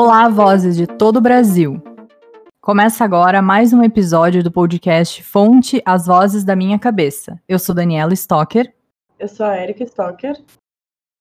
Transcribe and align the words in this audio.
Olá, 0.00 0.28
vozes 0.28 0.76
de 0.76 0.86
todo 0.86 1.16
o 1.16 1.20
Brasil. 1.20 1.82
Começa 2.60 3.04
agora 3.04 3.42
mais 3.42 3.72
um 3.72 3.82
episódio 3.82 4.44
do 4.44 4.52
podcast 4.52 5.24
Fonte 5.24 5.82
As 5.84 6.06
Vozes 6.06 6.44
da 6.44 6.54
Minha 6.54 6.78
Cabeça. 6.78 7.42
Eu 7.48 7.58
sou 7.58 7.74
Daniela 7.74 8.14
Stocker. 8.14 8.72
Eu 9.18 9.26
sou 9.26 9.44
a 9.44 9.60
Erika 9.60 9.82
Stocker. 9.82 10.40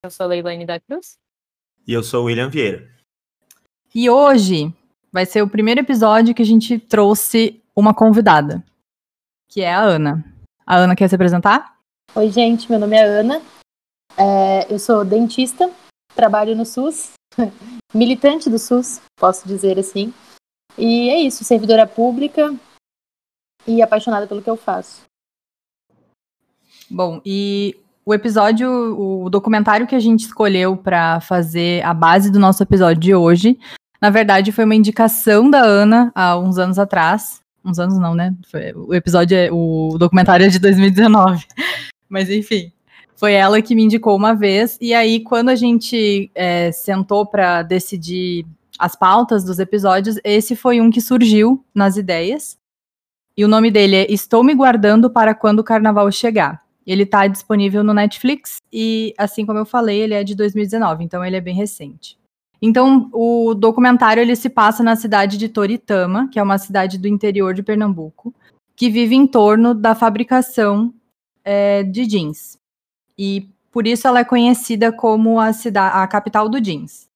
Eu 0.05 0.11
sou 0.11 0.25
a 0.25 0.29
Leilane 0.29 0.63
da 0.63 0.79
Cruz. 0.79 1.17
E 1.87 1.91
eu 1.91 2.03
sou 2.03 2.21
o 2.21 2.25
William 2.25 2.51
Vieira. 2.51 2.87
E 3.95 4.11
hoje 4.11 4.71
vai 5.11 5.25
ser 5.25 5.41
o 5.41 5.49
primeiro 5.49 5.81
episódio 5.81 6.35
que 6.35 6.43
a 6.43 6.45
gente 6.45 6.77
trouxe 6.77 7.59
uma 7.75 7.95
convidada, 7.95 8.63
que 9.49 9.61
é 9.61 9.73
a 9.73 9.81
Ana. 9.81 10.23
A 10.67 10.75
Ana 10.75 10.95
quer 10.95 11.07
se 11.07 11.15
apresentar? 11.15 11.79
Oi, 12.13 12.29
gente, 12.29 12.69
meu 12.69 12.79
nome 12.79 12.95
é 12.95 13.03
Ana. 13.03 13.41
É, 14.15 14.71
eu 14.71 14.77
sou 14.77 15.03
dentista, 15.03 15.67
trabalho 16.13 16.55
no 16.55 16.63
SUS, 16.63 17.13
militante 17.93 18.49
do 18.49 18.59
SUS, 18.59 19.01
posso 19.15 19.47
dizer 19.47 19.79
assim. 19.79 20.13
E 20.77 21.09
é 21.09 21.19
isso, 21.19 21.43
servidora 21.43 21.87
pública 21.87 22.53
e 23.65 23.81
apaixonada 23.81 24.27
pelo 24.27 24.41
que 24.41 24.49
eu 24.49 24.55
faço. 24.55 25.01
Bom, 26.89 27.19
e 27.25 27.75
o 28.05 28.13
episódio, 28.13 28.69
o 28.97 29.29
documentário 29.29 29.85
que 29.85 29.95
a 29.95 29.99
gente 29.99 30.21
escolheu 30.21 30.77
para 30.77 31.19
fazer 31.19 31.83
a 31.83 31.93
base 31.93 32.31
do 32.31 32.39
nosso 32.39 32.63
episódio 32.63 33.01
de 33.01 33.13
hoje, 33.13 33.59
na 33.99 34.09
verdade 34.09 34.51
foi 34.51 34.63
uma 34.63 34.75
indicação 34.75 35.49
da 35.49 35.59
Ana 35.59 36.11
há 36.15 36.37
uns 36.37 36.57
anos 36.57 36.79
atrás. 36.79 37.41
Uns 37.65 37.79
anos 37.79 37.99
não, 37.99 38.15
né? 38.15 38.33
Foi, 38.49 38.71
o 38.73 38.93
episódio, 38.93 39.35
é, 39.35 39.49
o 39.51 39.97
documentário 39.99 40.45
é 40.45 40.49
de 40.49 40.59
2019. 40.59 41.45
Mas 42.07 42.29
enfim, 42.29 42.71
foi 43.17 43.33
ela 43.33 43.61
que 43.61 43.75
me 43.75 43.83
indicou 43.83 44.15
uma 44.15 44.33
vez. 44.33 44.77
E 44.79 44.93
aí, 44.93 45.19
quando 45.19 45.49
a 45.49 45.55
gente 45.55 46.31
é, 46.35 46.71
sentou 46.71 47.25
para 47.25 47.63
decidir 47.63 48.45
as 48.77 48.95
pautas 48.95 49.43
dos 49.43 49.57
episódios, 49.57 50.19
esse 50.23 50.55
foi 50.55 50.79
um 50.79 50.91
que 50.91 51.01
surgiu 51.01 51.65
nas 51.73 51.97
ideias. 51.97 52.57
E 53.35 53.43
o 53.43 53.47
nome 53.47 53.71
dele 53.71 53.95
é 53.95 54.11
Estou 54.11 54.43
Me 54.43 54.53
Guardando 54.53 55.09
para 55.09 55.33
Quando 55.33 55.59
o 55.59 55.63
Carnaval 55.63 56.11
Chegar. 56.11 56.63
Ele 56.85 57.03
está 57.03 57.27
disponível 57.27 57.83
no 57.83 57.93
Netflix 57.93 58.57
e, 58.71 59.13
assim 59.17 59.45
como 59.45 59.59
eu 59.59 59.65
falei, 59.65 59.99
ele 59.99 60.13
é 60.13 60.23
de 60.23 60.35
2019, 60.35 61.03
então 61.03 61.25
ele 61.25 61.35
é 61.35 61.41
bem 61.41 61.53
recente. 61.53 62.17
Então, 62.61 63.09
o 63.11 63.53
documentário 63.53 64.21
ele 64.21 64.35
se 64.35 64.49
passa 64.49 64.83
na 64.83 64.95
cidade 64.95 65.37
de 65.37 65.49
Toritama, 65.49 66.29
que 66.31 66.39
é 66.39 66.43
uma 66.43 66.57
cidade 66.57 66.97
do 66.97 67.07
interior 67.07 67.53
de 67.53 67.61
Pernambuco, 67.61 68.33
que 68.75 68.89
vive 68.89 69.15
em 69.15 69.27
torno 69.27 69.75
da 69.75 69.93
fabricação 69.93 70.93
é, 71.43 71.83
de 71.83 72.05
jeans. 72.05 72.57
E 73.17 73.49
por 73.71 73.87
isso 73.87 74.07
ela 74.07 74.19
é 74.19 74.23
conhecida 74.23 74.91
como 74.91 75.39
a, 75.39 75.51
cidade, 75.53 75.95
a 75.97 76.07
capital 76.07 76.47
do 76.47 76.59
jeans. 76.61 77.07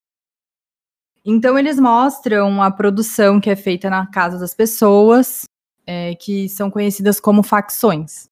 Então 1.24 1.58
eles 1.58 1.80
mostram 1.80 2.62
a 2.62 2.72
produção 2.72 3.40
que 3.40 3.50
é 3.50 3.56
feita 3.56 3.90
na 3.90 4.08
casa 4.08 4.40
das 4.40 4.54
pessoas, 4.54 5.44
é, 5.86 6.16
que 6.16 6.50
são 6.50 6.72
conhecidas 6.72 7.20
como 7.20 7.44
facções. 7.44 8.28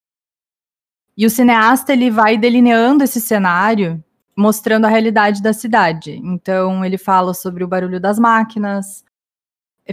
E 1.16 1.26
o 1.26 1.30
cineasta 1.30 1.94
ele 1.94 2.10
vai 2.10 2.38
delineando 2.38 3.04
esse 3.04 3.22
cenário, 3.22 4.04
mostrando 4.36 4.86
a 4.86 4.90
realidade 4.90 5.42
da 5.42 5.54
cidade. 5.54 6.20
Então 6.24 6.84
ele 6.84 6.98
fala 6.98 7.34
sobre 7.34 7.64
o 7.64 7.68
barulho 7.68 8.00
das 8.00 8.18
máquinas, 8.18 9.04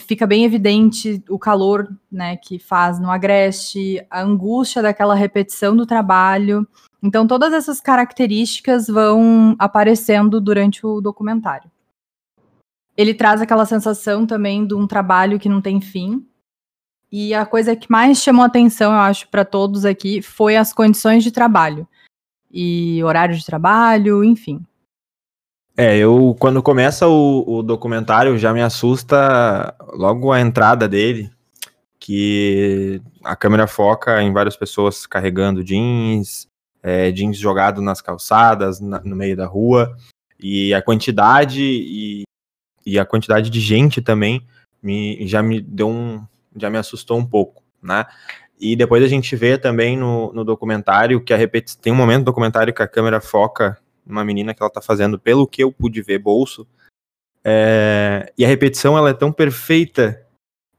fica 0.01 0.27
bem 0.27 0.45
evidente 0.45 1.23
o 1.29 1.39
calor 1.39 1.89
né, 2.11 2.37
que 2.37 2.59
faz 2.59 2.99
no 2.99 3.11
agreste, 3.11 4.05
a 4.11 4.21
angústia 4.21 4.83
daquela 4.83 5.15
repetição 5.15 5.77
do 5.77 5.87
trabalho. 5.87 6.67
Então 7.07 7.27
todas 7.27 7.53
essas 7.53 7.81
características 7.81 8.87
vão 8.89 9.55
aparecendo 9.59 10.41
durante 10.41 10.85
o 10.85 11.01
documentário 11.01 11.71
ele 12.97 13.13
traz 13.13 13.41
aquela 13.41 13.67
sensação 13.67 14.27
também 14.27 14.67
de 14.67 14.75
um 14.75 14.87
trabalho 14.87 15.39
que 15.39 15.49
não 15.49 15.61
tem 15.61 15.81
fim. 15.81 16.27
E 17.13 17.35
a 17.35 17.45
coisa 17.45 17.77
que 17.77 17.91
mais 17.91 18.19
chamou 18.19 18.45
atenção, 18.45 18.93
eu 18.93 18.99
acho, 18.99 19.29
para 19.29 19.45
todos 19.45 19.85
aqui 19.85 20.23
foi 20.23 20.57
as 20.57 20.73
condições 20.73 21.23
de 21.23 21.31
trabalho. 21.31 21.87
E 22.51 23.03
horário 23.05 23.37
de 23.37 23.45
trabalho, 23.45 24.25
enfim. 24.25 24.65
É, 25.77 25.97
eu, 25.99 26.35
quando 26.41 26.63
começa 26.63 27.07
o, 27.07 27.45
o 27.47 27.63
documentário, 27.63 28.39
já 28.39 28.53
me 28.53 28.63
assusta 28.63 29.75
logo 29.93 30.33
a 30.33 30.41
entrada 30.41 30.89
dele, 30.89 31.31
que 32.01 33.01
a 33.23 33.37
câmera 33.37 33.67
foca 33.67 34.23
em 34.23 34.33
várias 34.33 34.57
pessoas 34.57 35.07
carregando 35.07 35.63
jeans, 35.63 36.49
é, 36.87 37.11
jeans 37.11 37.37
jogado 37.37 37.83
nas 37.83 38.01
calçadas, 38.01 38.79
na, 38.79 39.01
no 39.01 39.17
meio 39.17 39.37
da 39.37 39.45
rua, 39.45 39.97
e 40.39 40.73
a 40.73 40.81
quantidade 40.81 41.61
e 41.61 42.23
e 42.87 43.01
a 43.01 43.05
quantidade 43.05 43.51
de 43.51 43.59
gente 43.59 44.01
também 44.01 44.47
me, 44.81 45.27
já 45.27 45.43
me 45.43 45.61
deu 45.61 45.89
um, 45.89 46.25
já 46.55 46.71
me 46.71 46.79
assustou 46.79 47.19
um 47.19 47.27
pouco, 47.27 47.65
né? 47.83 48.07
E 48.61 48.77
depois 48.77 49.03
a 49.03 49.09
gente 49.09 49.35
vê 49.35 49.59
também 49.59 49.97
no, 49.97 50.33
no 50.33 50.45
documentário 50.45 51.21
que 51.21 51.35
a 51.35 51.37
repetição, 51.37 51.83
tem 51.83 51.93
um 51.93 51.97
momento 51.97 52.21
do 52.21 52.27
documentário 52.27 52.73
que 52.73 52.83
a 52.83 52.87
câmera 52.87 53.21
foca 53.21 53.77
numa 54.07 54.25
menina 54.25 54.55
que 54.55 54.63
ela 54.63 54.71
tá 54.71 54.81
fazendo, 54.81 55.19
pelo 55.19 55.49
que 55.49 55.65
eu 55.65 55.73
pude 55.73 56.01
ver, 56.01 56.21
bolso, 56.21 56.65
é, 57.43 58.33
e 58.39 58.45
a 58.45 58.49
repetição 58.49 58.97
ela 58.97 59.11
é 59.11 59.15
tão 59.15 59.33
perfeita 59.33 60.25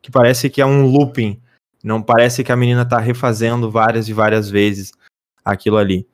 que 0.02 0.10
parece 0.10 0.50
que 0.50 0.62
é 0.62 0.66
um 0.66 0.86
looping, 0.86 1.42
não 1.84 2.02
parece 2.02 2.42
que 2.42 2.54
a 2.54 2.56
menina 2.56 2.88
tá 2.88 3.00
refazendo 3.00 3.70
várias 3.70 4.08
e 4.08 4.14
várias 4.14 4.50
vezes 4.50 4.94
aquilo 5.52 5.78
ali. 5.78 6.08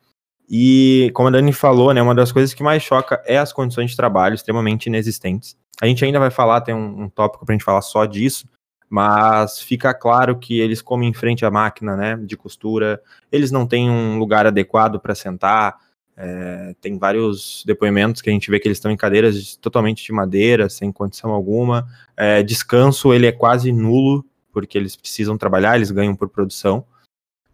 E 0.49 1.11
como 1.13 1.29
a 1.29 1.31
Dani 1.31 1.53
falou, 1.53 1.93
né, 1.93 2.01
uma 2.01 2.15
das 2.15 2.31
coisas 2.31 2.53
que 2.53 2.63
mais 2.63 2.83
choca 2.83 3.21
é 3.25 3.37
as 3.37 3.53
condições 3.53 3.91
de 3.91 3.97
trabalho 3.97 4.35
extremamente 4.35 4.87
inexistentes. 4.87 5.57
A 5.81 5.87
gente 5.87 6.03
ainda 6.03 6.19
vai 6.19 6.29
falar, 6.29 6.61
tem 6.61 6.75
um, 6.75 7.03
um 7.03 7.09
tópico 7.09 7.45
para 7.45 7.53
a 7.53 7.55
gente 7.55 7.65
falar 7.65 7.81
só 7.81 8.05
disso, 8.05 8.47
mas 8.89 9.59
fica 9.59 9.93
claro 9.93 10.37
que 10.37 10.59
eles 10.59 10.81
comem 10.81 11.09
em 11.09 11.13
frente 11.13 11.45
à 11.45 11.49
máquina 11.49 11.95
né, 11.95 12.17
de 12.17 12.37
costura, 12.37 13.01
eles 13.31 13.51
não 13.51 13.65
têm 13.65 13.89
um 13.89 14.19
lugar 14.19 14.45
adequado 14.45 14.99
para 14.99 15.15
sentar, 15.15 15.77
é, 16.15 16.75
tem 16.79 16.99
vários 16.99 17.63
depoimentos 17.65 18.21
que 18.21 18.29
a 18.29 18.33
gente 18.33 18.51
vê 18.51 18.59
que 18.59 18.67
eles 18.67 18.77
estão 18.77 18.91
em 18.91 18.97
cadeiras 18.97 19.55
totalmente 19.55 20.03
de 20.05 20.11
madeira, 20.11 20.69
sem 20.69 20.91
condição 20.91 21.31
alguma. 21.31 21.87
É, 22.15 22.43
descanso 22.43 23.13
ele 23.13 23.25
é 23.25 23.31
quase 23.31 23.71
nulo, 23.71 24.23
porque 24.51 24.77
eles 24.77 24.95
precisam 24.95 25.37
trabalhar, 25.37 25.75
eles 25.75 25.89
ganham 25.89 26.15
por 26.15 26.29
produção, 26.29 26.85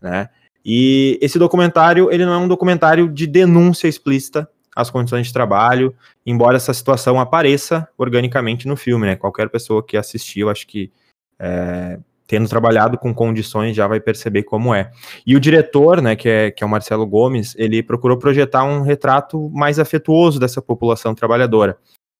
né? 0.01 0.29
E 0.65 1.17
esse 1.21 1.39
documentário, 1.39 2.11
ele 2.11 2.25
não 2.25 2.33
é 2.33 2.37
um 2.37 2.47
documentário 2.47 3.09
de 3.09 3.25
denúncia 3.25 3.87
explícita, 3.87 4.49
as 4.75 4.89
condições 4.89 5.27
de 5.27 5.33
trabalho, 5.33 5.95
embora 6.25 6.57
essa 6.57 6.73
situação 6.73 7.19
apareça 7.19 7.87
organicamente 7.97 8.67
no 8.67 8.77
filme, 8.77 9.05
né? 9.05 9.15
Qualquer 9.15 9.49
pessoa 9.49 9.83
que 9.83 9.97
assistiu, 9.97 10.49
acho 10.49 10.65
que 10.67 10.91
é, 11.37 11.99
tendo 12.29 12.47
trabalhado 12.47 12.95
com 12.95 13.13
condições 13.13 13.75
já 13.75 13.87
vai 13.87 13.99
perceber 13.99 14.43
como 14.43 14.73
é. 14.73 14.91
E 15.25 15.35
o 15.35 15.39
diretor, 15.39 15.99
né, 15.99 16.15
que 16.15 16.29
é, 16.29 16.51
que 16.51 16.63
é 16.63 16.67
o 16.67 16.69
Marcelo 16.69 17.07
Gomes, 17.07 17.55
ele 17.57 17.81
procurou 17.81 18.17
projetar 18.17 18.63
um 18.63 18.81
retrato 18.81 19.49
mais 19.49 19.79
afetuoso 19.79 20.39
dessa 20.39 20.61
população 20.61 21.15
trabalhadora. 21.15 21.75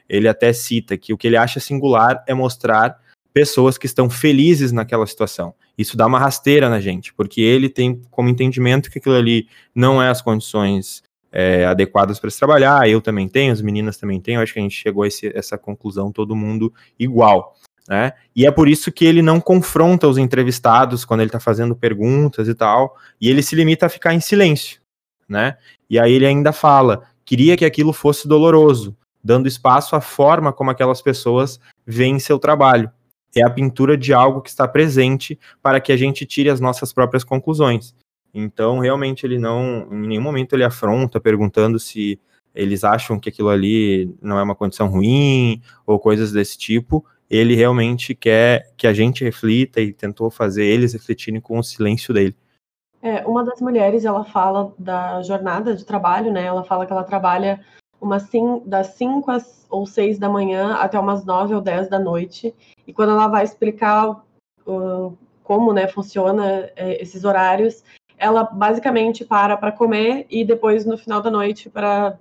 Ele 0.09 0.27
até 0.27 0.51
cita 0.51 0.97
que 0.97 1.13
o 1.13 1.17
que 1.17 1.27
ele 1.27 1.38
acha 1.38 1.59
singular 1.59 2.23
é 2.27 2.33
mostrar 2.33 2.97
pessoas 3.34 3.78
que 3.78 3.85
estão 3.85 4.09
felizes 4.09 4.72
naquela 4.72 5.06
situação. 5.06 5.53
Isso 5.78 5.95
dá 5.95 6.07
uma 6.07 6.19
rasteira 6.19 6.69
na 6.69 6.79
gente, 6.79 7.13
porque 7.13 7.41
ele 7.41 7.69
tem 7.69 8.01
como 8.09 8.29
entendimento 8.29 8.90
que 8.90 9.00
aquilo 9.00 9.16
ali 9.16 9.47
não 9.73 10.01
é 10.01 10.09
as 10.09 10.22
condições 10.22 11.03
é, 11.31 11.66
adequadas 11.66 12.19
para 12.19 12.29
se 12.29 12.38
trabalhar, 12.38 12.89
eu 12.89 13.01
também 13.01 13.28
tenho, 13.28 13.53
as 13.53 13.62
meninas 13.62 13.97
também 13.97 14.19
têm, 14.19 14.35
eu 14.35 14.41
acho 14.41 14.53
que 14.53 14.59
a 14.59 14.63
gente 14.63 14.75
chegou 14.75 15.03
a 15.03 15.07
esse, 15.07 15.31
essa 15.35 15.57
conclusão, 15.57 16.12
todo 16.12 16.35
mundo 16.35 16.73
igual. 16.97 17.56
Né? 17.88 18.13
E 18.35 18.45
é 18.45 18.51
por 18.51 18.68
isso 18.68 18.91
que 18.91 19.06
ele 19.06 19.22
não 19.22 19.39
confronta 19.39 20.07
os 20.07 20.18
entrevistados 20.18 21.06
quando 21.06 21.22
ele 21.22 21.29
está 21.29 21.39
fazendo 21.39 21.75
perguntas 21.75 22.47
e 22.47 22.53
tal, 22.53 22.95
e 23.19 23.29
ele 23.29 23.41
se 23.41 23.56
limita 23.56 23.85
a 23.85 23.89
ficar 23.89 24.13
em 24.13 24.19
silêncio. 24.19 24.79
Né? 25.28 25.57
E 25.89 26.00
aí 26.00 26.13
ele 26.13 26.25
ainda 26.25 26.51
fala: 26.51 27.03
queria 27.25 27.56
que 27.56 27.66
aquilo 27.66 27.94
fosse 27.94 28.28
doloroso, 28.28 28.95
dando 29.23 29.47
espaço 29.47 29.95
à 29.95 30.01
forma 30.01 30.53
como 30.53 30.71
aquelas 30.71 31.01
pessoas 31.01 31.59
veem 31.86 32.19
seu 32.19 32.38
trabalho. 32.38 32.92
É 33.35 33.43
a 33.43 33.49
pintura 33.49 33.97
de 33.97 34.13
algo 34.13 34.41
que 34.41 34.49
está 34.49 34.67
presente 34.67 35.39
para 35.61 35.79
que 35.79 35.91
a 35.91 35.97
gente 35.97 36.25
tire 36.25 36.49
as 36.49 36.59
nossas 36.59 36.91
próprias 36.91 37.23
conclusões. 37.23 37.93
Então, 38.33 38.79
realmente, 38.79 39.25
ele 39.25 39.37
não, 39.37 39.87
em 39.91 40.07
nenhum 40.07 40.21
momento 40.21 40.53
ele 40.53 40.63
afronta 40.63 41.19
perguntando 41.19 41.79
se 41.79 42.19
eles 42.53 42.83
acham 42.83 43.19
que 43.19 43.29
aquilo 43.29 43.49
ali 43.49 44.15
não 44.21 44.37
é 44.37 44.43
uma 44.43 44.55
condição 44.55 44.87
ruim 44.87 45.61
ou 45.85 45.99
coisas 45.99 46.31
desse 46.31 46.57
tipo. 46.57 47.05
Ele 47.29 47.55
realmente 47.55 48.15
quer 48.15 48.71
que 48.75 48.87
a 48.87 48.93
gente 48.93 49.23
reflita 49.23 49.79
e 49.79 49.93
tentou 49.93 50.29
fazer 50.31 50.65
eles 50.65 50.93
refletirem 50.93 51.39
com 51.39 51.59
o 51.59 51.63
silêncio 51.63 52.13
dele. 52.13 52.35
É, 53.01 53.25
uma 53.25 53.45
das 53.45 53.61
mulheres, 53.61 54.03
ela 54.03 54.25
fala 54.25 54.73
da 54.77 55.21
jornada 55.21 55.75
de 55.75 55.85
trabalho, 55.85 56.33
né? 56.33 56.43
Ela 56.43 56.63
fala 56.63 56.85
que 56.85 56.91
ela 56.91 57.03
trabalha 57.03 57.61
uma 58.01 58.19
sim, 58.19 58.62
das 58.66 58.88
5 58.88 59.31
ou 59.69 59.86
6 59.86 60.18
da 60.18 60.30
manhã 60.30 60.75
até 60.75 61.00
umas 61.00 61.25
9 61.25 61.56
ou 61.56 61.62
10 61.62 61.90
da 61.90 62.00
noite. 62.00 62.54
E 62.88 62.94
quando 62.94 63.12
ela 63.12 63.28
vai 63.28 63.44
explicar 63.44 64.24
uh, 64.66 65.18
como 65.44 65.74
né, 65.74 65.88
funciona 65.88 66.69
é, 66.75 67.01
esses 67.01 67.24
horários, 67.24 67.84
ela 68.18 68.44
basicamente 68.44 69.25
para 69.25 69.57
para 69.57 69.72
comer 69.72 70.25
e 70.30 70.44
depois 70.44 70.86
no 70.86 70.98
final 70.98 71.22
da 71.22 71.31
noite 71.31 71.69
para 71.69 72.18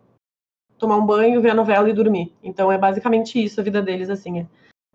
tomar 0.79 0.97
um 0.97 1.05
banho, 1.05 1.41
ver 1.41 1.51
a 1.51 1.55
novela 1.55 1.91
e 1.91 1.93
dormir. 1.93 2.33
Então 2.43 2.71
é 2.71 2.79
basicamente 2.79 3.43
isso 3.43 3.61
a 3.61 3.65
vida 3.65 3.83
deles, 3.83 4.09
assim, 4.09 4.41
é 4.41 4.47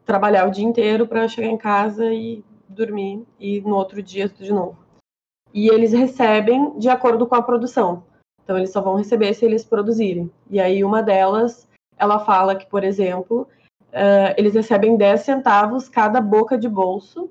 trabalhar 0.06 0.48
o 0.48 0.52
dia 0.52 0.66
inteiro 0.66 1.08
para 1.08 1.28
chegar 1.28 1.50
em 1.50 1.58
casa 1.58 2.12
e 2.12 2.44
dormir 2.68 3.24
e 3.40 3.62
no 3.62 3.76
outro 3.76 4.02
dia 4.02 4.28
de 4.28 4.52
novo. 4.52 4.78
E 5.54 5.68
eles 5.68 5.94
recebem 5.94 6.78
de 6.80 6.90
acordo 6.90 7.28
com 7.28 7.36
a 7.36 7.42
produção. 7.42 8.04
Então 8.44 8.58
eles 8.58 8.72
só 8.72 8.82
vão 8.82 8.96
receber 8.96 9.34
se 9.34 9.46
eles 9.46 9.64
produzirem. 9.64 10.30
E 10.50 10.60
aí 10.60 10.84
uma 10.84 11.02
delas, 11.02 11.68
ela 11.98 12.20
fala 12.20 12.56
que, 12.56 12.66
por 12.66 12.84
exemplo, 12.84 13.48
uh, 13.90 14.34
eles 14.38 14.54
recebem 14.54 14.98
10 14.98 15.22
centavos 15.22 15.88
cada 15.88 16.20
boca 16.20 16.58
de 16.58 16.68
bolso 16.68 17.30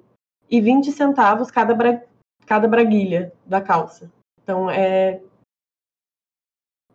e 0.50 0.60
20 0.60 0.90
centavos 0.92 1.50
cada, 1.50 1.74
bra 1.74 2.02
cada 2.46 2.66
braguilha 2.66 3.32
da 3.46 3.60
calça. 3.60 4.10
Então 4.42 4.70
é 4.70 5.20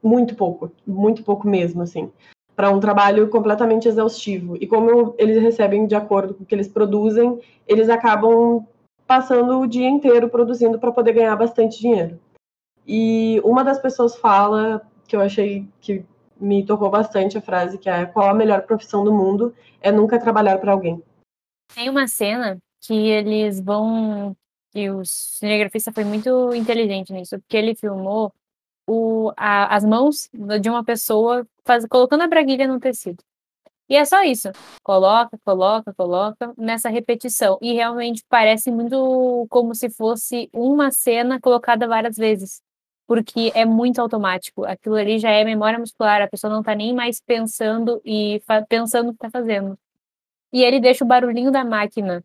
muito 0.03 0.35
pouco, 0.35 0.71
muito 0.85 1.23
pouco 1.23 1.47
mesmo, 1.47 1.81
assim, 1.81 2.11
para 2.55 2.71
um 2.71 2.79
trabalho 2.79 3.29
completamente 3.29 3.87
exaustivo. 3.87 4.57
E 4.59 4.67
como 4.67 5.15
eles 5.17 5.41
recebem 5.41 5.85
de 5.85 5.95
acordo 5.95 6.33
com 6.33 6.43
o 6.43 6.45
que 6.45 6.55
eles 6.55 6.67
produzem, 6.67 7.39
eles 7.67 7.89
acabam 7.89 8.65
passando 9.05 9.59
o 9.59 9.67
dia 9.67 9.87
inteiro 9.87 10.29
produzindo 10.29 10.79
para 10.79 10.91
poder 10.91 11.13
ganhar 11.13 11.35
bastante 11.35 11.79
dinheiro. 11.79 12.19
E 12.87 13.41
uma 13.43 13.63
das 13.63 13.79
pessoas 13.79 14.15
fala, 14.15 14.81
que 15.07 15.15
eu 15.15 15.21
achei 15.21 15.67
que 15.81 16.05
me 16.39 16.65
tocou 16.65 16.89
bastante 16.89 17.37
a 17.37 17.41
frase, 17.41 17.77
que 17.77 17.89
é 17.89 18.05
qual 18.05 18.29
a 18.29 18.33
melhor 18.33 18.61
profissão 18.61 19.03
do 19.03 19.13
mundo 19.13 19.53
é 19.81 19.91
nunca 19.91 20.19
trabalhar 20.19 20.57
para 20.59 20.71
alguém. 20.71 21.03
Tem 21.75 21.89
uma 21.89 22.07
cena 22.07 22.57
que 22.79 22.93
eles 22.93 23.59
vão 23.59 24.35
que 24.71 24.89
o 24.89 25.03
cinegrafista 25.03 25.91
foi 25.91 26.03
muito 26.03 26.53
inteligente 26.53 27.11
nisso, 27.11 27.39
porque 27.39 27.57
ele 27.57 27.75
filmou 27.75 28.33
o, 28.87 29.31
a, 29.35 29.75
as 29.75 29.83
mãos 29.83 30.29
de 30.61 30.69
uma 30.69 30.83
pessoa 30.83 31.47
faz, 31.65 31.85
colocando 31.87 32.21
a 32.21 32.27
braguilha 32.27 32.67
no 32.67 32.79
tecido. 32.79 33.23
E 33.89 33.95
é 33.95 34.03
só 34.05 34.21
isso. 34.23 34.49
Coloca, 34.83 35.37
coloca, 35.45 35.93
coloca 35.93 36.53
nessa 36.57 36.89
repetição. 36.89 37.57
E 37.61 37.73
realmente 37.73 38.23
parece 38.29 38.69
muito 38.69 39.47
como 39.49 39.73
se 39.73 39.89
fosse 39.89 40.49
uma 40.53 40.91
cena 40.91 41.39
colocada 41.39 41.87
várias 41.87 42.17
vezes. 42.17 42.61
Porque 43.07 43.51
é 43.55 43.65
muito 43.65 43.99
automático. 43.99 44.65
Aquilo 44.65 44.95
ali 44.95 45.19
já 45.19 45.31
é 45.31 45.43
memória 45.43 45.79
muscular. 45.79 46.21
A 46.21 46.27
pessoa 46.27 46.53
não 46.53 46.63
tá 46.63 46.75
nem 46.75 46.93
mais 46.93 47.21
pensando 47.21 48.01
e 48.05 48.41
pensando 48.69 49.09
o 49.09 49.13
que 49.13 49.19
tá 49.19 49.29
fazendo. 49.31 49.77
E 50.53 50.63
ele 50.63 50.79
deixa 50.79 51.03
o 51.05 51.07
barulhinho 51.07 51.51
da 51.51 51.63
máquina 51.65 52.23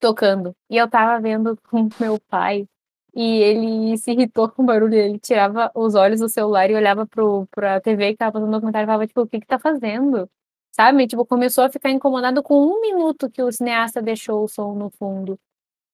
tocando. 0.00 0.56
E 0.70 0.76
eu 0.76 0.88
tava 0.88 1.20
vendo 1.20 1.56
com 1.70 1.88
meu 2.00 2.20
pai 2.28 2.66
e 3.14 3.22
ele 3.42 3.98
se 3.98 4.12
irritou 4.12 4.48
com 4.48 4.62
o 4.62 4.66
barulho, 4.66 4.94
ele 4.94 5.18
tirava 5.18 5.70
os 5.74 5.94
olhos 5.94 6.20
do 6.20 6.28
celular 6.28 6.70
e 6.70 6.74
olhava 6.74 7.06
pro, 7.06 7.46
pra 7.50 7.80
TV 7.80 8.12
que 8.12 8.18
tava 8.18 8.32
fazendo 8.32 8.52
documentário 8.52 8.86
e 8.86 8.88
falava, 8.88 9.06
tipo, 9.06 9.22
o 9.22 9.26
que 9.26 9.40
que 9.40 9.46
tá 9.46 9.58
fazendo? 9.58 10.30
Sabe? 10.72 11.06
Tipo, 11.06 11.26
começou 11.26 11.64
a 11.64 11.70
ficar 11.70 11.90
incomodado 11.90 12.42
com 12.42 12.54
um 12.54 12.80
minuto 12.80 13.30
que 13.30 13.42
o 13.42 13.50
cineasta 13.52 14.00
deixou 14.00 14.44
o 14.44 14.48
som 14.48 14.74
no 14.74 14.90
fundo. 14.90 15.38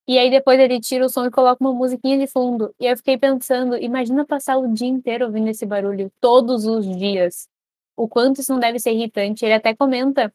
E 0.08 0.18
aí 0.18 0.30
depois 0.30 0.58
ele 0.60 0.80
tira 0.80 1.04
o 1.06 1.08
som 1.08 1.26
e 1.26 1.30
coloca 1.30 1.62
uma 1.62 1.72
musiquinha 1.72 2.18
de 2.18 2.26
fundo. 2.26 2.74
E 2.80 2.86
eu 2.86 2.96
fiquei 2.96 3.18
pensando, 3.18 3.76
imagina 3.76 4.24
passar 4.24 4.56
o 4.58 4.72
dia 4.72 4.88
inteiro 4.88 5.26
ouvindo 5.26 5.48
esse 5.48 5.66
barulho, 5.66 6.12
todos 6.20 6.64
os 6.66 6.86
dias. 6.96 7.48
O 7.96 8.08
quanto 8.08 8.40
isso 8.40 8.52
não 8.52 8.60
deve 8.60 8.78
ser 8.78 8.92
irritante. 8.92 9.44
Ele 9.44 9.54
até 9.54 9.74
comenta 9.74 10.32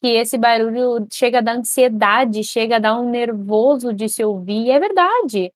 que 0.00 0.08
esse 0.08 0.36
barulho 0.38 1.06
chega 1.12 1.38
a 1.38 1.40
dar 1.42 1.56
ansiedade, 1.56 2.42
chega 2.44 2.76
a 2.76 2.78
dar 2.80 2.98
um 2.98 3.10
nervoso 3.10 3.92
de 3.92 4.08
se 4.08 4.24
ouvir. 4.24 4.66
E 4.66 4.70
é 4.70 4.80
verdade 4.80 5.52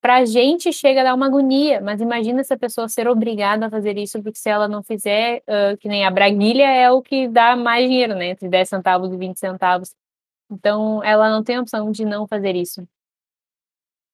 para 0.00 0.16
a 0.16 0.24
gente 0.24 0.72
chega 0.72 1.02
a 1.02 1.04
dar 1.04 1.14
uma 1.14 1.26
agonia, 1.26 1.80
mas 1.80 2.00
imagina 2.00 2.40
essa 2.40 2.56
pessoa 2.56 2.88
ser 2.88 3.06
obrigada 3.06 3.66
a 3.66 3.70
fazer 3.70 3.98
isso, 3.98 4.22
porque 4.22 4.38
se 4.38 4.48
ela 4.48 4.66
não 4.66 4.82
fizer, 4.82 5.42
uh, 5.46 5.76
que 5.76 5.88
nem 5.88 6.04
a 6.06 6.10
braguilha 6.10 6.64
é 6.70 6.90
o 6.90 7.02
que 7.02 7.28
dá 7.28 7.54
mais 7.54 7.86
dinheiro, 7.88 8.14
né? 8.14 8.30
Entre 8.30 8.48
10 8.48 8.68
centavos 8.68 9.12
e 9.12 9.16
20 9.16 9.38
centavos. 9.38 9.94
Então, 10.50 11.04
ela 11.04 11.30
não 11.30 11.44
tem 11.44 11.58
opção 11.58 11.90
de 11.92 12.04
não 12.04 12.26
fazer 12.26 12.56
isso. 12.56 12.86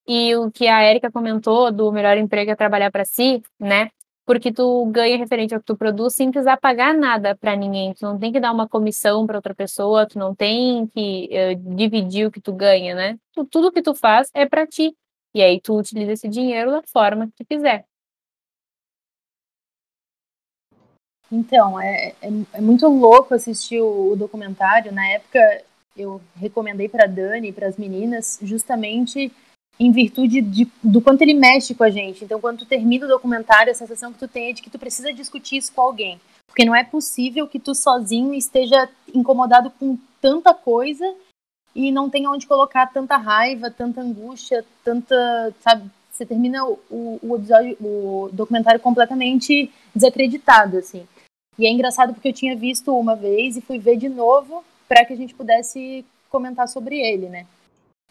E 0.06 0.36
o 0.36 0.50
que 0.50 0.68
a 0.68 0.84
Erika 0.88 1.10
comentou 1.10 1.72
do 1.72 1.90
melhor 1.90 2.16
emprego 2.16 2.50
é 2.50 2.56
trabalhar 2.56 2.92
para 2.92 3.04
si, 3.04 3.42
né? 3.58 3.90
Porque 4.24 4.52
tu 4.52 4.86
ganha 4.86 5.16
referente 5.16 5.54
ao 5.54 5.60
que 5.60 5.66
tu 5.66 5.76
produz 5.76 6.14
sem 6.14 6.30
precisar 6.30 6.56
pagar 6.58 6.94
nada 6.94 7.36
para 7.36 7.56
ninguém. 7.56 7.94
Tu 7.94 8.04
não 8.04 8.18
tem 8.18 8.32
que 8.32 8.40
dar 8.40 8.52
uma 8.52 8.68
comissão 8.68 9.26
para 9.26 9.36
outra 9.38 9.54
pessoa, 9.54 10.06
tu 10.06 10.18
não 10.18 10.34
tem 10.34 10.86
que 10.88 11.28
uh, 11.32 11.76
dividir 11.76 12.26
o 12.26 12.30
que 12.30 12.40
tu 12.40 12.52
ganha, 12.52 12.94
né? 12.94 13.18
Tu, 13.32 13.44
tudo 13.46 13.72
que 13.72 13.82
tu 13.82 13.94
faz 13.94 14.30
é 14.34 14.46
para 14.46 14.66
ti. 14.66 14.96
E 15.34 15.42
aí 15.42 15.60
tu 15.60 15.76
utiliza 15.78 16.12
esse 16.12 16.28
dinheiro 16.28 16.70
da 16.70 16.82
forma 16.82 17.26
que 17.26 17.44
tu 17.44 17.46
quiser. 17.46 17.84
Então, 21.30 21.80
é, 21.80 22.14
é, 22.22 22.28
é 22.54 22.60
muito 22.60 22.86
louco 22.88 23.34
assistir 23.34 23.80
o, 23.80 24.12
o, 24.12 24.16
documentário. 24.16 24.92
Na 24.92 25.06
época, 25.08 25.40
eu 25.96 26.20
recomendei 26.36 26.88
para 26.88 27.06
Dani 27.06 27.48
e 27.48 27.52
para 27.52 27.66
as 27.66 27.76
meninas, 27.76 28.38
justamente 28.42 29.32
em 29.78 29.90
virtude 29.90 30.40
de, 30.40 30.68
do 30.82 31.00
quanto 31.00 31.22
ele 31.22 31.34
mexe 31.34 31.74
com 31.74 31.84
a 31.84 31.90
gente. 31.90 32.24
Então, 32.24 32.40
quando 32.40 32.60
tu 32.60 32.66
termina 32.66 33.04
o 33.04 33.08
documentário, 33.08 33.70
a 33.70 33.74
sensação 33.74 34.12
que 34.12 34.18
tu 34.18 34.26
tem 34.26 34.50
é 34.50 34.52
de 34.52 34.62
que 34.62 34.70
tu 34.70 34.78
precisa 34.78 35.12
discutir 35.12 35.56
isso 35.56 35.72
com 35.72 35.82
alguém. 35.82 36.20
Porque 36.46 36.64
não 36.64 36.74
é 36.74 36.82
possível 36.82 37.46
que 37.46 37.58
tu 37.58 37.74
sozinho 37.74 38.32
esteja 38.32 38.88
incomodado 39.14 39.70
com 39.78 39.98
tanta 40.20 40.54
coisa 40.54 41.04
e 41.74 41.92
não 41.92 42.08
tem 42.08 42.26
onde 42.26 42.46
colocar 42.46 42.86
tanta 42.86 43.16
raiva, 43.18 43.70
tanta 43.70 44.00
angústia, 44.00 44.64
tanta, 44.82 45.54
sabe, 45.60 45.90
você 46.10 46.24
termina 46.24 46.64
o, 46.64 47.18
o 47.22 47.36
episódio, 47.36 47.76
o 47.78 48.30
documentário 48.32 48.80
completamente 48.80 49.70
desacreditado, 49.94 50.78
assim. 50.78 51.06
E 51.58 51.66
é 51.66 51.70
engraçado 51.70 52.14
porque 52.14 52.28
eu 52.28 52.32
tinha 52.32 52.56
visto 52.56 52.96
uma 52.96 53.14
vez 53.14 53.56
e 53.56 53.60
fui 53.60 53.78
ver 53.78 53.96
de 53.96 54.08
novo 54.08 54.64
para 54.88 55.04
que 55.04 55.12
a 55.12 55.16
gente 55.16 55.34
pudesse 55.34 56.04
comentar 56.30 56.68
sobre 56.68 56.98
ele, 56.98 57.28
né? 57.28 57.46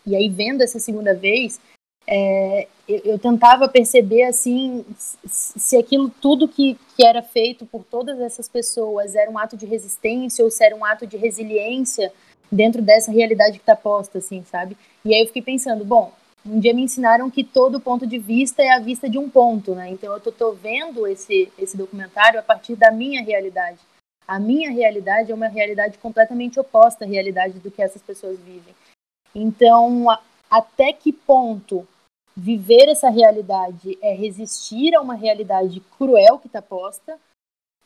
E 0.06 0.16
aí 0.16 0.30
vendo 0.30 0.62
essa 0.62 0.80
segunda 0.80 1.14
vez, 1.14 1.60
é, 2.08 2.68
eu, 2.88 3.02
eu, 3.04 3.20
tentava 3.20 3.68
perceber 3.68 4.24
assim 4.24 4.86
se 5.26 5.76
aquilo 5.76 6.10
tudo 6.22 6.48
que, 6.48 6.78
que 6.96 7.04
era 7.04 7.24
feito 7.24 7.66
por 7.66 7.84
todas 7.84 8.20
essas 8.20 8.48
pessoas 8.48 9.16
era 9.16 9.30
um 9.30 9.40
ato 9.40 9.58
de 9.58 9.66
resistência 9.66 10.46
ou 10.46 10.52
se 10.52 10.64
era 10.64 10.76
um 10.76 10.86
ato 10.86 11.08
de 11.08 11.18
resiliência 11.18 12.14
dentro 12.52 12.82
dessa 12.82 13.12
realidade 13.12 13.58
que 13.58 13.64
está 13.64 13.76
posta, 13.76 14.20
assim, 14.20 14.44
sabe? 14.44 14.78
E 15.04 15.14
aí 15.14 15.22
eu 15.22 15.28
fiquei 15.28 15.42
pensando, 15.42 15.84
bom, 15.84 16.14
um 16.46 16.60
dia 16.60 16.76
me 16.76 16.84
ensinaram 16.84 17.30
que 17.32 17.44
todo 17.44 17.80
ponto 17.80 18.06
de 18.06 18.20
vista 18.20 18.62
é 18.62 18.70
a 18.70 18.80
vista 18.80 19.10
de 19.10 19.18
um 19.18 19.28
ponto, 19.28 19.74
né? 19.74 19.90
Então 19.90 20.14
eu 20.14 20.20
tô, 20.20 20.32
tô 20.32 20.52
vendo 20.52 21.08
esse, 21.08 21.52
esse 21.58 21.76
documentário 21.76 22.40
a 22.40 22.44
partir 22.44 22.76
da 22.76 22.92
minha 22.92 23.24
realidade. 23.24 23.80
A 24.28 24.40
minha 24.40 24.72
realidade 24.72 25.32
é 25.32 25.36
uma 25.36 25.48
realidade 25.48 25.98
completamente 25.98 26.60
oposta 26.60 27.04
à 27.04 27.08
realidade 27.08 27.60
do 27.60 27.72
que 27.72 27.82
essas 27.82 28.02
pessoas 28.02 28.38
vivem. 28.40 28.76
Então, 29.36 30.10
a, 30.10 30.22
até 30.50 30.94
que 30.94 31.12
ponto 31.12 31.86
viver 32.36 32.88
essa 32.88 33.10
realidade 33.10 33.98
é 34.02 34.14
resistir 34.14 34.96
a 34.96 35.02
uma 35.02 35.14
realidade 35.14 35.82
cruel 35.98 36.40
que 36.40 36.48
está 36.48 36.62
posta, 36.62 37.20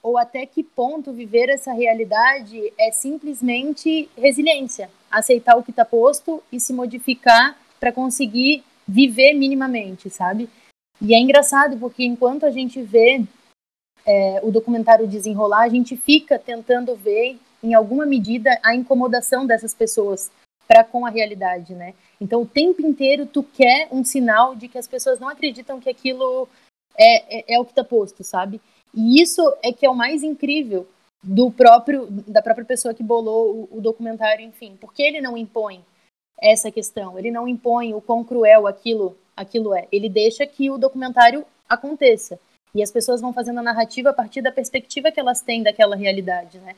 ou 0.02 0.18
até 0.18 0.46
que 0.46 0.64
ponto 0.64 1.12
viver 1.12 1.50
essa 1.50 1.74
realidade 1.74 2.72
é 2.78 2.92
simplesmente 2.92 4.10
resiliência, 4.16 4.90
aceitar 5.12 5.58
o 5.58 5.64
que 5.64 5.72
está 5.72 5.84
posto 5.84 6.42
e 6.52 6.60
se 6.60 6.72
modificar 6.72 7.58
para 7.80 7.92
conseguir 7.92 8.64
viver 8.88 9.34
minimamente, 9.34 10.10
sabe? 10.10 10.50
E 11.02 11.14
é 11.14 11.20
engraçado 11.20 11.78
porque 11.78 12.04
enquanto 12.04 12.46
a 12.46 12.52
gente 12.52 12.82
vê 12.82 13.24
é, 14.06 14.40
o 14.44 14.52
documentário 14.52 15.08
desenrolar, 15.08 15.64
a 15.64 15.70
gente 15.70 15.98
fica 15.98 16.40
tentando 16.40 16.96
ver, 16.96 17.38
em 17.62 17.74
alguma 17.74 18.06
medida, 18.06 18.58
a 18.64 18.74
incomodação 18.74 19.46
dessas 19.46 19.74
pessoas 19.74 20.32
para 20.70 20.84
com 20.84 21.04
a 21.04 21.10
realidade, 21.10 21.74
né? 21.74 21.96
Então, 22.22 22.44
o 22.44 22.46
tempo 22.46 22.86
inteiro 22.86 23.26
tu 23.26 23.42
quer 23.42 23.88
um 23.92 24.04
sinal 24.04 24.56
de 24.56 24.68
que 24.68 24.78
as 24.78 24.88
pessoas 24.88 25.20
não 25.20 25.28
acreditam 25.28 25.80
que 25.80 25.90
aquilo 25.90 26.48
é, 26.96 27.40
é, 27.40 27.56
é 27.56 27.60
o 27.60 27.66
que 27.66 27.72
está 27.72 27.84
posto, 27.84 28.24
sabe? 28.24 28.62
E 28.94 29.20
isso 29.20 29.42
é 29.64 29.74
que 29.74 29.84
é 29.84 29.90
o 29.90 29.96
mais 29.96 30.22
incrível 30.22 30.88
do 31.24 31.52
próprio 31.52 32.06
da 32.28 32.42
própria 32.42 32.66
pessoa 32.66 32.94
que 32.94 33.02
bolou 33.02 33.68
o, 33.72 33.78
o 33.80 33.82
documentário, 33.82 34.46
enfim, 34.46 34.78
porque 34.80 35.02
ele 35.02 35.20
não 35.20 35.36
impõe 35.36 35.84
essa 36.40 36.72
questão, 36.72 37.18
ele 37.18 37.32
não 37.32 37.48
impõe 37.48 37.96
o 37.96 38.00
quão 38.00 38.24
cruel 38.24 38.68
aquilo 38.68 39.18
aquilo 39.36 39.74
é. 39.74 39.88
Ele 39.92 40.08
deixa 40.08 40.46
que 40.46 40.70
o 40.70 40.78
documentário 40.78 41.46
aconteça. 41.68 42.40
E 42.76 42.84
as 42.84 42.92
pessoas 42.92 43.22
vão 43.22 43.34
fazendo 43.34 43.60
a 43.60 43.64
narrativa 43.64 44.12
a 44.12 44.14
partir 44.14 44.42
da 44.42 44.52
perspectiva 44.52 45.12
que 45.12 45.20
elas 45.20 45.42
têm 45.42 45.64
daquela 45.64 45.96
realidade, 45.96 46.60
né? 46.60 46.76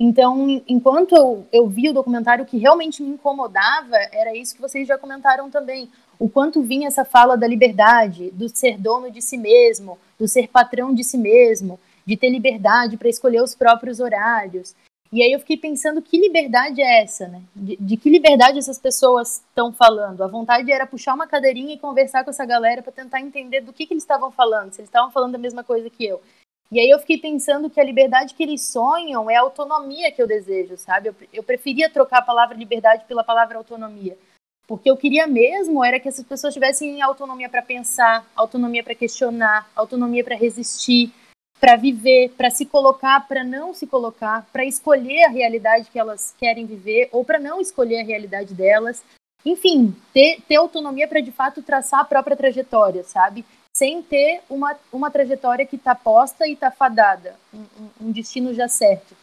Então, 0.00 0.62
enquanto 0.68 1.16
eu, 1.16 1.46
eu 1.52 1.66
vi 1.66 1.88
o 1.88 1.92
documentário, 1.92 2.44
o 2.44 2.46
que 2.46 2.56
realmente 2.56 3.02
me 3.02 3.10
incomodava 3.10 3.96
era 4.12 4.36
isso 4.36 4.54
que 4.54 4.60
vocês 4.60 4.86
já 4.86 4.96
comentaram 4.96 5.50
também. 5.50 5.90
O 6.18 6.28
quanto 6.28 6.62
vinha 6.62 6.86
essa 6.86 7.04
fala 7.04 7.36
da 7.36 7.48
liberdade, 7.48 8.30
do 8.30 8.48
ser 8.48 8.78
dono 8.78 9.10
de 9.10 9.20
si 9.20 9.36
mesmo, 9.36 9.98
do 10.18 10.28
ser 10.28 10.48
patrão 10.48 10.94
de 10.94 11.02
si 11.02 11.18
mesmo, 11.18 11.80
de 12.06 12.16
ter 12.16 12.30
liberdade 12.30 12.96
para 12.96 13.08
escolher 13.08 13.42
os 13.42 13.56
próprios 13.56 13.98
horários. 13.98 14.74
E 15.10 15.22
aí 15.22 15.32
eu 15.32 15.40
fiquei 15.40 15.56
pensando 15.56 16.02
que 16.02 16.18
liberdade 16.18 16.80
é 16.80 17.02
essa, 17.02 17.26
né? 17.26 17.42
De, 17.56 17.76
de 17.80 17.96
que 17.96 18.10
liberdade 18.10 18.58
essas 18.58 18.78
pessoas 18.78 19.42
estão 19.48 19.72
falando? 19.72 20.22
A 20.22 20.28
vontade 20.28 20.70
era 20.70 20.86
puxar 20.86 21.14
uma 21.14 21.26
cadeirinha 21.26 21.74
e 21.74 21.78
conversar 21.78 22.24
com 22.24 22.30
essa 22.30 22.44
galera 22.44 22.82
para 22.82 22.92
tentar 22.92 23.20
entender 23.20 23.62
do 23.62 23.72
que, 23.72 23.86
que 23.86 23.94
eles 23.94 24.02
estavam 24.02 24.30
falando, 24.30 24.72
se 24.72 24.80
eles 24.80 24.88
estavam 24.88 25.10
falando 25.10 25.34
a 25.34 25.38
mesma 25.38 25.64
coisa 25.64 25.88
que 25.88 26.04
eu. 26.04 26.20
E 26.70 26.78
aí 26.78 26.90
eu 26.90 26.98
fiquei 26.98 27.18
pensando 27.18 27.70
que 27.70 27.80
a 27.80 27.84
liberdade 27.84 28.34
que 28.34 28.42
eles 28.42 28.62
sonham 28.62 29.30
é 29.30 29.36
a 29.36 29.40
autonomia 29.40 30.12
que 30.12 30.20
eu 30.20 30.26
desejo, 30.26 30.76
sabe? 30.76 31.08
Eu, 31.08 31.14
eu 31.32 31.42
preferia 31.42 31.88
trocar 31.88 32.18
a 32.18 32.22
palavra 32.22 32.56
liberdade 32.56 33.04
pela 33.06 33.24
palavra 33.24 33.56
autonomia. 33.56 34.18
Porque 34.66 34.90
eu 34.90 34.96
queria 34.98 35.26
mesmo 35.26 35.82
era 35.82 35.98
que 35.98 36.08
essas 36.08 36.26
pessoas 36.26 36.52
tivessem 36.52 37.00
autonomia 37.00 37.48
para 37.48 37.62
pensar, 37.62 38.26
autonomia 38.36 38.84
para 38.84 38.94
questionar, 38.94 39.66
autonomia 39.74 40.22
para 40.22 40.36
resistir, 40.36 41.10
para 41.58 41.74
viver, 41.74 42.34
para 42.36 42.50
se 42.50 42.66
colocar, 42.66 43.26
para 43.26 43.42
não 43.42 43.72
se 43.72 43.86
colocar, 43.86 44.46
para 44.52 44.66
escolher 44.66 45.24
a 45.24 45.30
realidade 45.30 45.88
que 45.90 45.98
elas 45.98 46.34
querem 46.38 46.66
viver 46.66 47.08
ou 47.10 47.24
para 47.24 47.38
não 47.38 47.62
escolher 47.62 48.02
a 48.02 48.04
realidade 48.04 48.52
delas. 48.52 49.02
Enfim, 49.42 49.96
ter, 50.12 50.42
ter 50.46 50.56
autonomia 50.56 51.08
para 51.08 51.20
de 51.20 51.32
fato 51.32 51.62
traçar 51.62 52.00
a 52.00 52.04
própria 52.04 52.36
trajetória, 52.36 53.02
sabe? 53.04 53.46
Sem 53.78 54.02
ter 54.02 54.40
uma, 54.50 54.76
uma 54.92 55.08
trajetória 55.08 55.64
que 55.64 55.76
está 55.76 55.94
posta 55.94 56.48
e 56.48 56.54
está 56.54 56.68
fadada, 56.68 57.36
um, 57.54 58.06
um, 58.06 58.10
destino 58.10 58.52
já 58.52 58.66
certo. 58.66 59.14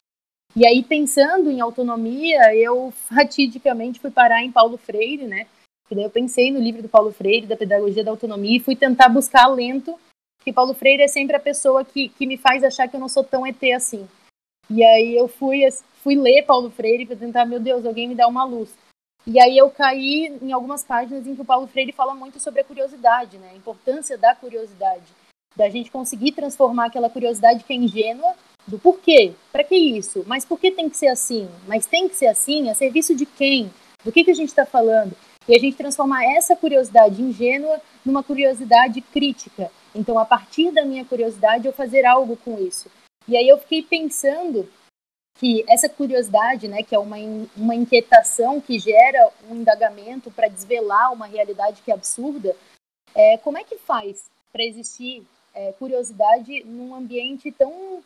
E 0.56 0.66
aí, 0.66 0.82
pensando 0.82 1.52
em 1.52 1.60
autonomia, 1.60 2.56
eu 2.56 2.90
fatidicamente 2.92 4.00
fui 4.00 4.10
parar 4.10 4.42
em 4.42 4.52
Paulo 4.54 4.78
Freire, 4.78 5.26
né? 5.26 5.46
E 5.92 5.96
daí 5.96 6.06
eu 6.06 6.10
pensei 6.10 6.52
no 6.52 6.62
livro 6.62 6.82
do 6.82 6.88
Paulo 6.88 7.12
Freire, 7.12 7.46
da 7.46 7.58
Pedagogia 7.58 8.02
da 8.02 8.12
Autonomia, 8.12 8.56
e 8.56 8.62
fui 8.62 8.78
tentar 8.78 9.10
buscar 9.10 9.44
alento, 9.44 10.00
que 10.42 10.54
Paulo 10.54 10.74
Freire 10.74 11.04
é 11.04 11.08
sempre 11.10 11.36
a 11.36 11.40
pessoa 11.40 11.84
que, 11.84 12.08
que 12.08 12.26
me 12.26 12.38
faz 12.38 12.64
achar 12.64 12.88
que 12.88 12.96
eu 12.96 13.00
não 13.00 13.10
sou 13.10 13.26
tão 13.26 13.46
ET 13.46 13.62
assim. 13.76 14.08
E 14.70 14.82
aí 14.86 15.18
eu 15.18 15.28
fui, 15.28 15.68
fui 16.02 16.16
ler 16.16 16.44
Paulo 16.44 16.72
Freire 16.72 17.06
para 17.06 17.18
tentar, 17.18 17.46
meu 17.46 17.60
Deus, 17.60 17.86
alguém 17.86 18.08
me 18.08 18.16
dá 18.16 18.26
uma 18.26 18.46
luz. 18.46 18.74
E 19.28 19.40
aí 19.40 19.58
eu 19.58 19.70
caí 19.72 20.38
em 20.42 20.52
algumas 20.52 20.84
páginas 20.84 21.26
em 21.26 21.36
que 21.36 21.42
o 21.42 21.46
Paulo 21.46 21.66
Freire 21.66 21.92
fala 21.92 22.14
muito 22.14 22.40
sobre 22.40 22.62
a 22.62 22.64
curiosidade, 22.64 23.38
né? 23.38 23.50
A 23.54 23.58
importância 23.58 24.18
da 24.18 24.36
curiosidade, 24.36 25.04
da 25.56 25.68
gente 25.68 25.90
conseguir 25.90 26.32
transformar 26.34 26.86
aquela 26.86 27.10
curiosidade 27.10 27.64
que 27.64 27.74
é 27.74 27.76
ingênua 27.76 28.36
do 28.68 28.78
porquê, 28.78 29.34
para 29.52 29.64
que 29.64 29.76
isso? 29.76 30.24
Mas 30.28 30.46
por 30.46 30.60
que 30.60 30.70
tem 30.70 30.90
que 30.90 30.98
ser 30.98 31.08
assim? 31.08 31.50
Mas 31.68 31.88
tem 31.88 32.08
que 32.08 32.16
ser 32.16 32.28
assim? 32.28 32.70
A 32.70 32.76
serviço 32.76 33.16
de 33.16 33.26
quem? 33.26 33.72
Do 34.04 34.12
que, 34.12 34.24
que 34.24 34.32
a 34.32 34.36
gente 34.36 34.50
está 34.50 34.66
falando? 34.66 35.16
E 35.48 35.56
a 35.56 35.60
gente 35.60 35.78
transformar 35.78 36.24
essa 36.24 36.56
curiosidade 36.56 37.22
ingênua 37.22 37.82
numa 38.04 38.24
curiosidade 38.24 39.02
crítica. 39.02 39.72
Então, 39.94 40.20
a 40.20 40.26
partir 40.26 40.72
da 40.72 40.86
minha 40.86 41.06
curiosidade, 41.06 41.66
eu 41.66 41.74
fazer 41.74 42.06
algo 42.06 42.38
com 42.38 42.60
isso. 42.60 42.90
E 43.28 43.36
aí 43.36 43.48
eu 43.48 43.58
fiquei 43.58 43.82
pensando 43.82 44.68
que 45.36 45.66
essa 45.68 45.90
curiosidade, 45.90 46.68
né, 46.68 46.82
que 46.82 46.96
é 46.96 47.00
uma, 47.00 47.18
uma 47.56 47.76
inquietação 47.76 48.62
que 48.62 48.80
gera 48.80 49.32
um 49.50 49.56
indagamento 49.56 50.32
para 50.32 50.48
desvelar 50.48 51.12
uma 51.12 51.26
realidade 51.26 51.82
que 51.82 51.92
é 51.92 51.94
absurda, 51.94 52.56
é, 53.14 53.38
como 53.38 53.58
é 53.58 53.64
que 53.64 53.78
faz 53.78 54.30
para 54.52 54.64
existir 54.64 55.26
é, 55.54 55.74
curiosidade 55.74 56.64
num 56.64 56.96
ambiente 56.96 57.52
tão 57.52 58.02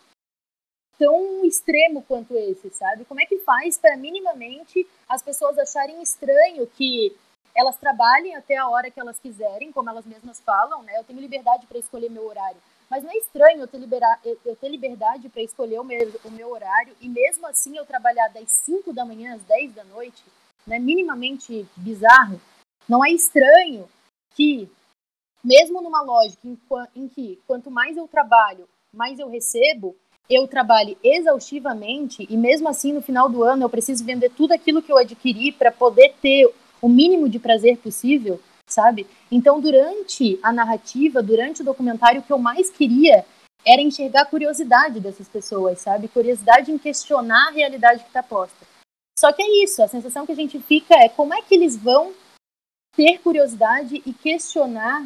tão 0.98 1.46
extremo 1.46 2.04
quanto 2.04 2.36
esse, 2.36 2.70
sabe? 2.72 3.06
Como 3.06 3.22
é 3.22 3.26
que 3.26 3.40
faz 3.40 3.78
para 3.78 3.96
minimamente 3.96 4.86
as 5.08 5.22
pessoas 5.22 5.58
acharem 5.58 6.02
estranho 6.02 6.68
que 6.68 7.16
elas 7.56 7.78
trabalhem 7.78 8.36
até 8.36 8.58
a 8.58 8.68
hora 8.68 8.92
que 8.92 9.00
elas 9.00 9.18
quiserem, 9.18 9.72
como 9.72 9.90
elas 9.90 10.06
mesmas 10.06 10.42
falam, 10.42 10.84
né? 10.84 10.98
Eu 10.98 11.06
tenho 11.06 11.22
liberdade 11.22 11.66
para 11.68 11.80
escolher 11.80 12.10
meu 12.10 12.28
horário. 12.28 12.60
Mas 12.90 13.04
não 13.04 13.12
é 13.12 13.18
estranho 13.18 13.62
eu 13.62 13.68
ter, 13.68 13.78
liberar, 13.78 14.20
eu 14.24 14.56
ter 14.56 14.68
liberdade 14.68 15.30
para 15.30 15.44
escolher 15.44 15.80
o 15.80 15.84
meu, 15.84 16.12
o 16.26 16.32
meu 16.32 16.50
horário 16.50 16.96
e 17.00 17.08
mesmo 17.08 17.46
assim 17.46 17.78
eu 17.78 17.86
trabalhar 17.86 18.30
das 18.30 18.50
5 18.50 18.92
da 18.92 19.06
manhã 19.06 19.36
às 19.36 19.44
10 19.44 19.74
da 19.74 19.84
noite, 19.84 20.24
né, 20.66 20.80
minimamente 20.80 21.68
bizarro. 21.78 22.42
Não 22.88 23.06
é 23.06 23.12
estranho 23.12 23.88
que, 24.34 24.68
mesmo 25.44 25.82
numa 25.82 26.02
lógica 26.02 26.48
em, 26.48 26.58
em 26.96 27.08
que 27.08 27.40
quanto 27.46 27.70
mais 27.70 27.96
eu 27.96 28.08
trabalho, 28.08 28.68
mais 28.92 29.20
eu 29.20 29.30
recebo, 29.30 29.96
eu 30.28 30.48
trabalhe 30.48 30.98
exaustivamente 31.04 32.26
e 32.28 32.36
mesmo 32.36 32.68
assim 32.68 32.92
no 32.92 33.02
final 33.02 33.30
do 33.30 33.44
ano 33.44 33.64
eu 33.64 33.70
preciso 33.70 34.04
vender 34.04 34.32
tudo 34.32 34.54
aquilo 34.54 34.82
que 34.82 34.92
eu 34.92 34.98
adquiri 34.98 35.52
para 35.52 35.72
poder 35.72 36.16
ter 36.22 36.52
o 36.82 36.90
mínimo 36.90 37.30
de 37.30 37.40
prazer 37.40 37.78
possível, 37.78 38.40
sabe? 38.70 39.08
Então, 39.32 39.60
durante 39.60 40.40
a 40.42 40.54
narrativa, 40.54 41.22
durante 41.22 41.62
o 41.62 41.66
documentário, 41.66 42.22
o 42.22 42.24
que 42.24 42.32
eu 42.32 42.38
mais 42.38 42.70
queria 42.70 43.26
era 43.66 43.82
enxergar 43.82 44.22
a 44.22 44.26
curiosidade 44.26 45.00
dessas 45.00 45.28
pessoas, 45.28 45.80
sabe? 45.80 46.08
Curiosidade 46.08 46.72
em 46.72 46.78
questionar 46.78 47.50
a 47.50 47.52
realidade 47.52 48.04
que 48.04 48.10
está 48.10 48.24
posta. 48.24 48.66
Só 49.20 49.34
que 49.34 49.42
é 49.42 49.64
isso, 49.64 49.84
a 49.84 49.88
sensação 49.88 50.26
que 50.26 50.32
a 50.32 50.36
gente 50.36 50.60
fica 50.60 50.96
é 50.96 51.10
como 51.10 51.34
é 51.34 51.42
que 51.42 51.54
eles 51.54 51.76
vão 51.76 52.14
ter 52.96 53.20
curiosidade 53.20 54.02
e 54.06 54.14
questionar 54.14 55.06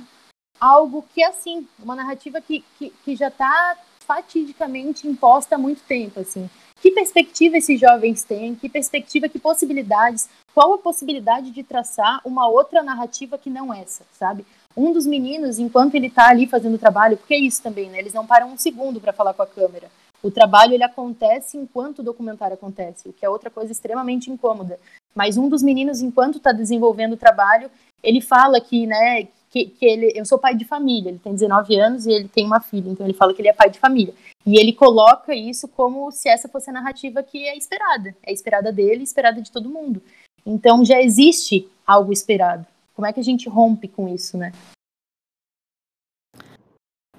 algo 0.59 1.03
que 1.13 1.23
é 1.23 1.27
assim, 1.27 1.67
uma 1.79 1.95
narrativa 1.95 2.39
que, 2.39 2.63
que, 2.77 2.91
que 3.03 3.15
já 3.15 3.29
está 3.29 3.77
fatidicamente 4.05 5.07
imposta 5.07 5.55
há 5.55 5.57
muito 5.57 5.81
tempo, 5.83 6.19
assim. 6.19 6.49
Que 6.83 6.91
perspectiva 6.91 7.55
esses 7.55 7.79
jovens 7.79 8.25
têm? 8.25 8.55
Que 8.55 8.67
perspectiva, 8.67 9.29
que 9.29 9.39
possibilidades? 9.39 10.27
Qual 10.53 10.73
a 10.73 10.77
possibilidade 10.77 11.49
de 11.49 11.63
traçar 11.63 12.19
uma 12.25 12.45
outra 12.49 12.83
narrativa 12.83 13.37
que 13.37 13.49
não 13.49 13.73
essa, 13.73 14.03
sabe? 14.11 14.45
Um 14.75 14.91
dos 14.91 15.07
meninos, 15.07 15.59
enquanto 15.59 15.95
ele 15.95 16.07
está 16.07 16.27
ali 16.27 16.45
fazendo 16.45 16.73
o 16.73 16.77
trabalho, 16.77 17.15
porque 17.15 17.35
é 17.35 17.39
isso 17.39 17.63
também, 17.63 17.89
né? 17.89 17.99
Eles 17.99 18.13
não 18.13 18.27
param 18.27 18.51
um 18.51 18.57
segundo 18.57 18.99
para 18.99 19.13
falar 19.13 19.33
com 19.33 19.41
a 19.41 19.47
câmera. 19.47 19.89
O 20.21 20.29
trabalho 20.29 20.73
ele 20.73 20.83
acontece 20.83 21.55
enquanto 21.55 21.99
o 21.99 22.03
documentário 22.03 22.55
acontece, 22.55 23.07
o 23.07 23.13
que 23.13 23.25
é 23.25 23.29
outra 23.29 23.49
coisa 23.49 23.71
extremamente 23.71 24.29
incômoda. 24.29 24.77
Mas 25.15 25.37
um 25.37 25.47
dos 25.47 25.63
meninos, 25.63 26.01
enquanto 26.01 26.35
está 26.37 26.51
desenvolvendo 26.51 27.13
o 27.13 27.17
trabalho, 27.17 27.71
ele 28.03 28.19
fala 28.19 28.59
que, 28.59 28.85
né, 28.85 29.29
que, 29.53 29.65
que 29.67 29.85
ele, 29.85 30.11
eu 30.15 30.25
sou 30.25 30.39
pai 30.39 30.55
de 30.55 30.65
família, 30.65 31.09
ele 31.09 31.19
tem 31.19 31.31
19 31.31 31.75
anos 31.79 32.07
e 32.07 32.11
ele 32.11 32.27
tem 32.27 32.43
uma 32.43 32.59
filha, 32.59 32.89
então 32.89 33.05
ele 33.05 33.13
fala 33.13 33.35
que 33.35 33.39
ele 33.39 33.49
é 33.49 33.53
pai 33.53 33.69
de 33.69 33.77
família. 33.77 34.11
E 34.43 34.57
ele 34.57 34.73
coloca 34.73 35.35
isso 35.35 35.67
como 35.67 36.11
se 36.11 36.27
essa 36.27 36.49
fosse 36.49 36.71
a 36.71 36.73
narrativa 36.73 37.21
que 37.21 37.47
é 37.47 37.55
esperada, 37.55 38.15
é 38.23 38.33
esperada 38.33 38.71
dele, 38.71 39.03
esperada 39.03 39.39
de 39.39 39.51
todo 39.51 39.69
mundo. 39.69 40.01
Então 40.43 40.83
já 40.83 40.99
existe 40.99 41.67
algo 41.85 42.11
esperado. 42.11 42.65
Como 42.95 43.05
é 43.05 43.13
que 43.13 43.19
a 43.19 43.23
gente 43.23 43.47
rompe 43.47 43.87
com 43.87 44.09
isso, 44.09 44.39
né? 44.39 44.51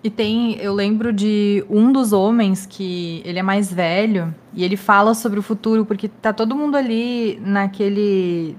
E 0.03 0.11
tem, 0.11 0.57
eu 0.57 0.75
lembro 0.75 1.13
de 1.13 1.65
um 1.71 1.93
dos 1.93 2.13
homens 2.13 2.67
que 2.67 3.23
ele 3.25 3.39
é 3.39 3.43
mais 3.43 3.73
velho 3.73 4.35
e 4.53 4.65
ele 4.65 4.77
fala 4.77 5.15
sobre 5.15 5.39
o 5.39 5.43
futuro 5.43 5.87
porque 5.87 6.09
tá 6.09 6.33
todo 6.33 6.57
mundo 6.57 6.77
ali 6.77 7.39
naquele 7.41 8.57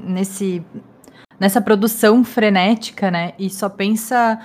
nesse 0.00 0.62
nessa 1.38 1.60
produção 1.60 2.24
frenética, 2.24 3.10
né? 3.10 3.34
E 3.38 3.50
só 3.50 3.68
pensa 3.68 4.40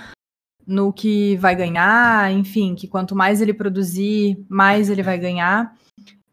no 0.66 0.94
que 0.94 1.36
vai 1.38 1.56
ganhar, 1.56 2.32
enfim, 2.32 2.76
que 2.76 2.88
quanto 2.88 3.16
mais 3.16 3.42
ele 3.42 3.54
produzir, 3.54 4.46
mais 4.48 4.90
ele 4.90 5.02
vai 5.02 5.18
ganhar. 5.18 5.74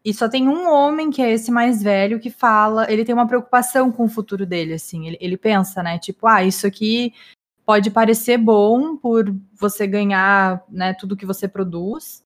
E 0.05 0.13
só 0.13 0.29
tem 0.29 0.47
um 0.47 0.69
homem, 0.71 1.09
que 1.09 1.21
é 1.21 1.31
esse 1.31 1.51
mais 1.51 1.81
velho, 1.83 2.19
que 2.19 2.29
fala, 2.29 2.89
ele 2.91 3.03
tem 3.03 3.13
uma 3.13 3.27
preocupação 3.27 3.91
com 3.91 4.05
o 4.05 4.09
futuro 4.09 4.45
dele, 4.45 4.73
assim. 4.73 5.07
Ele, 5.07 5.17
ele 5.19 5.37
pensa, 5.37 5.83
né? 5.83 5.97
Tipo, 5.99 6.27
ah, 6.27 6.43
isso 6.43 6.65
aqui 6.65 7.13
pode 7.67 7.91
parecer 7.91 8.37
bom 8.37 8.95
por 8.95 9.35
você 9.53 9.85
ganhar, 9.85 10.63
né, 10.69 10.93
tudo 10.93 11.17
que 11.17 11.25
você 11.25 11.49
produz, 11.49 12.23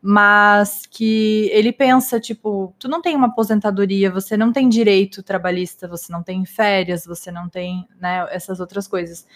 mas 0.00 0.86
que 0.86 1.48
ele 1.52 1.72
pensa, 1.72 2.20
tipo, 2.20 2.74
tu 2.78 2.88
não 2.88 3.02
tem 3.02 3.16
uma 3.16 3.26
aposentadoria, 3.26 4.10
você 4.10 4.36
não 4.36 4.52
tem 4.52 4.68
direito 4.68 5.22
trabalhista, 5.22 5.88
você 5.88 6.12
não 6.12 6.22
tem 6.22 6.44
férias, 6.44 7.04
você 7.04 7.32
não 7.32 7.48
tem, 7.48 7.86
né, 8.00 8.26
essas 8.30 8.60
outras 8.60 8.86
coisas. 8.86 9.26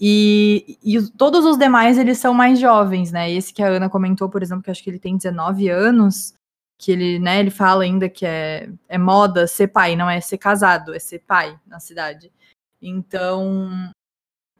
E, 0.00 0.78
e 0.82 1.10
todos 1.10 1.44
os 1.44 1.58
demais, 1.58 1.98
eles 1.98 2.16
são 2.18 2.32
mais 2.32 2.58
jovens, 2.58 3.12
né, 3.12 3.30
esse 3.30 3.52
que 3.52 3.62
a 3.62 3.68
Ana 3.68 3.90
comentou, 3.90 4.30
por 4.30 4.42
exemplo, 4.42 4.62
que 4.62 4.70
acho 4.70 4.82
que 4.82 4.88
ele 4.88 4.98
tem 4.98 5.16
19 5.16 5.68
anos, 5.68 6.32
que 6.78 6.90
ele, 6.92 7.18
né, 7.18 7.40
ele 7.40 7.50
fala 7.50 7.84
ainda 7.84 8.08
que 8.08 8.24
é, 8.24 8.70
é 8.88 8.96
moda 8.96 9.46
ser 9.46 9.68
pai, 9.68 9.96
não 9.96 10.08
é 10.08 10.18
ser 10.20 10.38
casado, 10.38 10.94
é 10.94 10.98
ser 10.98 11.18
pai 11.18 11.58
na 11.66 11.78
cidade. 11.78 12.32
Então, 12.80 13.92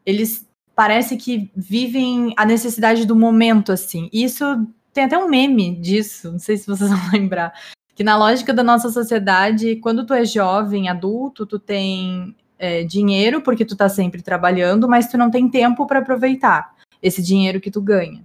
eles 0.05 0.47
parece 0.75 1.17
que 1.17 1.51
vivem 1.55 2.33
a 2.37 2.45
necessidade 2.45 3.05
do 3.05 3.15
momento, 3.15 3.71
assim. 3.71 4.09
Isso 4.13 4.45
tem 4.93 5.05
até 5.05 5.17
um 5.17 5.29
meme 5.29 5.75
disso, 5.75 6.31
não 6.31 6.39
sei 6.39 6.57
se 6.57 6.67
vocês 6.67 6.89
vão 6.91 7.11
lembrar. 7.11 7.53
Que 7.95 8.03
na 8.03 8.17
lógica 8.17 8.53
da 8.53 8.63
nossa 8.63 8.89
sociedade, 8.89 9.75
quando 9.77 10.05
tu 10.05 10.13
é 10.13 10.25
jovem, 10.25 10.89
adulto, 10.89 11.45
tu 11.45 11.59
tem 11.59 12.35
é, 12.57 12.83
dinheiro 12.83 13.41
porque 13.41 13.65
tu 13.65 13.75
tá 13.75 13.89
sempre 13.89 14.21
trabalhando, 14.21 14.87
mas 14.87 15.07
tu 15.07 15.17
não 15.17 15.29
tem 15.29 15.49
tempo 15.49 15.85
para 15.85 15.99
aproveitar 15.99 16.75
esse 17.01 17.21
dinheiro 17.21 17.59
que 17.59 17.71
tu 17.71 17.81
ganha. 17.81 18.23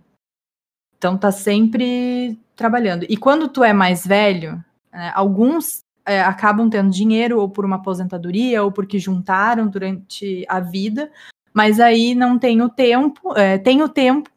Então 0.98 1.16
tá 1.16 1.30
sempre 1.30 2.38
trabalhando. 2.54 3.06
E 3.08 3.16
quando 3.16 3.48
tu 3.48 3.62
é 3.62 3.72
mais 3.72 4.06
velho, 4.06 4.62
é, 4.92 5.10
alguns 5.14 5.80
é, 6.06 6.20
acabam 6.22 6.70
tendo 6.70 6.90
dinheiro 6.90 7.38
ou 7.40 7.48
por 7.48 7.64
uma 7.64 7.76
aposentadoria 7.76 8.62
ou 8.62 8.70
porque 8.70 8.98
juntaram 8.98 9.66
durante 9.68 10.44
a 10.48 10.60
vida, 10.60 11.10
mas 11.52 11.80
aí 11.80 12.14
não 12.14 12.38
tem 12.38 12.62
o 12.62 12.68
tempo, 12.68 13.36
é, 13.36 13.58
tem 13.58 13.82
o 13.82 13.88
tempo, 13.88 14.30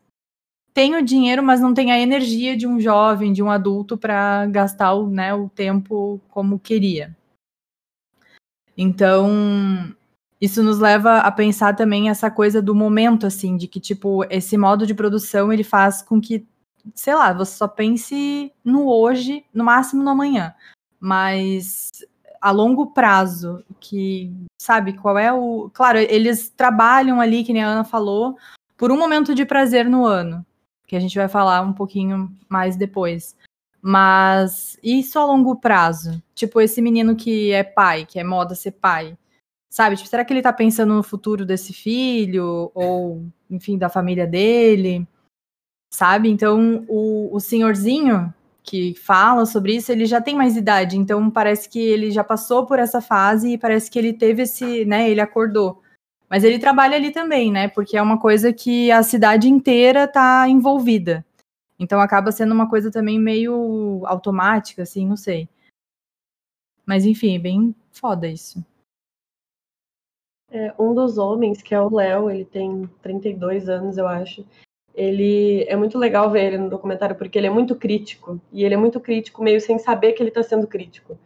tem 0.73 0.95
o 0.95 1.03
dinheiro, 1.03 1.43
mas 1.43 1.61
não 1.61 1.73
tem 1.73 1.91
a 1.91 1.99
energia 1.99 2.55
de 2.55 2.67
um 2.67 2.79
jovem, 2.79 3.33
de 3.33 3.43
um 3.43 3.49
adulto 3.49 3.97
para 3.97 4.45
gastar 4.47 4.93
o, 4.93 5.09
né, 5.09 5.33
o 5.33 5.49
tempo 5.49 6.19
como 6.29 6.59
queria. 6.59 7.15
Então, 8.77 9.93
isso 10.39 10.63
nos 10.63 10.79
leva 10.79 11.17
a 11.17 11.31
pensar 11.31 11.75
também 11.75 12.09
essa 12.09 12.31
coisa 12.31 12.61
do 12.61 12.73
momento, 12.73 13.25
assim, 13.27 13.57
de 13.57 13.67
que, 13.67 13.79
tipo, 13.79 14.23
esse 14.29 14.57
modo 14.57 14.87
de 14.87 14.93
produção, 14.93 15.51
ele 15.51 15.63
faz 15.63 16.01
com 16.01 16.21
que 16.21 16.47
sei 16.95 17.13
lá, 17.15 17.33
você 17.33 17.55
só 17.55 17.67
pense 17.67 18.51
no 18.63 18.87
hoje, 18.87 19.43
no 19.53 19.63
máximo 19.63 20.03
no 20.03 20.09
amanhã. 20.09 20.53
Mas 20.99 21.89
a 22.41 22.51
longo 22.51 22.87
prazo, 22.87 23.63
que 23.79 24.33
sabe 24.61 24.93
qual 24.93 25.17
é 25.17 25.31
o. 25.31 25.69
Claro, 25.73 25.97
eles 25.97 26.49
trabalham 26.49 27.19
ali, 27.19 27.43
que 27.43 27.53
nem 27.53 27.63
a 27.63 27.67
Ana 27.67 27.83
falou, 27.83 28.37
por 28.77 28.91
um 28.91 28.97
momento 28.97 29.35
de 29.35 29.45
prazer 29.45 29.89
no 29.89 30.05
ano, 30.05 30.45
que 30.89 30.95
a 30.95 30.99
gente 30.99 31.15
vai 31.15 31.29
falar 31.29 31.61
um 31.61 31.71
pouquinho 31.71 32.35
mais 32.49 32.75
depois. 32.75 33.35
Mas 33.79 34.75
isso 34.83 35.19
a 35.19 35.25
longo 35.25 35.55
prazo? 35.55 36.21
Tipo, 36.33 36.59
esse 36.59 36.81
menino 36.81 37.15
que 37.15 37.51
é 37.51 37.63
pai, 37.63 38.07
que 38.07 38.19
é 38.19 38.23
moda 38.23 38.55
ser 38.55 38.71
pai, 38.71 39.15
sabe? 39.69 39.95
Tipo, 39.95 40.09
será 40.09 40.25
que 40.25 40.33
ele 40.33 40.41
tá 40.41 40.51
pensando 40.51 40.95
no 40.95 41.03
futuro 41.03 41.45
desse 41.45 41.73
filho? 41.73 42.71
Ou, 42.73 43.23
enfim, 43.51 43.77
da 43.77 43.87
família 43.87 44.25
dele? 44.25 45.07
Sabe? 45.93 46.27
Então, 46.27 46.83
o, 46.87 47.35
o 47.35 47.39
senhorzinho 47.39 48.33
que 48.63 48.95
fala 48.95 49.45
sobre 49.45 49.75
isso, 49.75 49.91
ele 49.91 50.07
já 50.07 50.19
tem 50.19 50.35
mais 50.35 50.57
idade, 50.57 50.97
então 50.97 51.29
parece 51.29 51.69
que 51.69 51.79
ele 51.79 52.11
já 52.11 52.23
passou 52.23 52.65
por 52.65 52.77
essa 52.77 53.01
fase 53.01 53.53
e 53.53 53.57
parece 53.57 53.89
que 53.89 53.97
ele 53.97 54.13
teve 54.13 54.43
esse, 54.43 54.85
né, 54.85 55.09
ele 55.09 55.21
acordou. 55.21 55.81
Mas 56.29 56.43
ele 56.43 56.59
trabalha 56.59 56.95
ali 56.95 57.11
também, 57.11 57.51
né? 57.51 57.67
Porque 57.67 57.97
é 57.97 58.01
uma 58.01 58.19
coisa 58.19 58.53
que 58.53 58.91
a 58.91 59.01
cidade 59.01 59.49
inteira 59.49 60.07
tá 60.07 60.47
envolvida. 60.47 61.25
Então 61.79 61.99
acaba 61.99 62.31
sendo 62.31 62.53
uma 62.53 62.69
coisa 62.69 62.91
também 62.91 63.17
meio 63.17 64.03
automática, 64.05 64.83
assim, 64.83 65.07
não 65.07 65.17
sei. 65.17 65.49
Mas 66.85 67.05
enfim, 67.05 67.35
é 67.35 67.39
bem 67.39 67.75
foda 67.91 68.27
isso. 68.27 68.63
É, 70.51 70.73
um 70.79 70.93
dos 70.93 71.17
homens, 71.17 71.61
que 71.61 71.73
é 71.73 71.81
o 71.81 71.93
Léo, 71.93 72.29
ele 72.29 72.43
tem 72.43 72.87
32 73.01 73.69
anos, 73.69 73.97
eu 73.97 74.07
acho. 74.07 74.45
Ele 74.93 75.63
é 75.63 75.75
muito 75.75 75.97
legal 75.97 76.29
ver 76.29 76.47
ele 76.47 76.57
no 76.57 76.69
documentário 76.69 77.15
porque 77.15 77.37
ele 77.37 77.47
é 77.47 77.51
muito 77.51 77.75
crítico 77.75 78.41
e 78.51 78.63
ele 78.63 78.73
é 78.73 78.77
muito 78.77 78.99
crítico 78.99 79.43
meio 79.43 79.61
sem 79.61 79.77
saber 79.79 80.13
que 80.13 80.21
ele 80.21 80.29
está 80.29 80.43
sendo 80.43 80.67
crítico. 80.67 81.17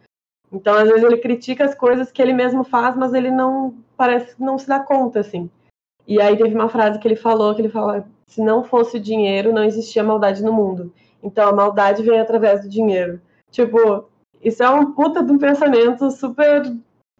Então, 0.54 0.74
às 0.74 0.88
vezes 0.88 1.02
ele 1.02 1.16
critica 1.18 1.64
as 1.64 1.74
coisas 1.74 2.12
que 2.12 2.22
ele 2.22 2.32
mesmo 2.32 2.62
faz, 2.62 2.96
mas 2.96 3.12
ele 3.12 3.30
não 3.30 3.74
parece 3.96 4.40
não 4.40 4.56
se 4.56 4.68
dá 4.68 4.78
conta 4.78 5.18
assim. 5.18 5.50
E 6.06 6.20
aí 6.20 6.36
teve 6.36 6.54
uma 6.54 6.68
frase 6.68 6.98
que 7.00 7.08
ele 7.08 7.16
falou 7.16 7.54
que 7.54 7.60
ele 7.60 7.68
fala: 7.68 8.06
se 8.28 8.40
não 8.40 8.62
fosse 8.62 8.98
o 8.98 9.00
dinheiro, 9.00 9.52
não 9.52 9.64
existia 9.64 10.04
maldade 10.04 10.44
no 10.44 10.52
mundo. 10.52 10.92
Então 11.20 11.48
a 11.48 11.52
maldade 11.52 12.04
vem 12.04 12.20
através 12.20 12.62
do 12.62 12.68
dinheiro. 12.68 13.20
Tipo, 13.50 14.08
isso 14.40 14.62
é 14.62 14.70
um 14.70 14.92
puta 14.92 15.24
de 15.24 15.32
um 15.32 15.38
pensamento 15.38 16.08
super 16.12 16.62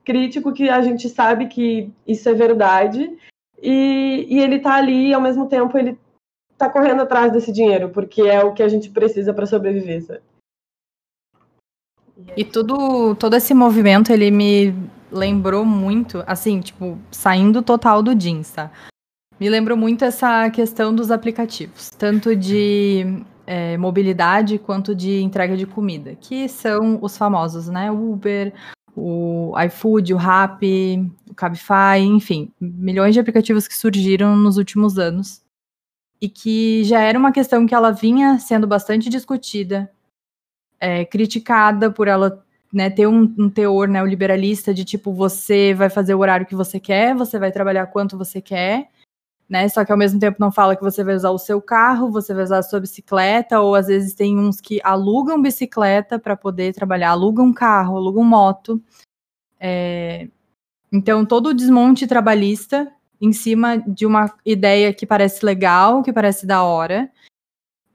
crítico 0.04 0.52
que 0.52 0.68
a 0.68 0.80
gente 0.80 1.08
sabe 1.08 1.46
que 1.46 1.90
isso 2.06 2.28
é 2.28 2.34
verdade. 2.34 3.18
E, 3.60 4.26
e 4.28 4.38
ele 4.40 4.60
tá 4.60 4.74
ali 4.74 5.08
e 5.08 5.14
ao 5.14 5.20
mesmo 5.20 5.48
tempo 5.48 5.76
ele 5.76 5.98
tá 6.56 6.68
correndo 6.70 7.02
atrás 7.02 7.32
desse 7.32 7.50
dinheiro, 7.50 7.88
porque 7.88 8.22
é 8.22 8.44
o 8.44 8.52
que 8.52 8.62
a 8.62 8.68
gente 8.68 8.90
precisa 8.90 9.34
para 9.34 9.46
sobreviver, 9.46 10.02
sabe? 10.04 10.20
E 12.37 12.44
tudo, 12.44 13.14
todo 13.16 13.35
esse 13.35 13.52
movimento, 13.54 14.12
ele 14.12 14.30
me 14.30 14.75
lembrou 15.11 15.64
muito, 15.64 16.23
assim, 16.26 16.61
tipo, 16.61 16.99
saindo 17.11 17.62
total 17.62 18.02
do 18.02 18.14
jeans, 18.14 18.50
tá? 18.50 18.71
Me 19.38 19.49
lembrou 19.49 19.76
muito 19.76 20.04
essa 20.04 20.49
questão 20.50 20.94
dos 20.94 21.11
aplicativos, 21.11 21.90
tanto 21.90 22.37
de 22.37 23.23
é, 23.47 23.76
mobilidade 23.76 24.59
quanto 24.59 24.94
de 24.94 25.21
entrega 25.23 25.56
de 25.56 25.66
comida, 25.66 26.14
que 26.14 26.49
são 26.49 26.99
os 27.02 27.16
famosos, 27.16 27.68
né? 27.68 27.90
Uber, 27.90 28.52
o 28.97 29.52
iFood, 29.66 30.14
o 30.14 30.16
Rappi, 30.16 31.11
o 31.28 31.35
Cabify, 31.35 31.99
enfim, 32.00 32.52
milhões 32.61 33.12
de 33.12 33.21
aplicativos 33.21 33.66
que 33.66 33.76
surgiram 33.76 34.37
nos 34.37 34.56
últimos 34.56 34.99
anos 34.99 35.42
e 36.21 36.28
que 36.28 36.85
já 36.85 37.00
era 37.00 37.18
uma 37.18 37.33
questão 37.33 37.66
que 37.66 37.75
ela 37.75 37.90
vinha 37.90 38.38
sendo 38.38 38.66
bastante 38.66 39.11
discutida, 39.11 39.90
é, 40.80 41.04
criticada 41.04 41.90
por 41.90 42.08
ela 42.08 42.44
né, 42.72 42.90
ter 42.90 43.06
um, 43.06 43.32
um 43.38 43.48
teor 43.48 43.86
neoliberalista 43.86 44.74
de 44.74 44.84
tipo, 44.84 45.12
você 45.12 45.72
vai 45.74 45.88
fazer 45.88 46.14
o 46.14 46.18
horário 46.18 46.46
que 46.46 46.56
você 46.56 46.80
quer, 46.80 47.14
você 47.14 47.38
vai 47.38 47.52
trabalhar 47.52 47.87
quanto 47.87 48.18
você 48.18 48.40
quer, 48.40 48.90
né? 49.48 49.68
Só 49.68 49.84
que 49.84 49.92
ao 49.92 49.98
mesmo 49.98 50.18
tempo 50.18 50.38
não 50.40 50.50
fala 50.50 50.74
que 50.74 50.82
você 50.82 51.04
vai 51.04 51.14
usar 51.14 51.30
o 51.30 51.38
seu 51.38 51.62
carro, 51.62 52.10
você 52.10 52.34
vai 52.34 52.42
usar 52.42 52.58
a 52.58 52.62
sua 52.62 52.80
bicicleta, 52.80 53.60
ou 53.60 53.76
às 53.76 53.87
vezes 53.87 54.14
tem 54.14 54.37
uns 54.38 54.60
que 54.60 54.80
alugam 54.82 55.40
bicicleta 55.40 56.18
para 56.18 56.37
poder 56.37 56.74
trabalhar, 56.74 57.10
alugam 57.10 57.52
carro, 57.52 57.96
alugam 57.96 58.24
moto. 58.24 58.82
É... 59.60 60.28
Então, 60.92 61.24
todo 61.24 61.48
o 61.48 61.54
desmonte 61.54 62.06
trabalhista 62.06 62.92
em 63.20 63.32
cima 63.32 63.78
de 63.78 64.04
uma 64.04 64.32
ideia 64.44 64.92
que 64.92 65.06
parece 65.06 65.44
legal, 65.44 66.02
que 66.02 66.12
parece 66.12 66.46
da 66.46 66.62
hora. 66.62 67.10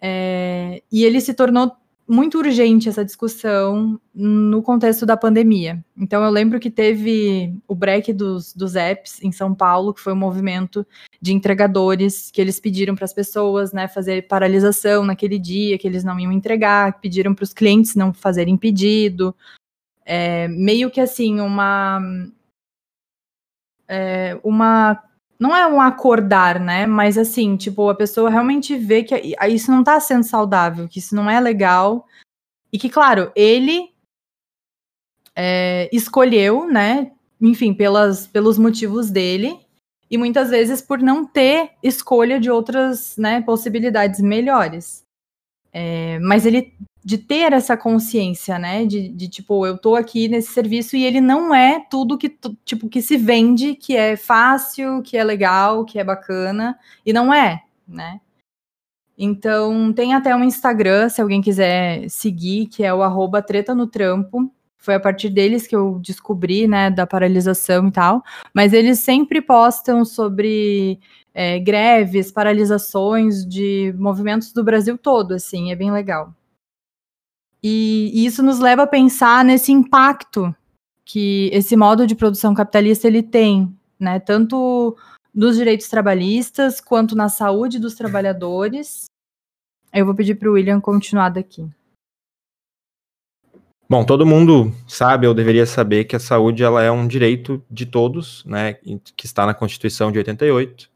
É, 0.01 0.81
e 0.91 1.03
ele 1.03 1.19
se 1.19 1.33
tornou 1.33 1.75
muito 2.09 2.39
urgente 2.39 2.89
essa 2.89 3.05
discussão 3.05 4.01
no 4.15 4.63
contexto 4.63 5.05
da 5.05 5.15
pandemia. 5.15 5.83
Então 5.95 6.23
eu 6.23 6.31
lembro 6.31 6.59
que 6.59 6.71
teve 6.71 7.55
o 7.67 7.75
break 7.75 8.11
dos, 8.11 8.51
dos 8.51 8.75
apps 8.75 9.23
em 9.23 9.31
São 9.31 9.53
Paulo, 9.53 9.93
que 9.93 10.01
foi 10.01 10.13
um 10.13 10.15
movimento 10.15 10.85
de 11.21 11.33
entregadores 11.33 12.31
que 12.31 12.41
eles 12.41 12.59
pediram 12.59 12.95
para 12.95 13.05
as 13.05 13.13
pessoas, 13.13 13.71
né, 13.71 13.87
fazer 13.87 14.27
paralisação 14.27 15.05
naquele 15.05 15.37
dia, 15.37 15.77
que 15.77 15.87
eles 15.87 16.03
não 16.03 16.19
iam 16.19 16.31
entregar, 16.31 16.99
pediram 16.99 17.35
para 17.35 17.43
os 17.43 17.53
clientes 17.53 17.93
não 17.93 18.11
fazerem 18.11 18.57
pedido, 18.57 19.35
é, 20.03 20.47
meio 20.47 20.89
que 20.89 20.99
assim 20.99 21.39
uma 21.39 22.01
é, 23.87 24.39
uma 24.43 25.03
não 25.39 25.55
é 25.55 25.65
um 25.65 25.79
acordar, 25.79 26.59
né? 26.59 26.85
Mas 26.85 27.17
assim, 27.17 27.55
tipo, 27.55 27.89
a 27.89 27.95
pessoa 27.95 28.29
realmente 28.29 28.75
vê 28.75 29.03
que 29.03 29.35
isso 29.47 29.71
não 29.71 29.83
tá 29.83 29.99
sendo 29.99 30.23
saudável, 30.23 30.87
que 30.87 30.99
isso 30.99 31.15
não 31.15 31.29
é 31.29 31.39
legal. 31.39 32.05
E 32.71 32.77
que, 32.77 32.89
claro, 32.89 33.31
ele 33.35 33.89
é, 35.35 35.89
escolheu, 35.93 36.67
né? 36.67 37.13
Enfim, 37.41 37.73
pelas, 37.73 38.27
pelos 38.27 38.57
motivos 38.57 39.09
dele, 39.09 39.57
e 40.11 40.17
muitas 40.17 40.49
vezes 40.49 40.81
por 40.81 40.99
não 40.99 41.25
ter 41.25 41.71
escolha 41.81 42.39
de 42.39 42.51
outras 42.51 43.15
né, 43.15 43.41
possibilidades 43.41 44.19
melhores. 44.19 45.05
É, 45.71 46.19
mas 46.19 46.45
ele 46.45 46.73
de 47.03 47.17
ter 47.17 47.53
essa 47.53 47.77
consciência, 47.77 48.59
né? 48.59 48.85
De, 48.85 49.09
de, 49.09 49.27
tipo, 49.27 49.65
eu 49.65 49.77
tô 49.77 49.95
aqui 49.95 50.27
nesse 50.27 50.51
serviço 50.51 50.95
e 50.95 51.05
ele 51.05 51.21
não 51.21 51.53
é 51.53 51.79
tudo 51.89 52.17
que 52.17 52.29
tipo 52.65 52.89
que 52.89 53.01
se 53.01 53.17
vende, 53.17 53.75
que 53.75 53.95
é 53.95 54.15
fácil, 54.15 55.01
que 55.01 55.17
é 55.17 55.23
legal, 55.23 55.85
que 55.85 55.99
é 55.99 56.03
bacana, 56.03 56.77
e 57.05 57.13
não 57.13 57.33
é, 57.33 57.63
né? 57.87 58.19
Então, 59.17 59.91
tem 59.91 60.13
até 60.13 60.33
um 60.33 60.43
Instagram, 60.45 61.09
se 61.09 61.21
alguém 61.21 61.41
quiser 61.41 62.09
seguir, 62.09 62.67
que 62.67 62.85
é 62.85 62.93
o 62.93 63.03
arroba 63.03 63.41
treta 63.41 63.75
no 63.75 63.85
trampo. 63.85 64.49
Foi 64.77 64.95
a 64.95 64.99
partir 64.99 65.29
deles 65.29 65.67
que 65.67 65.75
eu 65.75 65.99
descobri, 65.99 66.67
né, 66.67 66.89
da 66.89 67.05
paralisação 67.05 67.89
e 67.89 67.91
tal. 67.91 68.23
Mas 68.53 68.71
eles 68.71 68.99
sempre 68.99 69.41
postam 69.41 70.05
sobre 70.05 70.99
é, 71.33 71.59
greves, 71.59 72.31
paralisações 72.31 73.45
de 73.45 73.93
movimentos 73.97 74.53
do 74.53 74.63
Brasil 74.63 74.97
todo, 74.97 75.33
assim, 75.33 75.71
é 75.71 75.75
bem 75.75 75.91
legal. 75.91 76.33
E, 77.61 78.25
isso 78.25 78.41
nos 78.41 78.59
leva 78.59 78.83
a 78.83 78.87
pensar 78.87 79.43
nesse 79.43 79.71
impacto 79.71 80.55
que 81.03 81.49
esse 81.51 81.75
modo 81.75 82.05
de 82.05 82.15
produção 82.15 82.53
capitalista 82.53 83.07
ele 83.07 83.23
tem, 83.23 83.75
né? 83.99 84.19
Tanto 84.19 84.95
nos 85.33 85.57
direitos 85.57 85.87
trabalhistas 85.87 86.79
quanto 86.79 87.15
na 87.15 87.29
saúde 87.29 87.79
dos 87.79 87.95
trabalhadores. 87.95 89.05
Eu 89.93 90.05
vou 90.05 90.15
pedir 90.15 90.35
para 90.35 90.49
o 90.49 90.53
William 90.53 90.79
continuar 90.79 91.29
daqui. 91.29 91.67
Bom, 93.89 94.05
todo 94.05 94.25
mundo 94.25 94.71
sabe 94.87 95.25
ou 95.25 95.33
deveria 95.33 95.65
saber 95.65 96.05
que 96.05 96.15
a 96.15 96.19
saúde 96.19 96.63
ela 96.63 96.83
é 96.83 96.91
um 96.91 97.07
direito 97.07 97.63
de 97.71 97.87
todos, 97.87 98.45
né, 98.45 98.73
que 98.73 99.25
está 99.25 99.47
na 99.47 99.53
Constituição 99.55 100.11
de 100.11 100.19
88. 100.19 100.91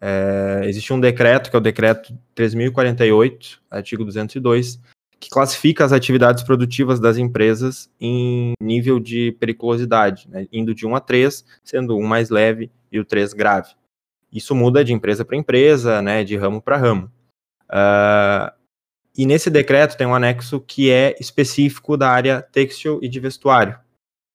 É, 0.00 0.62
existe 0.64 0.90
um 0.92 0.98
decreto, 0.98 1.50
que 1.50 1.56
é 1.56 1.58
o 1.58 1.62
decreto 1.62 2.16
3048, 2.34 3.60
artigo 3.70 4.02
202, 4.02 4.80
que 5.20 5.28
classifica 5.28 5.84
as 5.84 5.92
atividades 5.92 6.42
produtivas 6.42 7.00
das 7.00 7.16
empresas 7.16 7.90
em 8.00 8.52
nível 8.60 9.00
de 9.00 9.32
periculosidade, 9.32 10.28
né, 10.28 10.46
indo 10.52 10.74
de 10.74 10.86
1 10.86 10.94
a 10.94 11.00
3, 11.00 11.44
sendo 11.64 11.96
um 11.96 12.06
mais 12.06 12.30
leve 12.30 12.70
e 12.90 13.00
o 13.00 13.04
3 13.04 13.32
grave. 13.32 13.74
Isso 14.32 14.54
muda 14.54 14.84
de 14.84 14.92
empresa 14.92 15.24
para 15.24 15.36
empresa, 15.36 16.00
né, 16.00 16.22
de 16.22 16.36
ramo 16.36 16.62
para 16.62 16.76
ramo. 16.76 17.10
Uh, 17.70 18.52
e 19.16 19.26
nesse 19.26 19.50
decreto 19.50 19.96
tem 19.96 20.06
um 20.06 20.14
anexo 20.14 20.60
que 20.60 20.90
é 20.90 21.16
específico 21.18 21.96
da 21.96 22.08
área 22.08 22.40
têxtil 22.40 23.00
e 23.02 23.08
de 23.08 23.18
vestuário. 23.18 23.78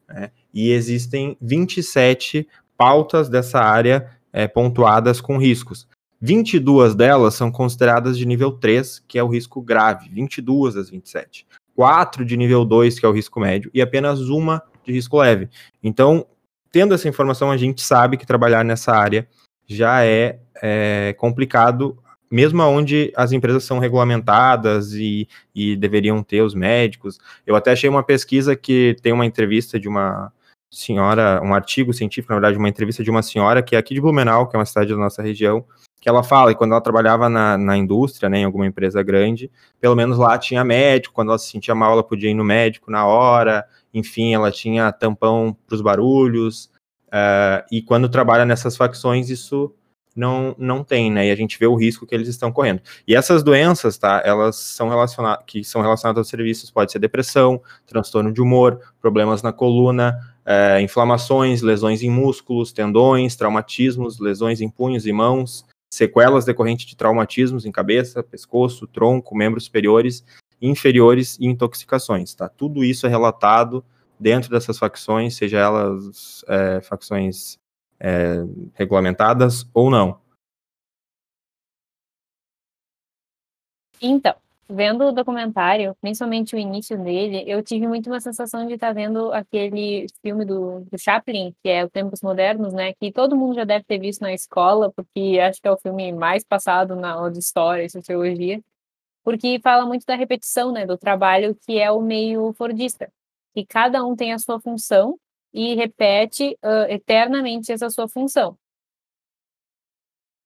Né, 0.07 0.31
e 0.53 0.71
existem 0.71 1.37
27 1.39 2.47
pautas 2.75 3.29
dessa 3.29 3.59
área 3.59 4.09
é, 4.33 4.47
pontuadas 4.47 5.21
com 5.21 5.37
riscos. 5.37 5.87
22 6.25 6.95
delas 6.95 7.33
são 7.33 7.51
consideradas 7.51 8.17
de 8.17 8.25
nível 8.25 8.53
3, 8.53 9.03
que 9.09 9.19
é 9.19 9.23
o 9.23 9.27
risco 9.27 9.61
grave, 9.61 10.07
22 10.07 10.75
das 10.75 10.89
27. 10.89 11.45
4 11.75 12.23
de 12.23 12.37
nível 12.37 12.63
2, 12.63 12.97
que 12.97 13.05
é 13.05 13.09
o 13.09 13.11
risco 13.11 13.41
médio, 13.41 13.69
e 13.73 13.81
apenas 13.81 14.21
uma 14.29 14.63
de 14.85 14.93
risco 14.93 15.17
leve. 15.17 15.49
Então, 15.83 16.25
tendo 16.71 16.93
essa 16.93 17.09
informação, 17.09 17.51
a 17.51 17.57
gente 17.57 17.81
sabe 17.81 18.15
que 18.15 18.25
trabalhar 18.25 18.63
nessa 18.63 18.93
área 18.93 19.27
já 19.67 20.05
é, 20.05 20.39
é 20.61 21.13
complicado, 21.17 21.97
mesmo 22.31 22.63
onde 22.63 23.11
as 23.17 23.33
empresas 23.33 23.65
são 23.65 23.77
regulamentadas 23.77 24.93
e, 24.93 25.27
e 25.53 25.75
deveriam 25.75 26.23
ter 26.23 26.41
os 26.41 26.55
médicos. 26.55 27.17
Eu 27.45 27.53
até 27.53 27.73
achei 27.73 27.89
uma 27.89 28.01
pesquisa 28.01 28.55
que 28.55 28.95
tem 29.01 29.11
uma 29.11 29.25
entrevista 29.25 29.77
de 29.77 29.89
uma 29.89 30.31
senhora, 30.71 31.41
um 31.43 31.53
artigo 31.53 31.93
científico, 31.93 32.31
na 32.31 32.39
verdade, 32.39 32.57
uma 32.57 32.69
entrevista 32.69 33.03
de 33.03 33.11
uma 33.11 33.21
senhora 33.21 33.61
que 33.61 33.75
é 33.75 33.79
aqui 33.79 33.93
de 33.93 33.99
Blumenau, 33.99 34.47
que 34.47 34.55
é 34.55 34.59
uma 34.59 34.65
cidade 34.65 34.91
da 34.91 34.97
nossa 34.97 35.21
região, 35.21 35.65
que 36.03 36.09
ela 36.09 36.21
fala 36.21 36.51
que 36.51 36.57
quando 36.57 36.73
ela 36.73 36.81
trabalhava 36.81 37.29
na, 37.29 37.57
na 37.57 37.77
indústria, 37.77 38.27
né, 38.27 38.39
em 38.39 38.43
alguma 38.43 38.67
empresa 38.67 39.01
grande, 39.01 39.49
pelo 39.79 39.95
menos 39.95 40.17
lá 40.17 40.37
tinha 40.37 40.61
médico, 40.61 41.15
quando 41.15 41.29
ela 41.29 41.39
se 41.39 41.49
sentia 41.49 41.73
mal, 41.73 41.93
ela 41.93 42.03
podia 42.03 42.29
ir 42.29 42.33
no 42.33 42.43
médico 42.43 42.91
na 42.91 43.05
hora, 43.05 43.65
enfim, 43.93 44.33
ela 44.33 44.51
tinha 44.51 44.91
tampão 44.91 45.55
para 45.65 45.75
os 45.75 45.81
barulhos, 45.81 46.65
uh, 47.07 47.63
e 47.71 47.81
quando 47.81 48.09
trabalha 48.09 48.43
nessas 48.43 48.75
facções, 48.75 49.29
isso 49.29 49.73
não, 50.13 50.53
não 50.59 50.83
tem, 50.83 51.09
né? 51.09 51.27
E 51.27 51.31
a 51.31 51.35
gente 51.37 51.57
vê 51.57 51.67
o 51.67 51.75
risco 51.75 52.05
que 52.05 52.13
eles 52.13 52.27
estão 52.27 52.51
correndo. 52.51 52.81
E 53.07 53.15
essas 53.15 53.41
doenças, 53.41 53.97
tá? 53.97 54.21
Elas 54.25 54.57
são 54.57 54.89
relacionadas, 54.89 55.45
que 55.47 55.63
são 55.63 55.81
relacionadas 55.81 56.17
aos 56.17 56.27
serviços, 56.27 56.69
pode 56.69 56.91
ser 56.91 56.99
depressão, 56.99 57.61
transtorno 57.87 58.29
de 58.29 58.41
humor, 58.41 58.77
problemas 58.99 59.41
na 59.41 59.53
coluna, 59.53 60.19
é, 60.45 60.81
inflamações, 60.81 61.61
lesões 61.61 62.03
em 62.03 62.09
músculos, 62.09 62.73
tendões, 62.73 63.37
traumatismos, 63.37 64.19
lesões 64.19 64.59
em 64.59 64.69
punhos 64.69 65.07
e 65.07 65.13
mãos, 65.13 65.65
sequelas 65.93 66.43
decorrentes 66.43 66.87
de 66.87 66.95
traumatismos 66.95 67.65
em 67.65 67.71
cabeça, 67.71 68.23
pescoço, 68.23 68.87
tronco, 68.87 69.35
membros 69.35 69.65
superiores, 69.65 70.25
inferiores 70.59 71.37
e 71.39 71.45
intoxicações, 71.45 72.33
tá? 72.33 72.49
Tudo 72.49 72.83
isso 72.83 73.05
é 73.05 73.09
relatado 73.09 73.85
dentro 74.19 74.49
dessas 74.49 74.79
facções, 74.79 75.35
seja 75.35 75.59
elas 75.59 76.43
é, 76.47 76.81
facções 76.81 77.59
é, 77.99 78.37
regulamentadas 78.73 79.69
ou 79.71 79.91
não. 79.91 80.19
Então, 84.01 84.35
vendo 84.69 85.05
o 85.05 85.11
documentário, 85.11 85.95
principalmente 86.01 86.55
o 86.55 86.59
início 86.59 86.97
dele, 86.97 87.43
eu 87.47 87.61
tive 87.61 87.87
muito 87.87 88.07
uma 88.07 88.19
sensação 88.19 88.65
de 88.65 88.73
estar 88.73 88.87
tá 88.87 88.93
vendo 88.93 89.31
aquele 89.33 90.07
filme 90.21 90.45
do, 90.45 90.81
do 90.81 90.97
Chaplin, 90.97 91.53
que 91.61 91.69
é 91.69 91.83
o 91.83 91.89
Tempos 91.89 92.21
Modernos, 92.21 92.73
né? 92.73 92.93
Que 92.93 93.11
todo 93.11 93.35
mundo 93.35 93.55
já 93.55 93.63
deve 93.63 93.85
ter 93.85 93.99
visto 93.99 94.21
na 94.21 94.33
escola, 94.33 94.91
porque 94.91 95.39
acho 95.41 95.61
que 95.61 95.67
é 95.67 95.71
o 95.71 95.77
filme 95.77 96.11
mais 96.13 96.43
passado 96.43 96.95
na 96.95 97.11
aula 97.13 97.31
de 97.31 97.39
história 97.39 97.83
e 97.83 97.89
sociologia, 97.89 98.61
porque 99.23 99.59
fala 99.63 99.85
muito 99.85 100.05
da 100.05 100.15
repetição, 100.15 100.71
né? 100.71 100.85
Do 100.85 100.97
trabalho 100.97 101.55
que 101.65 101.79
é 101.79 101.91
o 101.91 102.01
meio 102.01 102.53
fordista, 102.53 103.11
que 103.53 103.65
cada 103.65 104.03
um 104.05 104.15
tem 104.15 104.33
a 104.33 104.39
sua 104.39 104.59
função 104.59 105.17
e 105.53 105.75
repete 105.75 106.57
uh, 106.63 106.89
eternamente 106.89 107.71
essa 107.71 107.89
sua 107.89 108.07
função. 108.07 108.57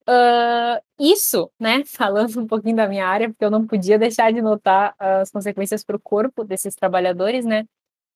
Uh, 0.10 0.82
isso, 0.98 1.52
né, 1.60 1.84
falando 1.86 2.40
um 2.40 2.48
pouquinho 2.48 2.78
da 2.78 2.88
minha 2.88 3.06
área, 3.06 3.30
porque 3.30 3.44
eu 3.44 3.52
não 3.52 3.68
podia 3.68 4.00
deixar 4.00 4.32
de 4.32 4.42
notar 4.42 4.96
as 4.98 5.30
consequências 5.30 5.84
para 5.84 5.98
o 5.98 6.00
corpo 6.00 6.46
desses 6.46 6.76
trabalhadores, 6.76 7.46
né, 7.46 7.66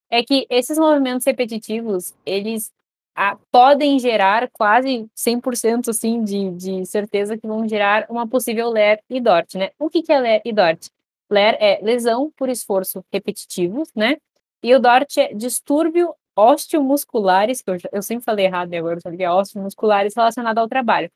é 0.09 0.23
que 0.23 0.47
esses 0.49 0.77
movimentos 0.77 1.25
repetitivos, 1.25 2.13
eles 2.25 2.71
a, 3.13 3.37
podem 3.51 3.99
gerar 3.99 4.49
quase 4.53 5.07
100% 5.15 5.89
assim, 5.89 6.23
de, 6.23 6.51
de 6.51 6.85
certeza 6.85 7.37
que 7.37 7.45
vão 7.45 7.67
gerar 7.67 8.05
uma 8.09 8.25
possível 8.25 8.69
LER 8.69 9.01
e 9.09 9.19
DORT, 9.19 9.57
né. 9.57 9.71
O 9.77 9.89
que, 9.89 10.01
que 10.01 10.13
é 10.13 10.19
LER 10.19 10.41
e 10.45 10.53
DORT? 10.53 10.89
LER 11.29 11.57
é 11.59 11.79
lesão 11.81 12.31
por 12.37 12.47
esforço 12.49 13.03
repetitivo, 13.11 13.83
né, 13.93 14.15
e 14.63 14.73
o 14.73 14.79
DORT 14.79 15.17
é 15.19 15.33
distúrbio 15.33 16.15
osteomusculares, 16.37 17.61
que 17.61 17.69
eu, 17.69 17.77
eu 17.91 18.01
sempre 18.01 18.23
falei 18.23 18.45
errado 18.45 18.69
né, 18.69 18.77
agora, 18.77 18.97
eu 19.03 19.17
que 19.17 19.23
é 19.23 19.29
osteomusculares 19.29 20.15
relacionado 20.15 20.57
ao 20.59 20.69
trabalho. 20.69 21.11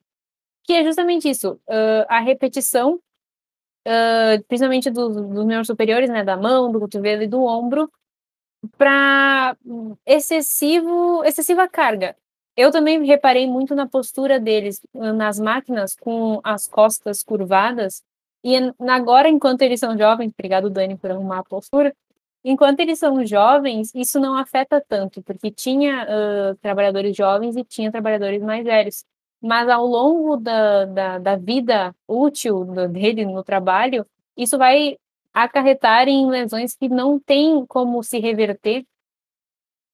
Que 0.66 0.74
é 0.74 0.84
justamente 0.84 1.30
isso, 1.30 1.54
uh, 1.68 2.06
a 2.08 2.20
repetição, 2.20 2.96
uh, 3.88 4.44
principalmente 4.48 4.90
do, 4.90 5.10
dos 5.10 5.46
membros 5.46 5.68
superiores, 5.68 6.10
né, 6.10 6.24
da 6.24 6.36
mão, 6.36 6.72
do 6.72 6.80
cotovelo 6.80 7.24
e 7.24 7.28
do 7.28 7.44
ombro, 7.44 7.92
para 8.78 9.56
excessivo, 10.06 11.24
excessiva 11.24 11.68
carga. 11.68 12.16
Eu 12.58 12.72
também 12.72 13.06
reparei 13.06 13.48
muito 13.48 13.76
na 13.76 13.88
postura 13.88 14.40
deles, 14.40 14.82
nas 14.94 15.40
máquinas 15.40 15.96
com 15.96 16.40
as 16.44 16.68
costas 16.68 17.22
curvadas, 17.22 18.02
e 18.44 18.56
agora, 18.90 19.28
enquanto 19.30 19.62
eles 19.62 19.80
são 19.80 19.98
jovens, 19.98 20.32
obrigado, 20.38 20.70
Dani, 20.70 20.98
por 20.98 21.12
arrumar 21.12 21.40
a 21.40 21.44
postura, 21.44 21.94
Enquanto 22.48 22.80
eles 22.80 23.00
são 23.00 23.26
jovens, 23.26 23.92
isso 23.96 24.20
não 24.20 24.38
afeta 24.38 24.80
tanto, 24.80 25.20
porque 25.24 25.50
tinha 25.50 26.06
uh, 26.06 26.56
trabalhadores 26.58 27.18
jovens 27.18 27.56
e 27.58 27.64
tinha 27.64 27.92
trabalhadores 27.92 28.40
mais 28.40 28.64
velhos. 28.64 29.04
Mas 29.46 29.70
ao 29.70 29.86
longo 29.86 30.38
da, 30.38 30.86
da, 30.86 31.20
da 31.20 31.36
vida 31.36 31.96
útil 32.08 32.66
dele 32.90 33.26
no 33.26 33.44
trabalho, 33.44 34.04
isso 34.36 34.58
vai 34.58 34.98
acarretar 35.32 36.08
em 36.08 36.28
lesões 36.28 36.76
que 36.76 36.90
não 36.90 37.20
tem 37.20 37.64
como 37.68 38.02
se 38.02 38.18
reverter. 38.18 38.84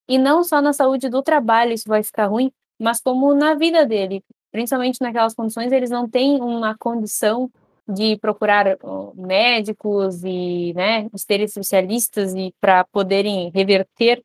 E 0.07 0.17
não 0.17 0.41
só 0.41 0.61
na 0.61 0.71
saúde 0.71 1.09
do 1.09 1.21
trabalho 1.21 1.73
isso 1.73 1.83
vai 1.85 2.01
ficar 2.01 2.27
ruim, 2.27 2.49
mas 2.79 3.01
como 3.01 3.33
na 3.33 3.53
vida 3.53 3.85
dele. 3.85 4.23
Principalmente 4.53 5.01
naquelas 5.01 5.33
condições, 5.33 5.73
eles 5.73 5.89
não 5.89 6.09
têm 6.09 6.41
uma 6.41 6.73
condição 6.77 7.51
de 7.85 8.15
procurar 8.19 8.77
médicos 9.15 10.23
e 10.23 10.71
né, 10.73 11.09
terem 11.27 11.43
especialistas 11.43 12.33
e 12.33 12.55
para 12.61 12.85
poderem 12.85 13.51
reverter. 13.53 14.23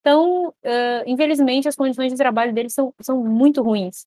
Então, 0.00 0.48
uh, 0.48 1.02
infelizmente, 1.06 1.66
as 1.66 1.74
condições 1.74 2.12
de 2.12 2.18
trabalho 2.18 2.52
deles 2.52 2.74
são, 2.74 2.92
são 3.00 3.24
muito 3.24 3.62
ruins. 3.62 4.04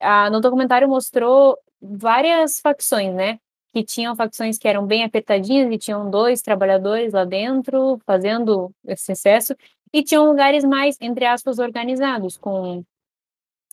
Ah, 0.00 0.30
no 0.30 0.40
documentário 0.40 0.88
mostrou 0.88 1.58
várias 1.80 2.60
facções, 2.60 3.14
né? 3.14 3.38
Que 3.72 3.84
tinham 3.84 4.16
facções 4.16 4.58
que 4.58 4.68
eram 4.68 4.86
bem 4.86 5.04
apertadinhas 5.04 5.72
e 5.72 5.78
tinham 5.78 6.10
dois 6.10 6.42
trabalhadores 6.42 7.12
lá 7.12 7.24
dentro 7.24 7.98
fazendo 8.06 8.72
esse 8.86 9.12
excesso, 9.12 9.54
e 9.92 10.02
tinham 10.02 10.26
lugares 10.26 10.64
mais, 10.64 10.96
entre 11.00 11.24
aspas, 11.24 11.58
organizados, 11.58 12.36
com 12.36 12.84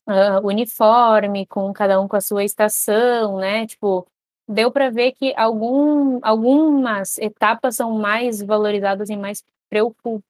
uh, 0.08 0.46
uniforme, 0.46 1.46
com 1.46 1.72
cada 1.72 2.00
um 2.00 2.08
com 2.08 2.16
a 2.16 2.20
sua 2.20 2.44
estação, 2.44 3.38
né? 3.38 3.66
Tipo, 3.66 4.06
deu 4.48 4.70
para 4.70 4.90
ver 4.90 5.12
que 5.12 5.34
algum, 5.36 6.18
algumas 6.22 7.18
etapas 7.18 7.76
são 7.76 7.92
mais 7.98 8.42
valorizadas 8.42 9.10
e 9.10 9.16
mais 9.16 9.44
preocupadas, 9.70 10.22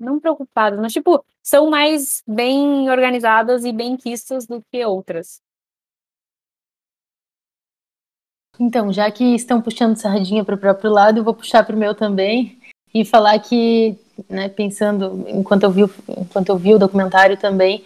não 0.00 0.18
preocupadas, 0.18 0.80
mas 0.80 0.92
tipo, 0.92 1.24
são 1.42 1.70
mais 1.70 2.22
bem 2.26 2.90
organizadas 2.90 3.64
e 3.64 3.72
bem 3.72 3.96
quistas 3.96 4.46
do 4.46 4.62
que 4.70 4.84
outras. 4.84 5.40
Então, 8.58 8.92
já 8.92 9.10
que 9.10 9.34
estão 9.34 9.62
puxando 9.62 9.96
sardinha 9.96 10.44
para 10.44 10.54
o 10.54 10.58
próprio 10.58 10.90
lado, 10.90 11.18
eu 11.18 11.24
vou 11.24 11.34
puxar 11.34 11.64
para 11.64 11.74
o 11.74 11.78
meu 11.78 11.94
também 11.94 12.60
e 12.92 13.04
falar 13.04 13.38
que, 13.38 13.98
né, 14.28 14.48
pensando 14.48 15.24
enquanto 15.28 15.62
eu 15.62 15.70
vi, 15.70 15.82
enquanto 16.08 16.48
eu 16.48 16.58
vi 16.58 16.74
o 16.74 16.78
documentário 16.78 17.38
também, 17.38 17.84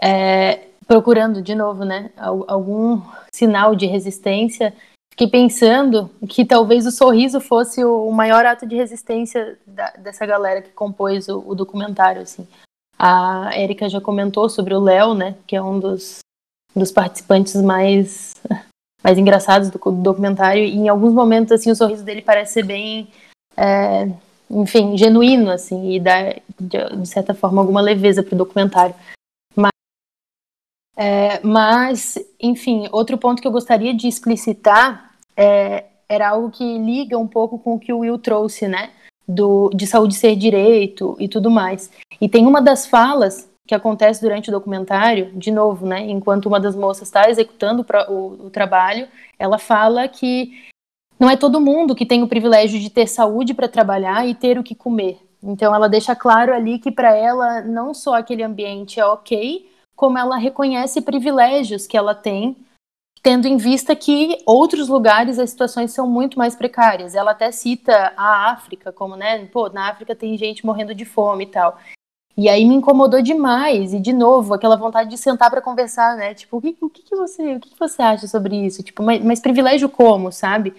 é, 0.00 0.68
procurando 0.86 1.42
de 1.42 1.54
novo, 1.54 1.84
né, 1.84 2.10
algum 2.16 3.00
sinal 3.32 3.74
de 3.74 3.86
resistência 3.86 4.74
Fiquei 5.12 5.28
pensando 5.28 6.10
que 6.26 6.42
talvez 6.42 6.86
o 6.86 6.90
sorriso 6.90 7.38
fosse 7.38 7.84
o 7.84 8.10
maior 8.10 8.46
ato 8.46 8.66
de 8.66 8.74
resistência 8.74 9.58
da, 9.66 9.90
dessa 9.98 10.24
galera 10.24 10.62
que 10.62 10.70
compôs 10.70 11.28
o, 11.28 11.44
o 11.46 11.54
documentário, 11.54 12.22
assim. 12.22 12.48
A 12.98 13.50
Erika 13.54 13.90
já 13.90 14.00
comentou 14.00 14.48
sobre 14.48 14.74
o 14.74 14.80
Léo, 14.80 15.12
né, 15.12 15.34
que 15.46 15.54
é 15.54 15.62
um 15.62 15.78
dos, 15.78 16.20
dos 16.74 16.90
participantes 16.90 17.54
mais 17.56 18.32
mais 19.04 19.18
engraçados 19.18 19.68
do, 19.68 19.78
do, 19.78 19.90
documentário 19.92 20.64
e 20.64 20.76
em 20.76 20.88
alguns 20.88 21.12
momentos 21.12 21.52
assim 21.52 21.70
o 21.70 21.76
sorriso 21.76 22.04
dele 22.04 22.22
parece 22.22 22.54
ser 22.54 22.64
bem 22.64 23.08
é, 23.56 24.08
enfim 24.48 24.96
genuíno 24.96 25.50
assim 25.50 25.90
e 25.90 26.00
dá 26.00 26.36
de, 26.58 26.96
de 26.96 27.08
certa 27.08 27.34
forma 27.34 27.60
alguma 27.60 27.80
leveza 27.80 28.22
para 28.22 28.34
o 28.34 28.38
documentário 28.38 28.94
é, 30.96 31.40
mas, 31.42 32.18
enfim, 32.40 32.88
outro 32.92 33.16
ponto 33.16 33.40
que 33.40 33.48
eu 33.48 33.52
gostaria 33.52 33.94
de 33.94 34.08
explicitar 34.08 35.14
é, 35.36 35.84
era 36.08 36.30
algo 36.30 36.50
que 36.50 36.78
liga 36.78 37.18
um 37.18 37.26
pouco 37.26 37.58
com 37.58 37.74
o 37.74 37.78
que 37.78 37.92
o 37.92 38.00
Will 38.00 38.18
trouxe, 38.18 38.68
né? 38.68 38.90
Do, 39.26 39.70
de 39.70 39.86
saúde 39.86 40.14
ser 40.14 40.36
direito 40.36 41.16
e 41.18 41.28
tudo 41.28 41.50
mais. 41.50 41.90
E 42.20 42.28
tem 42.28 42.46
uma 42.46 42.60
das 42.60 42.86
falas 42.86 43.48
que 43.66 43.74
acontece 43.74 44.20
durante 44.20 44.50
o 44.50 44.52
documentário, 44.52 45.32
de 45.34 45.50
novo, 45.50 45.86
né? 45.86 46.02
Enquanto 46.10 46.46
uma 46.46 46.60
das 46.60 46.76
moças 46.76 47.08
está 47.08 47.30
executando 47.30 47.86
o, 48.08 48.46
o 48.46 48.50
trabalho, 48.50 49.08
ela 49.38 49.58
fala 49.58 50.06
que 50.08 50.52
não 51.18 51.30
é 51.30 51.36
todo 51.36 51.60
mundo 51.60 51.94
que 51.94 52.04
tem 52.04 52.22
o 52.22 52.28
privilégio 52.28 52.80
de 52.80 52.90
ter 52.90 53.06
saúde 53.06 53.54
para 53.54 53.68
trabalhar 53.68 54.26
e 54.26 54.34
ter 54.34 54.58
o 54.58 54.62
que 54.62 54.74
comer. 54.74 55.18
Então 55.42 55.74
ela 55.74 55.88
deixa 55.88 56.14
claro 56.14 56.52
ali 56.52 56.78
que 56.78 56.90
para 56.90 57.16
ela 57.16 57.62
não 57.62 57.94
só 57.94 58.14
aquele 58.14 58.42
ambiente 58.42 59.00
é 59.00 59.06
ok, 59.06 59.66
como 59.94 60.18
ela 60.18 60.36
reconhece 60.36 61.00
privilégios 61.00 61.86
que 61.86 61.96
ela 61.96 62.14
tem, 62.14 62.56
tendo 63.22 63.46
em 63.46 63.56
vista 63.56 63.94
que 63.94 64.42
outros 64.44 64.88
lugares 64.88 65.38
as 65.38 65.50
situações 65.50 65.92
são 65.92 66.06
muito 66.08 66.38
mais 66.38 66.56
precárias. 66.56 67.14
Ela 67.14 67.30
até 67.30 67.52
cita 67.52 68.12
a 68.16 68.50
África, 68.50 68.92
como, 68.92 69.16
né, 69.16 69.46
pô, 69.46 69.68
na 69.68 69.88
África 69.88 70.14
tem 70.14 70.36
gente 70.36 70.66
morrendo 70.66 70.94
de 70.94 71.04
fome 71.04 71.44
e 71.44 71.48
tal. 71.48 71.78
E 72.36 72.48
aí 72.48 72.64
me 72.64 72.74
incomodou 72.74 73.22
demais. 73.22 73.92
E 73.92 74.00
de 74.00 74.12
novo, 74.12 74.54
aquela 74.54 74.76
vontade 74.76 75.10
de 75.10 75.18
sentar 75.18 75.50
para 75.50 75.60
conversar, 75.60 76.16
né? 76.16 76.34
Tipo, 76.34 76.56
o 76.56 76.60
que, 76.60 76.76
o 76.80 76.88
que, 76.88 77.14
você, 77.14 77.56
o 77.56 77.60
que 77.60 77.78
você 77.78 78.02
acha 78.02 78.26
sobre 78.26 78.56
isso? 78.56 78.82
Tipo, 78.82 79.02
mas, 79.02 79.22
mas 79.22 79.40
privilégio 79.40 79.88
como, 79.88 80.32
sabe? 80.32 80.74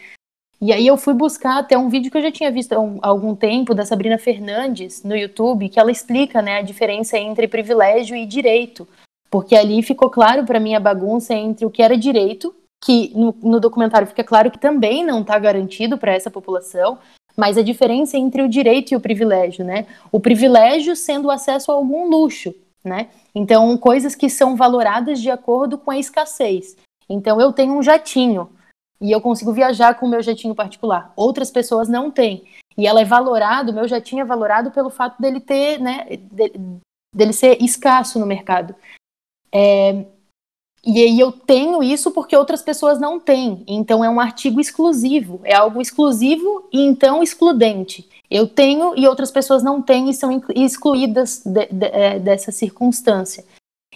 E 0.64 0.72
aí 0.72 0.88
eu 0.88 0.96
fui 0.96 1.14
buscar 1.14 1.60
até 1.60 1.78
um 1.78 1.90
vídeo 1.90 2.10
que 2.10 2.18
eu 2.18 2.22
já 2.22 2.32
tinha 2.32 2.50
visto 2.50 2.72
há, 2.72 2.80
um, 2.80 2.98
algum 3.02 3.36
tempo 3.36 3.76
da 3.76 3.84
Sabrina 3.84 4.18
Fernandes 4.18 5.04
no 5.04 5.14
YouTube, 5.14 5.68
que 5.68 5.78
ela 5.78 5.92
explica, 5.92 6.42
né, 6.42 6.60
a 6.60 6.62
diferença 6.62 7.18
entre 7.18 7.50
privilégio 7.50 8.16
e 8.16 8.26
direito, 8.26 8.88
porque 9.30 9.58
ali 9.58 9.84
ficou 9.84 10.10
claro 10.10 10.46
para 10.46 10.62
mim 10.62 10.74
a 10.74 10.80
bagunça 10.80 11.34
entre 11.34 11.66
o 11.66 11.70
que 11.70 11.84
era 11.84 11.98
direito, 11.98 12.56
que 12.82 13.12
no, 13.14 13.36
no 13.44 13.60
documentário 13.60 14.08
fica 14.08 14.24
claro 14.24 14.50
que 14.50 14.58
também 14.58 15.06
não 15.06 15.20
está 15.20 15.38
garantido 15.38 15.98
para 15.98 16.14
essa 16.14 16.32
população, 16.32 16.98
mas 17.36 17.58
a 17.58 17.62
diferença 17.62 18.18
entre 18.18 18.42
o 18.42 18.48
direito 18.48 18.94
e 18.94 18.96
o 18.96 19.02
privilégio, 19.02 19.66
né? 19.66 19.86
O 20.14 20.20
privilégio 20.22 20.96
sendo 20.96 21.26
o 21.26 21.32
acesso 21.32 21.74
a 21.74 21.76
algum 21.76 22.08
luxo, 22.08 22.56
né? 22.86 23.10
Então, 23.36 23.76
coisas 23.78 24.16
que 24.16 24.30
são 24.30 24.56
valoradas 24.56 25.20
de 25.20 25.30
acordo 25.30 25.78
com 25.78 25.92
a 25.92 26.00
escassez. 26.00 26.78
Então, 27.10 27.42
eu 27.42 27.52
tenho 27.52 27.74
um 27.74 27.84
jatinho, 27.84 28.50
e 29.02 29.12
eu 29.12 29.22
consigo 29.22 29.54
viajar 29.54 29.96
com 29.96 30.06
o 30.06 30.10
meu 30.10 30.22
jetinho 30.22 30.56
particular. 30.56 31.12
Outras 31.16 31.52
pessoas 31.52 31.90
não 31.90 32.10
têm. 32.10 32.44
E 32.78 32.88
ela 32.88 33.02
é 33.02 33.06
valorado, 33.06 33.72
o 33.72 33.76
meu 33.76 33.88
jetinho 33.88 34.22
é 34.22 34.26
valorado 34.26 34.72
pelo 34.72 34.90
fato 34.90 35.22
dele 35.22 35.40
ter, 35.40 35.80
né, 35.80 36.08
dele 37.14 37.34
ser 37.34 37.62
escasso 37.62 38.20
no 38.20 38.26
mercado. 38.26 38.74
É, 39.52 40.06
e 40.86 41.02
aí 41.02 41.18
eu 41.18 41.32
tenho 41.32 41.82
isso 41.82 42.12
porque 42.12 42.36
outras 42.36 42.62
pessoas 42.62 43.00
não 43.00 43.20
têm. 43.20 43.64
Então 43.68 44.04
é 44.04 44.10
um 44.10 44.20
artigo 44.20 44.60
exclusivo, 44.60 45.40
é 45.44 45.56
algo 45.56 45.82
exclusivo 45.82 46.68
e 46.74 46.82
então 46.82 47.24
excludente. 47.24 48.10
Eu 48.30 48.48
tenho 48.48 48.98
e 48.98 49.08
outras 49.08 49.32
pessoas 49.32 49.64
não 49.64 49.82
têm 49.82 50.10
e 50.10 50.14
são 50.14 50.42
excluídas 50.56 51.42
de, 51.46 51.68
de, 51.68 51.86
é, 51.86 52.20
dessa 52.20 52.52
circunstância. 52.52 53.46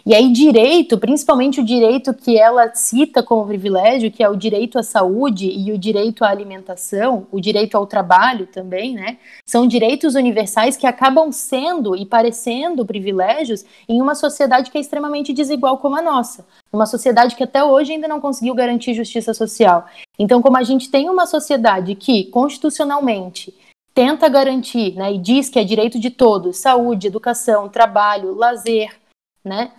E 0.06 0.14
aí, 0.14 0.32
direito, 0.32 0.98
principalmente 0.98 1.60
o 1.60 1.66
direito 1.66 2.14
que 2.14 2.38
ela 2.38 2.74
cita 2.74 3.22
como 3.22 3.46
privilégio, 3.46 4.12
que 4.12 4.24
é 4.24 4.30
o 4.30 4.36
direito 4.36 4.80
à 4.80 4.84
saúde 4.84 5.50
e 5.50 5.72
o 5.72 5.78
direito 5.78 6.24
à 6.24 6.30
alimentação, 6.30 7.28
o 7.32 7.42
direito 7.42 7.76
ao 7.76 7.86
trabalho 7.86 8.48
também, 8.48 8.94
né? 8.94 9.18
São 9.46 9.68
direitos 9.68 10.16
universais 10.16 10.78
que 10.78 10.88
acabam 10.88 11.32
sendo 11.32 11.96
e 11.96 12.06
parecendo 12.06 12.86
privilégios 12.86 13.66
em 13.88 14.02
uma 14.02 14.16
sociedade 14.16 14.72
que 14.72 14.78
é 14.78 14.82
extremamente 14.82 15.34
desigual 15.34 15.78
como 15.78 15.98
a 15.98 16.02
nossa. 16.02 16.46
Uma 16.72 16.86
sociedade 16.86 17.36
que 17.36 17.44
até 17.44 17.64
hoje 17.64 17.94
ainda 17.94 18.08
não 18.08 18.22
conseguiu 18.22 18.56
garantir 18.56 18.94
justiça 18.94 19.34
social. 19.34 19.86
Então, 20.18 20.42
como 20.42 20.58
a 20.58 20.64
gente 20.64 20.90
tem 20.90 21.10
uma 21.10 21.26
sociedade 21.26 21.96
que, 21.96 22.26
constitucionalmente, 22.26 23.54
tenta 23.94 24.30
garantir, 24.30 24.94
né, 24.96 25.14
e 25.14 25.18
diz 25.18 25.50
que 25.50 25.58
é 25.58 25.64
direito 25.64 26.00
de 26.00 26.12
todos, 26.12 26.58
saúde, 26.58 27.08
educação, 27.08 27.68
trabalho, 27.68 28.36
lazer, 28.36 28.96
né? 29.44 29.72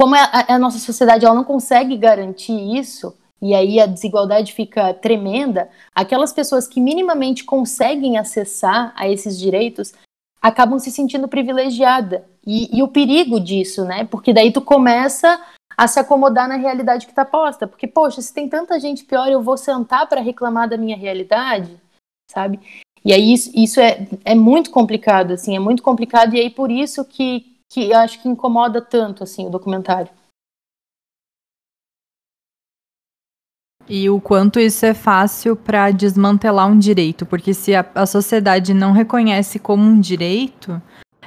Como 0.00 0.14
a, 0.14 0.46
a, 0.48 0.58
nossa 0.58 0.78
sociedade 0.78 1.26
ela 1.26 1.34
não 1.34 1.44
consegue 1.44 1.94
garantir 1.94 2.58
isso, 2.74 3.14
e 3.38 3.54
aí 3.54 3.78
a 3.78 3.84
desigualdade 3.84 4.54
fica 4.54 4.94
tremenda, 4.94 5.68
aquelas 5.94 6.32
pessoas 6.32 6.66
que 6.66 6.80
minimamente 6.80 7.44
conseguem 7.44 8.16
acessar 8.16 8.94
a 8.96 9.06
esses 9.06 9.38
direitos 9.38 9.92
acabam 10.40 10.78
se 10.78 10.90
sentindo 10.90 11.28
privilegiada. 11.28 12.24
E, 12.46 12.74
e 12.78 12.82
o 12.82 12.88
perigo 12.88 13.38
disso, 13.38 13.84
né? 13.84 14.04
Porque 14.04 14.32
daí 14.32 14.50
tu 14.50 14.62
começa 14.62 15.38
a 15.76 15.86
se 15.86 16.00
acomodar 16.00 16.48
na 16.48 16.56
realidade 16.56 17.04
que 17.04 17.12
está 17.12 17.26
posta. 17.26 17.66
Porque, 17.66 17.86
poxa, 17.86 18.22
se 18.22 18.32
tem 18.32 18.48
tanta 18.48 18.80
gente 18.80 19.04
pior, 19.04 19.28
eu 19.28 19.42
vou 19.42 19.58
sentar 19.58 20.08
para 20.08 20.22
reclamar 20.22 20.66
da 20.66 20.78
minha 20.78 20.96
realidade, 20.96 21.78
sabe? 22.30 22.58
E 23.04 23.12
aí 23.12 23.34
isso, 23.34 23.50
isso 23.54 23.78
é, 23.80 24.08
é 24.24 24.34
muito 24.34 24.70
complicado, 24.70 25.32
assim, 25.32 25.54
é 25.54 25.58
muito 25.58 25.82
complicado, 25.82 26.34
e 26.34 26.40
aí 26.40 26.48
por 26.48 26.70
isso 26.70 27.04
que, 27.04 27.49
que 27.70 27.90
eu 27.90 27.98
acho 27.98 28.20
que 28.20 28.28
incomoda 28.28 28.82
tanto 28.82 29.22
assim 29.22 29.46
o 29.46 29.50
documentário. 29.50 30.12
E 33.88 34.10
o 34.10 34.20
quanto 34.20 34.60
isso 34.60 34.84
é 34.84 34.94
fácil 34.94 35.56
para 35.56 35.90
desmantelar 35.90 36.68
um 36.68 36.78
direito, 36.78 37.24
porque 37.24 37.54
se 37.54 37.74
a, 37.74 37.88
a, 37.94 38.06
sociedade 38.06 38.72
não 38.74 38.92
reconhece 38.92 39.58
como 39.58 39.82
um 39.82 39.98
direito, 39.98 40.80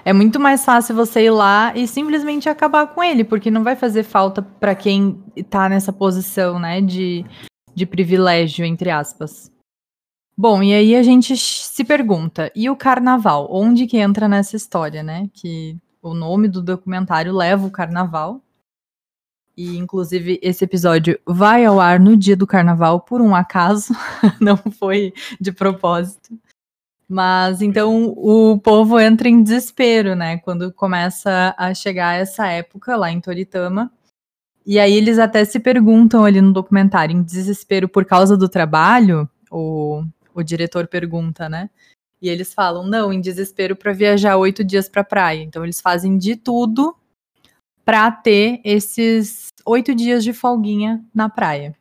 é 0.06 0.14
muito 0.14 0.40
mais 0.40 0.64
fácil 0.64 0.96
você 0.96 1.26
ir 1.26 1.30
lá 1.30 1.74
e 1.76 1.88
simplesmente 1.88 2.48
acabar 2.48 2.88
com 2.88 3.04
ele, 3.04 3.26
porque 3.26 3.52
não 3.52 3.64
vai 3.64 3.76
fazer 3.76 4.04
falta 4.04 4.42
para 4.42 4.76
quem 4.76 5.22
está 5.36 5.68
nessa 5.68 5.92
posição, 5.92 6.58
né, 6.58 6.80
de, 6.80 7.26
de 7.76 7.86
privilégio, 7.86 8.64
entre 8.64 8.90
aspas. 8.90 9.52
Bom, 10.38 10.64
e 10.64 10.74
aí 10.74 10.96
a 10.96 11.04
gente 11.04 11.36
se 11.36 11.84
pergunta, 11.84 12.50
e 12.56 12.70
o 12.70 12.78
carnaval? 12.78 13.48
Onde 13.52 13.88
que 13.88 13.98
entra 13.98 14.28
nessa 14.28 14.56
história, 14.56 15.04
né? 15.04 15.30
Que 15.34 15.78
o 16.04 16.14
nome 16.14 16.50
do 16.50 16.62
documentário 16.62 17.34
leva 17.34 17.66
o 17.66 17.72
carnaval. 17.72 18.42
E, 19.56 19.78
inclusive, 19.78 20.40
esse 20.44 20.66
episódio 20.66 21.18
vai 21.26 21.64
ao 21.64 21.80
ar 21.80 22.00
no 22.00 22.18
dia 22.18 22.36
do 22.36 22.46
carnaval, 22.46 23.02
por 23.02 23.22
um 23.22 23.34
acaso, 23.34 23.94
não 24.42 24.58
foi 24.58 25.14
de 25.40 25.52
propósito. 25.52 26.38
Mas 27.08 27.62
então 27.62 28.08
o 28.18 28.60
povo 28.60 29.00
entra 29.00 29.30
em 29.30 29.44
desespero, 29.44 30.16
né? 30.16 30.38
Quando 30.40 30.74
começa 30.74 31.54
a 31.58 31.74
chegar 31.74 32.16
essa 32.20 32.48
época 32.48 32.96
lá 32.96 33.12
em 33.12 33.22
Toritama. 33.22 33.92
E 34.66 34.80
aí 34.80 34.94
eles 34.94 35.20
até 35.20 35.46
se 35.46 35.60
perguntam 35.60 36.26
ali 36.26 36.42
no 36.42 36.54
documentário, 36.54 37.16
em 37.16 37.22
desespero 37.22 37.88
por 37.88 38.06
causa 38.06 38.36
do 38.38 38.50
trabalho, 38.50 39.30
o, 39.52 40.04
o 40.34 40.42
diretor 40.42 40.88
pergunta, 40.88 41.48
né? 41.50 41.70
E 42.24 42.30
eles 42.30 42.54
falam, 42.54 42.88
não, 42.88 43.12
em 43.12 43.20
desespero 43.20 43.76
para 43.76 43.92
viajar 43.92 44.38
oito 44.38 44.64
dias 44.64 44.88
para 44.88 45.04
praia. 45.04 45.44
Então 45.44 45.62
eles 45.62 45.82
fazem 45.82 46.18
de 46.18 46.38
tudo 46.38 46.96
para 47.84 48.10
ter 48.10 48.62
esses 48.64 49.50
oito 49.66 49.94
dias 49.94 50.24
de 50.24 50.32
folguinha 50.32 51.04
na 51.14 51.28
praia. 51.28 51.76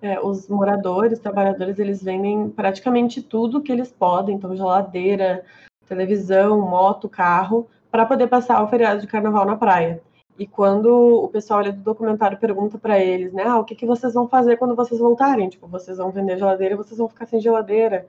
É, 0.00 0.20
os 0.20 0.48
moradores, 0.48 1.18
trabalhadores, 1.18 1.80
eles 1.80 2.00
vendem 2.00 2.48
praticamente 2.50 3.20
tudo 3.20 3.60
que 3.60 3.72
eles 3.72 3.90
podem, 3.90 4.36
então 4.36 4.54
geladeira, 4.54 5.44
televisão, 5.88 6.60
moto, 6.60 7.08
carro, 7.08 7.68
para 7.90 8.06
poder 8.06 8.28
passar 8.28 8.62
o 8.62 8.68
feriado 8.68 9.00
de 9.00 9.08
carnaval 9.08 9.44
na 9.44 9.56
praia. 9.56 10.00
E 10.38 10.46
quando 10.46 10.88
o 10.88 11.26
pessoal 11.28 11.58
ali 11.58 11.72
do 11.72 11.82
documentário 11.82 12.38
pergunta 12.38 12.78
para 12.78 12.98
eles, 12.98 13.32
né, 13.32 13.42
ah, 13.44 13.58
o 13.58 13.64
que, 13.64 13.74
que 13.74 13.84
vocês 13.84 14.14
vão 14.14 14.28
fazer 14.28 14.56
quando 14.56 14.76
vocês 14.76 15.00
voltarem? 15.00 15.48
Tipo, 15.48 15.66
vocês 15.66 15.98
vão 15.98 16.12
vender 16.12 16.38
geladeira 16.38 16.76
vocês 16.76 16.96
vão 16.96 17.08
ficar 17.08 17.26
sem 17.26 17.40
geladeira. 17.40 18.06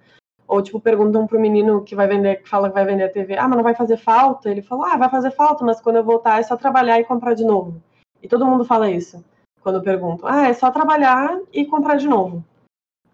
Ou, 0.51 0.61
tipo, 0.61 0.81
perguntam 0.81 1.25
pro 1.25 1.39
menino 1.39 1.81
que 1.81 1.95
vai 1.95 2.07
vender, 2.07 2.43
que 2.43 2.49
fala 2.49 2.67
que 2.67 2.73
vai 2.73 2.83
vender 2.83 3.05
a 3.05 3.09
TV, 3.09 3.37
ah, 3.37 3.47
mas 3.47 3.55
não 3.55 3.63
vai 3.63 3.73
fazer 3.73 3.95
falta? 3.95 4.49
Ele 4.49 4.61
falou, 4.61 4.83
ah, 4.83 4.97
vai 4.97 5.09
fazer 5.09 5.31
falta, 5.31 5.63
mas 5.63 5.79
quando 5.79 5.95
eu 5.95 6.03
voltar 6.03 6.41
é 6.41 6.43
só 6.43 6.57
trabalhar 6.57 6.99
e 6.99 7.05
comprar 7.05 7.33
de 7.35 7.45
novo. 7.45 7.81
E 8.21 8.27
todo 8.27 8.45
mundo 8.45 8.65
fala 8.65 8.91
isso 8.91 9.23
quando 9.61 9.81
perguntam. 9.81 10.27
Ah, 10.27 10.49
é 10.49 10.53
só 10.53 10.69
trabalhar 10.69 11.39
e 11.53 11.65
comprar 11.65 11.95
de 11.95 12.05
novo. 12.05 12.43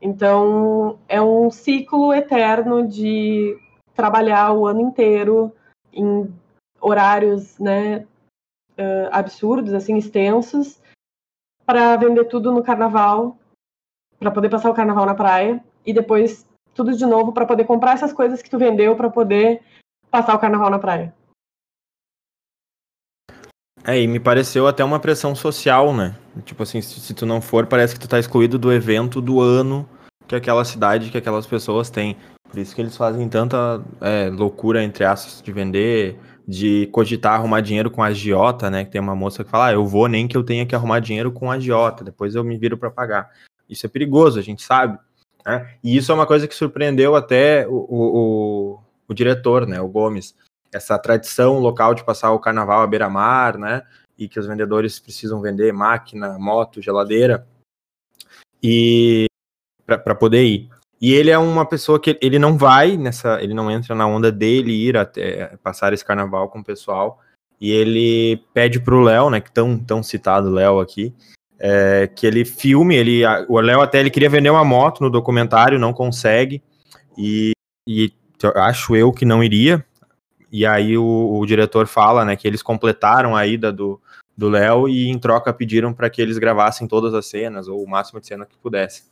Então, 0.02 0.98
é 1.08 1.22
um 1.22 1.52
ciclo 1.52 2.12
eterno 2.12 2.88
de 2.88 3.56
trabalhar 3.94 4.54
o 4.54 4.66
ano 4.66 4.82
inteiro 4.82 5.54
em 5.94 6.34
horários, 6.82 7.60
né, 7.60 8.08
absurdos, 9.12 9.74
assim, 9.74 9.96
extensos, 9.96 10.82
para 11.68 11.96
vender 11.98 12.26
tudo 12.26 12.52
no 12.52 12.64
carnaval, 12.64 13.38
para 14.18 14.32
poder 14.32 14.50
passar 14.50 14.72
o 14.72 14.74
carnaval 14.74 15.06
na 15.06 15.14
praia 15.14 15.64
e 15.86 15.94
depois 15.94 16.48
tudo 16.78 16.96
de 16.96 17.06
novo 17.06 17.34
para 17.34 17.46
poder 17.46 17.66
comprar 17.66 17.94
essas 17.94 18.14
coisas 18.14 18.42
que 18.42 18.50
tu 18.50 18.60
vendeu 18.60 18.96
para 18.96 19.10
poder 19.10 19.62
passar 20.12 20.36
o 20.36 20.40
carnaval 20.40 20.70
na 20.70 20.80
praia. 20.80 21.14
É, 23.84 24.00
e 24.00 24.08
me 24.08 24.20
pareceu 24.20 24.68
até 24.68 24.84
uma 24.84 25.00
pressão 25.00 25.34
social, 25.34 25.96
né? 25.96 26.16
Tipo 26.46 26.64
assim, 26.64 26.82
se, 26.82 27.00
se, 27.00 27.14
tu 27.14 27.26
não 27.26 27.42
for, 27.42 27.66
parece 27.66 27.94
que 27.94 28.00
tu 28.00 28.08
tá 28.08 28.20
excluído 28.20 28.60
do 28.60 28.72
evento 28.72 29.22
do 29.22 29.42
ano 29.42 29.88
que 30.28 30.36
aquela 30.36 30.66
cidade, 30.66 31.10
que 31.10 31.18
aquelas 31.18 31.48
pessoas 31.48 31.90
têm. 31.90 32.18
Por 32.50 32.60
isso 32.60 32.76
que 32.76 32.82
eles 32.82 32.96
fazem 32.96 33.28
tanta 33.28 33.82
é, 34.02 34.30
loucura, 34.30 34.84
entre 34.84 35.06
aspas, 35.06 35.42
de 35.42 35.52
vender, 35.52 36.20
de 36.46 36.88
cogitar 36.88 37.36
arrumar 37.36 37.62
dinheiro 37.62 37.90
com 37.90 38.04
a 38.04 38.08
agiota, 38.08 38.70
né? 38.70 38.84
Que 38.84 38.92
tem 38.92 39.02
uma 39.02 39.16
moça 39.16 39.44
que 39.44 39.50
fala, 39.50 39.68
ah, 39.68 39.74
eu 39.74 39.86
vou 39.86 40.08
nem 40.08 40.28
que 40.28 40.36
eu 40.36 40.44
tenha 40.44 40.66
que 40.66 40.76
arrumar 40.76 41.00
dinheiro 41.00 41.32
com 41.32 41.50
a 41.50 41.56
agiota, 41.56 42.04
depois 42.04 42.36
eu 42.36 42.44
me 42.44 42.58
viro 42.58 42.78
para 42.78 42.92
pagar. 42.92 43.30
Isso 43.70 43.86
é 43.86 43.90
perigoso, 43.90 44.38
a 44.38 44.42
gente 44.42 44.62
sabe. 44.62 44.98
Né? 45.48 45.74
E 45.82 45.96
isso 45.96 46.12
é 46.12 46.16
uma 46.16 46.28
coisa 46.28 46.46
que 46.46 46.54
surpreendeu 46.54 47.16
até 47.16 47.66
o, 47.70 47.74
o, 47.90 48.80
o, 49.08 49.14
diretor, 49.14 49.66
né, 49.66 49.80
o 49.80 49.88
Gomes. 49.88 50.36
Essa 50.74 51.00
tradição 51.00 51.60
local 51.60 51.96
de 51.96 52.04
passar 52.04 52.34
o 52.34 52.40
carnaval 52.40 52.82
à 52.82 52.88
beira-mar, 52.88 53.58
né? 53.58 53.84
E 54.18 54.28
que 54.28 54.38
os 54.38 54.46
vendedores 54.46 55.00
precisam 55.00 55.42
vender 55.42 55.72
máquina, 55.72 56.38
moto, 56.38 56.82
geladeira. 56.82 57.48
E 58.62 59.28
para 59.86 60.14
poder 60.14 60.44
ir. 60.44 60.70
E 61.00 61.14
ele 61.14 61.30
é 61.30 61.38
uma 61.38 61.66
pessoa 61.66 62.02
que 62.02 62.18
ele 62.22 62.38
não 62.38 62.58
vai 62.58 62.98
nessa, 62.98 63.42
ele 63.42 63.54
não 63.54 63.72
entra 63.72 63.96
na 63.96 64.06
onda 64.06 64.30
dele 64.30 64.74
ir 64.74 64.98
até 64.98 65.56
passar 65.64 65.94
esse 65.94 66.04
carnaval 66.04 66.50
com 66.50 66.60
o 66.60 66.64
pessoal. 66.64 67.22
E 67.62 67.72
ele 67.72 68.44
pede 68.54 68.82
pro 68.82 69.02
Léo, 69.02 69.30
né, 69.30 69.40
que 69.40 69.52
tão, 69.52 69.80
tão 69.80 70.04
citado 70.04 70.50
Léo 70.50 70.80
aqui, 70.80 71.16
é, 71.60 72.08
que 72.08 72.26
ele 72.26 72.46
filme, 72.46 72.96
ele, 72.96 73.22
o 73.48 73.60
Léo 73.60 73.82
até 73.82 74.00
ele 74.00 74.10
queria 74.10 74.30
vender 74.30 74.50
uma 74.50 74.64
moto 74.64 75.02
no 75.02 75.10
documentário, 75.10 75.80
não 75.80 75.94
consegue, 75.94 76.62
e, 77.18 77.52
e 77.88 78.12
acho 78.56 78.96
eu 78.96 79.12
que 79.12 79.26
não 79.26 79.44
iria, 79.44 79.86
e 80.52 80.66
aí 80.66 80.98
o, 80.98 81.40
o, 81.40 81.46
diretor 81.46 81.88
fala, 81.88 82.24
né, 82.24 82.36
que 82.36 82.48
eles 82.48 82.62
completaram 82.62 83.36
a 83.36 83.46
ida 83.46 83.72
do 83.72 84.00
do 84.38 84.50
Léo 84.50 84.88
e 84.88 85.08
em 85.08 85.18
troca 85.18 85.52
pediram 85.52 85.92
para 85.92 86.10
que 86.12 86.22
eles 86.22 86.38
gravassem 86.38 86.88
todas 86.88 87.14
as 87.16 87.26
cenas 87.26 87.68
ou 87.68 87.84
o 87.84 87.90
máximo 87.90 88.22
de 88.22 88.28
cena 88.28 88.46
que 88.46 88.56
pudessem. 88.58 89.06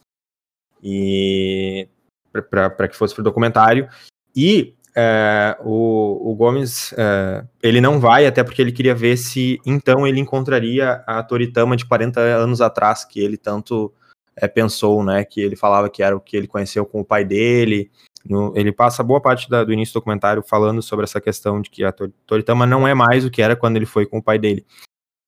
E 0.84 1.90
para 2.32 2.88
que 2.88 2.96
fosse 2.96 3.16
para 3.16 3.22
o 3.22 3.24
documentário. 3.24 3.90
E 4.36 4.76
é, 4.96 5.58
o, 5.62 6.32
o, 6.32 6.36
Gomes 6.36 6.94
é, 6.98 7.44
ele 7.62 7.82
não 7.82 8.00
vai, 8.00 8.26
até 8.26 8.44
porque 8.44 8.62
ele 8.62 8.72
queria 8.72 8.96
ver 8.96 9.18
se 9.18 9.60
então 9.66 10.08
ele 10.08 10.20
encontraria 10.20 11.04
a 11.06 11.22
Toritama 11.22 11.76
de 11.76 11.86
40 11.86 12.20
anos 12.20 12.62
atrás, 12.62 13.04
que 13.04 13.20
ele 13.20 13.38
tanto 13.38 13.94
é, 14.36 14.48
pensou, 14.48 15.04
né? 15.04 15.26
Que 15.26 15.42
ele 15.42 15.56
falava 15.56 15.90
que 15.90 16.02
era 16.02 16.16
o 16.16 16.22
que 16.22 16.38
ele 16.38 16.48
conheceu 16.48 16.86
com 16.86 17.02
o 17.02 17.06
pai 17.06 17.26
dele, 17.26 17.92
no, 18.28 18.54
ele 18.56 18.72
passa 18.72 19.04
boa 19.04 19.22
parte 19.22 19.50
da, 19.50 19.64
do 19.64 19.72
início 19.72 19.94
do 19.94 20.00
documentário 20.00 20.42
falando 20.42 20.82
sobre 20.82 21.04
essa 21.04 21.22
questão 21.22 21.62
de 21.62 21.70
que 21.70 21.84
a 21.84 21.94
Toritama 22.26 22.66
não 22.66 22.88
é 22.88 22.94
mais 22.94 23.24
o 23.24 23.30
que 23.30 23.42
era 23.42 23.56
quando 23.56 23.76
ele 23.76 23.86
foi 23.86 24.06
com 24.06 24.18
o 24.18 24.24
pai 24.24 24.40
dele. 24.40 24.66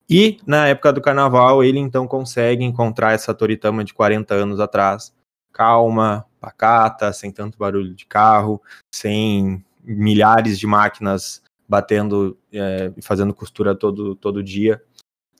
E 0.09 0.39
na 0.47 0.67
época 0.67 0.93
do 0.93 1.01
carnaval, 1.01 1.63
ele 1.63 1.77
então 1.77 2.07
consegue 2.07 2.63
encontrar 2.63 3.13
essa 3.13 3.33
Toritama 3.33 3.83
de 3.83 3.93
40 3.93 4.33
anos 4.33 4.59
atrás, 4.59 5.13
calma, 5.51 6.25
pacata, 6.39 7.11
sem 7.13 7.31
tanto 7.31 7.57
barulho 7.57 7.93
de 7.93 8.05
carro, 8.05 8.61
sem 8.93 9.63
milhares 9.83 10.59
de 10.59 10.67
máquinas 10.67 11.41
batendo 11.67 12.37
e 12.51 12.59
é, 12.59 12.93
fazendo 13.01 13.33
costura 13.33 13.75
todo, 13.75 14.15
todo 14.15 14.43
dia, 14.43 14.81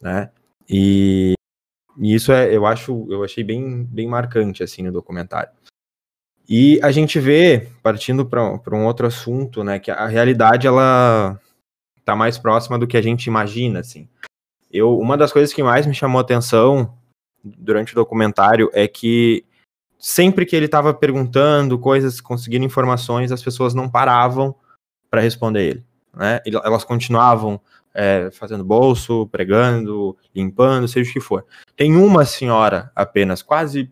né? 0.01 0.29
E, 0.69 1.33
e, 1.97 2.13
isso 2.13 2.31
é, 2.31 2.53
eu 2.53 2.65
acho, 2.65 3.07
eu 3.09 3.23
achei 3.23 3.43
bem, 3.43 3.83
bem 3.85 4.07
marcante 4.07 4.61
assim 4.61 4.83
no 4.83 4.91
documentário. 4.91 5.51
E 6.49 6.79
a 6.81 6.91
gente 6.91 7.19
vê, 7.19 7.69
partindo 7.83 8.25
para 8.25 8.75
um 8.75 8.85
outro 8.85 9.07
assunto, 9.07 9.63
né, 9.63 9.79
que 9.79 9.91
a 9.91 10.07
realidade 10.07 10.65
ela 10.65 11.39
tá 12.05 12.15
mais 12.15 12.37
próxima 12.37 12.79
do 12.79 12.87
que 12.87 12.95
a 12.95 13.01
gente 13.01 13.25
imagina, 13.25 13.79
assim. 13.79 14.07
Eu, 14.71 14.97
uma 14.97 15.17
das 15.17 15.33
coisas 15.33 15.53
que 15.53 15.61
mais 15.61 15.85
me 15.85 15.93
chamou 15.93 16.21
atenção 16.21 16.97
durante 17.43 17.91
o 17.91 17.95
documentário 17.95 18.69
é 18.73 18.87
que 18.87 19.45
sempre 19.99 20.45
que 20.45 20.55
ele 20.55 20.65
estava 20.65 20.93
perguntando 20.93 21.77
coisas, 21.79 22.21
conseguindo 22.21 22.65
informações, 22.65 23.31
as 23.31 23.41
pessoas 23.41 23.73
não 23.73 23.89
paravam 23.89 24.55
para 25.09 25.21
responder 25.21 25.67
ele, 25.67 25.85
né? 26.13 26.39
Elas 26.45 26.83
continuavam 26.83 27.59
é, 27.93 28.29
fazendo 28.31 28.63
bolso, 28.63 29.27
pregando, 29.27 30.15
limpando, 30.35 30.87
seja 30.87 31.09
o 31.09 31.13
que 31.13 31.19
for. 31.19 31.45
Tem 31.75 31.95
uma 31.95 32.25
senhora 32.25 32.91
apenas, 32.95 33.41
quase 33.41 33.91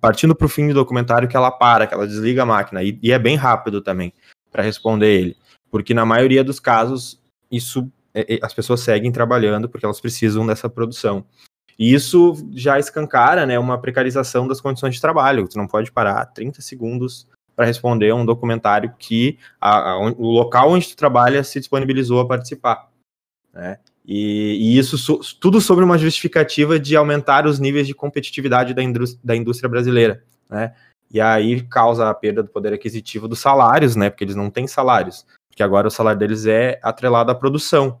partindo 0.00 0.34
para 0.34 0.46
o 0.46 0.48
fim 0.48 0.68
do 0.68 0.74
documentário, 0.74 1.28
que 1.28 1.36
ela 1.36 1.50
para, 1.50 1.86
que 1.86 1.92
ela 1.92 2.06
desliga 2.06 2.42
a 2.42 2.46
máquina, 2.46 2.82
e, 2.82 2.98
e 3.02 3.12
é 3.12 3.18
bem 3.18 3.36
rápido 3.36 3.82
também 3.82 4.12
para 4.50 4.62
responder 4.62 5.12
ele, 5.20 5.36
porque 5.70 5.92
na 5.92 6.06
maioria 6.06 6.44
dos 6.44 6.60
casos 6.60 7.20
isso 7.50 7.90
é, 8.14 8.36
é, 8.36 8.38
as 8.40 8.54
pessoas 8.54 8.80
seguem 8.80 9.10
trabalhando 9.10 9.68
porque 9.68 9.84
elas 9.84 10.00
precisam 10.00 10.46
dessa 10.46 10.70
produção. 10.70 11.24
E 11.78 11.92
isso 11.92 12.34
já 12.52 12.78
escancara 12.78 13.44
né, 13.46 13.58
uma 13.58 13.78
precarização 13.78 14.46
das 14.46 14.60
condições 14.60 14.94
de 14.94 15.00
trabalho. 15.00 15.46
Você 15.46 15.58
não 15.58 15.66
pode 15.66 15.90
parar 15.90 16.24
30 16.26 16.62
segundos 16.62 17.26
para 17.56 17.66
responder 17.66 18.12
um 18.12 18.24
documentário 18.24 18.94
que 18.98 19.38
a, 19.60 19.92
a, 19.92 19.98
o 19.98 20.30
local 20.30 20.70
onde 20.70 20.88
tu 20.88 20.96
trabalha 20.96 21.42
se 21.44 21.58
disponibilizou 21.58 22.20
a 22.20 22.26
participar. 22.26 22.88
Né? 23.52 23.78
E, 24.04 24.58
e, 24.60 24.78
isso 24.78 24.98
so, 24.98 25.20
tudo 25.40 25.60
sobre 25.60 25.84
uma 25.84 25.96
justificativa 25.96 26.78
de 26.78 26.94
aumentar 26.94 27.46
os 27.46 27.58
níveis 27.58 27.86
de 27.86 27.94
competitividade 27.94 28.74
da, 28.74 28.82
indústria, 28.82 29.20
da 29.24 29.34
indústria 29.34 29.68
brasileira, 29.68 30.22
né? 30.50 30.74
E 31.10 31.20
aí 31.20 31.62
causa 31.62 32.10
a 32.10 32.14
perda 32.14 32.42
do 32.42 32.50
poder 32.50 32.72
aquisitivo 32.72 33.28
dos 33.28 33.38
salários, 33.38 33.96
né? 33.96 34.10
Porque 34.10 34.24
eles 34.24 34.34
não 34.34 34.50
têm 34.50 34.66
salários, 34.66 35.24
porque 35.48 35.62
agora 35.62 35.88
o 35.88 35.90
salário 35.90 36.18
deles 36.18 36.44
é 36.44 36.78
atrelado 36.82 37.30
à 37.30 37.34
produção, 37.34 37.98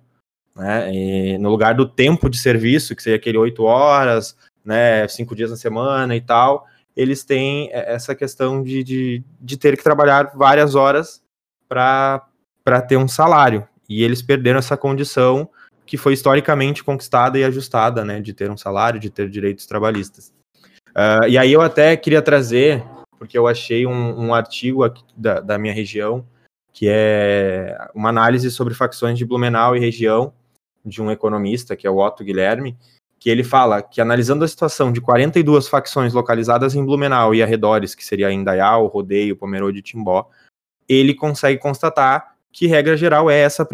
né? 0.56 0.92
E 0.92 1.38
no 1.38 1.50
lugar 1.50 1.74
do 1.74 1.88
tempo 1.88 2.28
de 2.30 2.38
serviço, 2.38 2.94
que 2.94 3.02
seria 3.02 3.16
aquele 3.16 3.38
oito 3.38 3.64
horas, 3.64 4.36
né? 4.64 5.06
Cinco 5.08 5.34
dias 5.34 5.50
na 5.50 5.56
semana 5.56 6.14
e 6.14 6.20
tal, 6.20 6.66
eles 6.96 7.24
têm 7.24 7.70
essa 7.72 8.14
questão 8.14 8.62
de, 8.62 8.84
de, 8.84 9.24
de 9.40 9.56
ter 9.56 9.76
que 9.76 9.82
trabalhar 9.82 10.32
várias 10.34 10.74
horas 10.74 11.22
para 11.68 12.22
ter 12.88 12.96
um 12.96 13.08
salário. 13.08 13.66
E 13.88 14.02
eles 14.02 14.22
perderam 14.22 14.58
essa 14.58 14.76
condição 14.76 15.48
que 15.86 15.96
foi 15.96 16.14
historicamente 16.14 16.82
conquistada 16.82 17.38
e 17.38 17.44
ajustada, 17.44 18.04
né, 18.04 18.20
de 18.20 18.32
ter 18.32 18.50
um 18.50 18.56
salário, 18.56 18.98
de 18.98 19.10
ter 19.10 19.28
direitos 19.28 19.66
trabalhistas. 19.66 20.32
Uh, 20.90 21.28
e 21.28 21.36
aí 21.36 21.52
eu 21.52 21.60
até 21.60 21.96
queria 21.96 22.22
trazer, 22.22 22.82
porque 23.18 23.36
eu 23.36 23.46
achei 23.46 23.86
um, 23.86 24.26
um 24.26 24.34
artigo 24.34 24.82
da, 25.16 25.40
da, 25.40 25.58
minha 25.58 25.74
região, 25.74 26.24
que 26.72 26.86
é 26.88 27.76
uma 27.94 28.08
análise 28.08 28.50
sobre 28.50 28.72
facções 28.72 29.18
de 29.18 29.26
Blumenau 29.26 29.76
e 29.76 29.80
região, 29.80 30.32
de 30.84 31.00
um 31.02 31.10
economista, 31.10 31.74
que 31.74 31.86
é 31.86 31.90
o 31.90 31.98
Otto 31.98 32.24
Guilherme, 32.24 32.76
que 33.18 33.30
ele 33.30 33.42
fala 33.42 33.80
que 33.80 34.00
analisando 34.00 34.44
a 34.44 34.48
situação 34.48 34.92
de 34.92 35.00
42 35.00 35.66
facções 35.66 36.12
localizadas 36.12 36.74
em 36.74 36.84
Blumenau 36.84 37.34
e 37.34 37.42
arredores, 37.42 37.94
que 37.94 38.04
seria 38.04 38.30
Indaial, 38.32 38.86
Rodeio, 38.86 39.36
Pomerode 39.36 39.78
e 39.78 39.82
Timbó, 39.82 40.28
ele 40.88 41.14
consegue 41.14 41.58
constatar 41.58 42.34
que 42.52 42.66
regra 42.68 42.96
geral 42.96 43.28
é 43.28 43.38
essa 43.38 43.66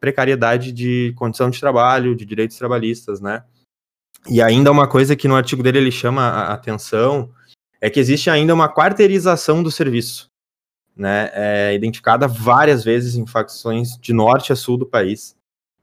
precariedade 0.00 0.72
de 0.72 1.12
condição 1.16 1.50
de 1.50 1.60
trabalho, 1.60 2.16
de 2.16 2.24
direitos 2.24 2.56
trabalhistas, 2.56 3.20
né? 3.20 3.44
E 4.26 4.40
ainda 4.40 4.72
uma 4.72 4.88
coisa 4.88 5.14
que 5.14 5.28
no 5.28 5.36
artigo 5.36 5.62
dele 5.62 5.78
ele 5.78 5.92
chama 5.92 6.22
a 6.22 6.54
atenção 6.54 7.30
é 7.78 7.90
que 7.90 8.00
existe 8.00 8.30
ainda 8.30 8.54
uma 8.54 8.72
quarteirização 8.72 9.62
do 9.62 9.70
serviço, 9.70 10.30
né? 10.96 11.30
É 11.34 11.74
identificada 11.74 12.26
várias 12.26 12.82
vezes 12.82 13.16
em 13.16 13.26
facções 13.26 13.98
de 13.98 14.14
norte 14.14 14.50
a 14.50 14.56
sul 14.56 14.78
do 14.78 14.86
país, 14.86 15.35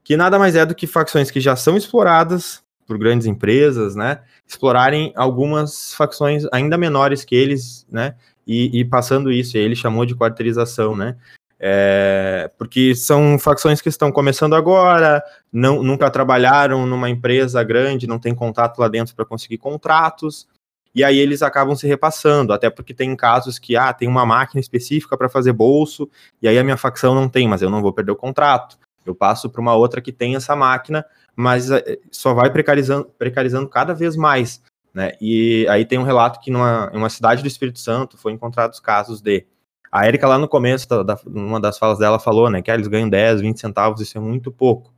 que 0.04 0.16
nada 0.16 0.38
mais 0.38 0.54
é 0.54 0.66
do 0.66 0.74
que 0.74 0.86
facções 0.86 1.30
que 1.30 1.40
já 1.40 1.56
são 1.56 1.76
exploradas 1.76 2.62
por 2.86 2.98
grandes 2.98 3.26
empresas, 3.26 3.96
né? 3.96 4.20
Explorarem 4.46 5.12
algumas 5.16 5.94
facções 5.94 6.44
ainda 6.52 6.76
menores 6.76 7.24
que 7.24 7.34
eles, 7.34 7.86
né? 7.90 8.14
E, 8.46 8.78
e 8.78 8.84
passando 8.84 9.32
isso, 9.32 9.56
ele 9.56 9.74
chamou 9.74 10.04
de 10.04 10.14
quarteirização, 10.14 10.94
né? 10.94 11.16
É, 11.58 12.50
porque 12.58 12.94
são 12.94 13.38
facções 13.38 13.80
que 13.80 13.88
estão 13.88 14.12
começando 14.12 14.54
agora, 14.54 15.22
não, 15.50 15.82
nunca 15.82 16.10
trabalharam 16.10 16.84
numa 16.84 17.08
empresa 17.08 17.62
grande, 17.62 18.06
não 18.06 18.18
tem 18.18 18.34
contato 18.34 18.78
lá 18.78 18.88
dentro 18.88 19.14
para 19.14 19.24
conseguir 19.24 19.56
contratos, 19.56 20.46
e 20.94 21.02
aí 21.02 21.18
eles 21.18 21.40
acabam 21.40 21.74
se 21.74 21.86
repassando, 21.86 22.52
até 22.52 22.68
porque 22.68 22.92
tem 22.92 23.16
casos 23.16 23.58
que, 23.58 23.76
ah, 23.76 23.94
tem 23.94 24.06
uma 24.06 24.26
máquina 24.26 24.60
específica 24.60 25.16
para 25.16 25.28
fazer 25.28 25.54
bolso, 25.54 26.10
e 26.42 26.48
aí 26.48 26.58
a 26.58 26.64
minha 26.64 26.76
facção 26.76 27.14
não 27.14 27.30
tem, 27.30 27.48
mas 27.48 27.62
eu 27.62 27.70
não 27.70 27.80
vou 27.80 27.94
perder 27.94 28.12
o 28.12 28.16
contrato. 28.16 28.76
Eu 29.04 29.14
passo 29.14 29.50
para 29.50 29.60
uma 29.60 29.74
outra 29.74 30.00
que 30.00 30.12
tem 30.12 30.36
essa 30.36 30.56
máquina, 30.56 31.04
mas 31.36 31.70
eh, 31.70 31.98
só 32.10 32.32
vai 32.34 32.50
precarizando, 32.50 33.10
precarizando 33.18 33.68
cada 33.68 33.94
vez 33.94 34.16
mais. 34.16 34.62
Né? 34.92 35.12
E 35.20 35.66
aí 35.68 35.84
tem 35.84 35.98
um 35.98 36.04
relato 36.04 36.40
que 36.40 36.50
numa, 36.50 36.90
em 36.92 36.96
uma 36.96 37.10
cidade 37.10 37.42
do 37.42 37.48
Espírito 37.48 37.80
Santo 37.80 38.16
foi 38.16 38.32
encontrados 38.32 38.78
casos 38.78 39.20
de 39.20 39.46
a 39.94 40.08
Erika 40.08 40.26
lá 40.26 40.36
no 40.36 40.48
começo, 40.48 40.88
da, 41.04 41.16
uma 41.24 41.60
das 41.60 41.78
falas 41.78 42.00
dela, 42.00 42.18
falou, 42.18 42.50
né, 42.50 42.60
que 42.60 42.68
ah, 42.68 42.74
eles 42.74 42.88
ganham 42.88 43.08
10, 43.08 43.40
20 43.40 43.60
centavos, 43.60 44.00
isso 44.00 44.18
é 44.18 44.20
muito 44.20 44.50
pouco. 44.50 44.92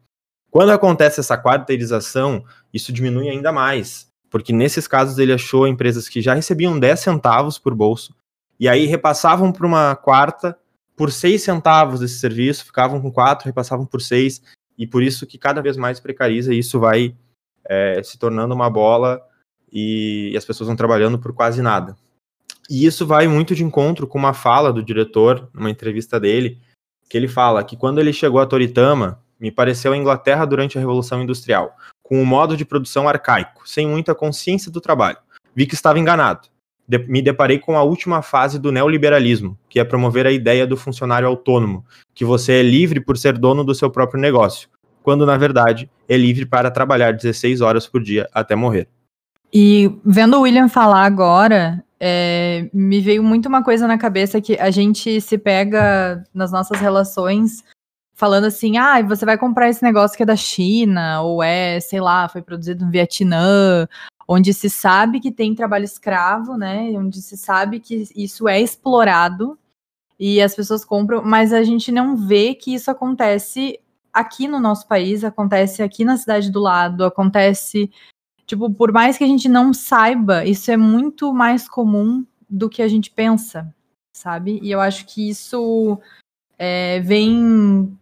Quando 0.51 0.71
acontece 0.71 1.21
essa 1.21 1.37
quarteirização, 1.37 2.42
isso 2.73 2.90
diminui 2.95 3.29
ainda 3.29 3.53
mais, 3.53 4.11
porque 4.31 4.55
nesses 4.55 4.88
casos 4.88 5.19
ele 5.19 5.35
achou 5.35 5.69
empresas 5.69 6.09
que 6.09 6.23
já 6.23 6.33
recebiam 6.33 6.79
10 6.79 6.99
centavos 6.99 7.59
por 7.59 7.75
bolso, 7.75 8.14
e 8.59 8.66
aí 8.71 8.87
repassavam 8.87 9.53
para 9.53 9.66
uma 9.66 9.95
quarta 9.95 10.59
por 10.97 11.13
6 11.13 11.43
centavos 11.43 12.01
desse 12.01 12.19
serviço, 12.19 12.65
ficavam 12.65 13.01
com 13.01 13.13
4, 13.13 13.45
repassavam 13.45 13.85
por 13.85 14.01
6, 14.01 14.43
e 14.79 14.87
por 14.87 15.03
isso 15.03 15.27
que 15.27 15.39
cada 15.39 15.61
vez 15.61 15.77
mais 15.77 16.01
precariza, 16.01 16.55
e 16.55 16.59
isso 16.59 16.81
vai 16.81 17.15
é, 17.69 18.03
se 18.03 18.19
tornando 18.19 18.55
uma 18.55 18.71
bola, 18.71 19.21
e, 19.71 20.31
e 20.33 20.37
as 20.37 20.45
pessoas 20.45 20.69
vão 20.69 20.77
trabalhando 20.77 21.19
por 21.19 21.33
quase 21.35 21.61
nada. 21.61 21.97
E 22.69 22.85
isso 22.85 23.07
vai 23.07 23.29
muito 23.29 23.55
de 23.55 23.63
encontro 23.63 24.07
com 24.07 24.19
uma 24.19 24.33
fala 24.33 24.73
do 24.73 24.83
diretor, 24.83 25.49
numa 25.53 25.71
entrevista 25.71 26.19
dele, 26.19 26.59
que 27.09 27.17
ele 27.17 27.29
fala 27.29 27.63
que 27.63 27.77
quando 27.77 28.01
ele 28.01 28.13
chegou 28.13 28.41
a 28.41 28.47
Toritama, 28.47 29.23
me 29.39 29.53
pareceu 29.53 29.93
a 29.93 29.97
Inglaterra 29.97 30.45
durante 30.45 30.77
a 30.77 30.81
Revolução 30.81 31.23
Industrial, 31.23 31.77
com 32.03 32.21
um 32.21 32.25
modo 32.25 32.57
de 32.57 32.65
produção 32.65 33.09
arcaico, 33.09 33.69
sem 33.69 33.87
muita 33.87 34.15
consciência 34.15 34.70
do 34.73 34.81
trabalho. 34.81 35.18
Vi 35.55 35.66
que 35.66 35.75
estava 35.75 35.99
enganado. 35.99 36.49
De 36.89 36.99
me 36.99 37.20
deparei 37.20 37.59
com 37.59 37.76
a 37.76 37.82
última 37.82 38.22
fase 38.22 38.59
do 38.59 38.70
neoliberalismo, 38.70 39.59
que 39.68 39.80
é 39.80 39.84
promover 39.84 40.26
a 40.26 40.30
ideia 40.30 40.66
do 40.66 40.76
funcionário 40.76 41.26
autônomo, 41.26 41.84
que 42.14 42.24
você 42.24 42.55
é 42.55 42.62
livre 42.62 43.01
por 43.01 43.16
ser 43.16 43.37
dono 43.37 43.64
do 43.64 43.74
seu 43.74 43.91
próprio 43.91 44.20
negócio, 44.20 44.68
quando 45.03 45.26
na 45.26 45.37
verdade 45.37 45.91
é 46.09 46.16
livre 46.16 46.47
para 46.47 46.70
trabalhar 46.70 47.12
16 47.12 47.61
horas 47.61 47.87
por 47.87 48.03
dia 48.03 48.28
até 48.32 48.55
morrer. 48.55 48.89
E 49.53 49.91
vendo 50.05 50.37
o 50.37 50.43
William 50.43 50.68
falar 50.68 51.05
agora, 51.05 51.82
é, 51.99 52.68
me 52.72 53.01
veio 53.01 53.22
muito 53.22 53.47
uma 53.47 53.64
coisa 53.64 53.87
na 53.87 53.99
cabeça 53.99 54.41
que 54.41 54.59
a 54.59 54.70
gente 54.70 55.20
se 55.20 55.39
pega 55.39 56.22
nas 56.34 56.53
nossas 56.53 56.78
relações 56.80 57.64
falando 58.16 58.45
assim, 58.47 58.78
ah, 58.78 59.01
você 59.03 59.26
vai 59.26 59.37
comprar 59.37 59.68
esse 59.68 59.82
negócio 59.82 60.16
que 60.16 60.22
é 60.22 60.26
da 60.26 60.34
China, 60.34 61.20
ou 61.20 61.43
é, 61.43 61.78
sei 61.80 62.01
lá, 62.01 62.28
foi 62.28 62.41
produzido 62.41 62.84
no 62.84 62.91
Vietnã, 62.91 63.87
onde 64.29 64.53
se 64.53 64.68
sabe 64.68 65.20
que 65.20 65.31
tem 65.31 65.55
trabalho 65.55 65.85
escravo, 65.85 66.57
né? 66.57 66.91
Onde 66.97 67.22
se 67.22 67.37
sabe 67.37 67.81
que 67.81 68.09
isso 68.16 68.49
é 68.49 68.61
explorado. 68.61 69.59
e 70.18 70.41
as 70.41 70.55
pessoas 70.55 70.83
compram, 70.85 71.22
mas 71.22 71.53
a 71.53 71.62
gente 71.62 71.93
não 71.93 72.16
vê 72.16 72.55
que 72.55 72.72
isso 72.74 72.91
acontece 72.91 73.79
aqui 74.12 74.49
no 74.49 74.59
nosso 74.59 74.89
país, 74.89 75.22
acontece 75.22 75.83
aqui 75.83 76.05
na 76.05 76.16
cidade 76.16 76.51
do 76.51 76.59
lado, 76.61 77.05
acontece. 77.05 77.91
Tipo, 78.47 78.72
por 78.72 78.91
mais 78.93 79.18
que 79.18 79.24
a 79.24 79.27
gente 79.27 79.47
não 79.47 79.74
saiba, 79.74 80.45
isso 80.47 80.70
é 80.70 80.77
muito 80.77 81.35
mais 81.35 81.68
comum 81.68 82.24
do 82.49 82.70
que 82.70 82.81
a 82.81 82.89
gente 82.89 83.11
pensa, 83.11 83.74
sabe? 84.14 84.59
E 84.62 84.70
eu 84.70 84.81
acho 84.81 85.05
que 85.05 85.29
isso 85.29 86.01
é, 86.59 87.01
vem 87.01 87.95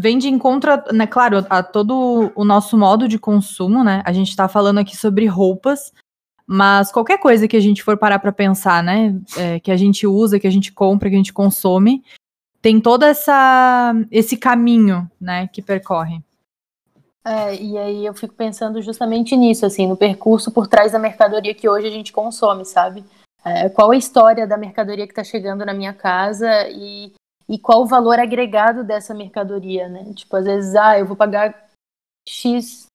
vem 0.00 0.16
de 0.16 0.28
encontro, 0.28 0.70
né, 0.92 1.08
claro, 1.08 1.44
a 1.50 1.60
todo 1.60 2.30
o 2.36 2.44
nosso 2.44 2.78
modo 2.78 3.08
de 3.08 3.18
consumo, 3.18 3.82
né? 3.82 4.00
A 4.04 4.12
gente 4.12 4.28
está 4.28 4.46
falando 4.46 4.78
aqui 4.78 4.96
sobre 4.96 5.26
roupas, 5.26 5.92
mas 6.46 6.92
qualquer 6.92 7.18
coisa 7.18 7.48
que 7.48 7.56
a 7.56 7.60
gente 7.60 7.82
for 7.82 7.98
parar 7.98 8.20
para 8.20 8.30
pensar, 8.30 8.80
né, 8.80 9.20
é, 9.36 9.58
que 9.58 9.72
a 9.72 9.76
gente 9.76 10.06
usa, 10.06 10.38
que 10.38 10.46
a 10.46 10.52
gente 10.52 10.70
compra, 10.70 11.08
que 11.08 11.16
a 11.16 11.18
gente 11.18 11.32
consome, 11.32 12.04
tem 12.62 12.80
todo 12.80 13.02
essa 13.02 13.92
esse 14.08 14.36
caminho, 14.36 15.10
né, 15.20 15.48
que 15.48 15.60
percorre. 15.60 16.22
É, 17.24 17.56
e 17.56 17.76
aí 17.76 18.06
eu 18.06 18.14
fico 18.14 18.34
pensando 18.34 18.80
justamente 18.80 19.36
nisso, 19.36 19.66
assim, 19.66 19.88
no 19.88 19.96
percurso 19.96 20.52
por 20.52 20.68
trás 20.68 20.92
da 20.92 20.98
mercadoria 21.00 21.52
que 21.52 21.68
hoje 21.68 21.88
a 21.88 21.90
gente 21.90 22.12
consome, 22.12 22.64
sabe? 22.64 23.04
É, 23.44 23.68
qual 23.68 23.90
a 23.90 23.96
história 23.96 24.46
da 24.46 24.56
mercadoria 24.56 25.06
que 25.06 25.12
está 25.12 25.24
chegando 25.24 25.66
na 25.66 25.74
minha 25.74 25.92
casa 25.92 26.68
e 26.68 27.12
e 27.48 27.58
qual 27.58 27.82
o 27.82 27.86
valor 27.86 28.18
agregado 28.18 28.84
dessa 28.84 29.14
mercadoria, 29.14 29.88
né? 29.88 30.12
Tipo, 30.14 30.36
às 30.36 30.44
vezes, 30.44 30.74
ah, 30.74 30.98
eu 30.98 31.06
vou 31.06 31.16
pagar 31.16 31.68
X 32.28 32.86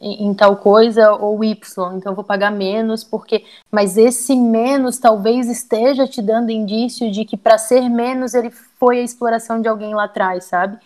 em, 0.00 0.28
em, 0.28 0.34
tal 0.34 0.56
coisa 0.58 1.12
ou 1.12 1.42
Y, 1.42 1.96
então 1.96 2.12
eu 2.12 2.16
vou 2.16 2.24
pagar 2.24 2.50
menos 2.50 3.02
porque, 3.02 3.44
mas 3.70 3.96
esse 3.96 4.36
menos 4.36 4.98
talvez 4.98 5.48
esteja 5.48 6.06
te 6.06 6.20
dando 6.20 6.50
indício 6.50 7.10
de 7.10 7.24
que 7.24 7.36
para 7.36 7.58
ser 7.58 7.88
menos 7.88 8.34
ele 8.34 8.50
foi 8.50 9.00
a 9.00 9.02
exploração 9.02 9.60
de 9.60 9.68
alguém 9.68 9.94
lá 9.94 10.04
atrás, 10.04 10.44
sabe? 10.44 10.78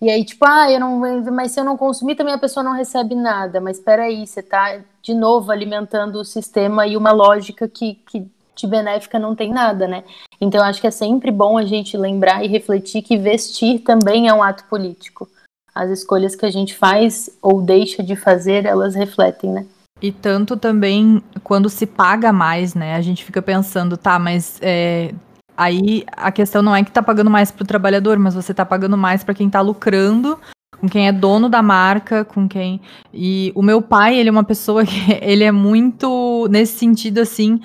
E 0.00 0.10
aí, 0.10 0.24
tipo, 0.24 0.44
ah, 0.44 0.70
eu 0.70 0.78
não, 0.78 0.98
mas 1.32 1.52
se 1.52 1.60
eu 1.60 1.64
não 1.64 1.76
consumir, 1.76 2.16
também 2.16 2.34
a 2.34 2.38
pessoa 2.38 2.62
não 2.62 2.72
recebe 2.72 3.14
nada. 3.14 3.62
Mas 3.62 3.78
espera 3.78 4.04
aí, 4.04 4.26
você 4.26 4.40
está 4.40 4.82
de 5.00 5.14
novo 5.14 5.50
alimentando 5.50 6.16
o 6.16 6.24
sistema 6.24 6.86
e 6.86 6.96
uma 6.98 7.12
lógica 7.12 7.66
que, 7.66 7.94
que 7.94 8.30
de 8.56 8.66
benéfica 8.66 9.18
não 9.18 9.34
tem 9.34 9.52
nada, 9.52 9.86
né? 9.86 10.02
Então 10.40 10.64
acho 10.64 10.80
que 10.80 10.86
é 10.86 10.90
sempre 10.90 11.30
bom 11.30 11.58
a 11.58 11.64
gente 11.64 11.96
lembrar 11.96 12.44
e 12.44 12.48
refletir 12.48 13.02
que 13.02 13.16
vestir 13.16 13.80
também 13.80 14.28
é 14.28 14.34
um 14.34 14.42
ato 14.42 14.64
político. 14.64 15.28
As 15.74 15.90
escolhas 15.90 16.34
que 16.34 16.46
a 16.46 16.50
gente 16.50 16.74
faz 16.74 17.28
ou 17.42 17.60
deixa 17.60 18.02
de 18.02 18.16
fazer, 18.16 18.64
elas 18.64 18.94
refletem, 18.94 19.52
né? 19.52 19.66
E 20.00 20.12
tanto 20.12 20.56
também 20.56 21.22
quando 21.42 21.68
se 21.68 21.86
paga 21.86 22.32
mais, 22.32 22.74
né? 22.74 22.94
A 22.94 23.00
gente 23.00 23.24
fica 23.24 23.40
pensando, 23.40 23.96
tá, 23.96 24.18
mas 24.18 24.58
é, 24.62 25.12
aí 25.56 26.04
a 26.12 26.30
questão 26.30 26.62
não 26.62 26.74
é 26.74 26.84
que 26.84 26.90
tá 26.90 27.02
pagando 27.02 27.30
mais 27.30 27.50
pro 27.50 27.64
trabalhador, 27.64 28.18
mas 28.18 28.34
você 28.34 28.52
tá 28.52 28.64
pagando 28.64 28.96
mais 28.96 29.24
para 29.24 29.34
quem 29.34 29.48
tá 29.48 29.60
lucrando, 29.60 30.38
com 30.78 30.88
quem 30.88 31.08
é 31.08 31.12
dono 31.12 31.48
da 31.48 31.62
marca, 31.62 32.24
com 32.24 32.46
quem. 32.46 32.80
E 33.12 33.52
o 33.54 33.62
meu 33.62 33.80
pai, 33.80 34.18
ele 34.18 34.28
é 34.28 34.32
uma 34.32 34.44
pessoa 34.44 34.84
que 34.84 34.94
ele 35.22 35.44
é 35.44 35.52
muito 35.52 36.46
nesse 36.50 36.78
sentido 36.78 37.18
assim, 37.18 37.60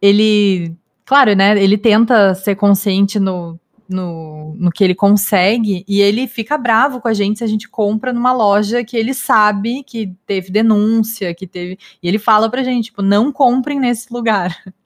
ele, 0.00 0.76
claro, 1.04 1.34
né, 1.34 1.62
ele 1.62 1.78
tenta 1.78 2.34
ser 2.34 2.54
consciente 2.56 3.18
no, 3.18 3.58
no, 3.88 4.54
no 4.56 4.70
que 4.70 4.84
ele 4.84 4.94
consegue 4.94 5.84
e 5.88 6.00
ele 6.00 6.28
fica 6.28 6.58
bravo 6.58 7.00
com 7.00 7.08
a 7.08 7.14
gente 7.14 7.38
se 7.38 7.44
a 7.44 7.46
gente 7.46 7.68
compra 7.68 8.12
numa 8.12 8.32
loja 8.32 8.84
que 8.84 8.96
ele 8.96 9.14
sabe 9.14 9.82
que 9.82 10.14
teve 10.26 10.50
denúncia, 10.50 11.34
que 11.34 11.46
teve. 11.46 11.78
E 12.02 12.06
ele 12.06 12.18
fala 12.18 12.50
pra 12.50 12.62
gente, 12.62 12.86
tipo, 12.86 13.02
não 13.02 13.32
comprem 13.32 13.80
nesse 13.80 14.12
lugar. 14.12 14.56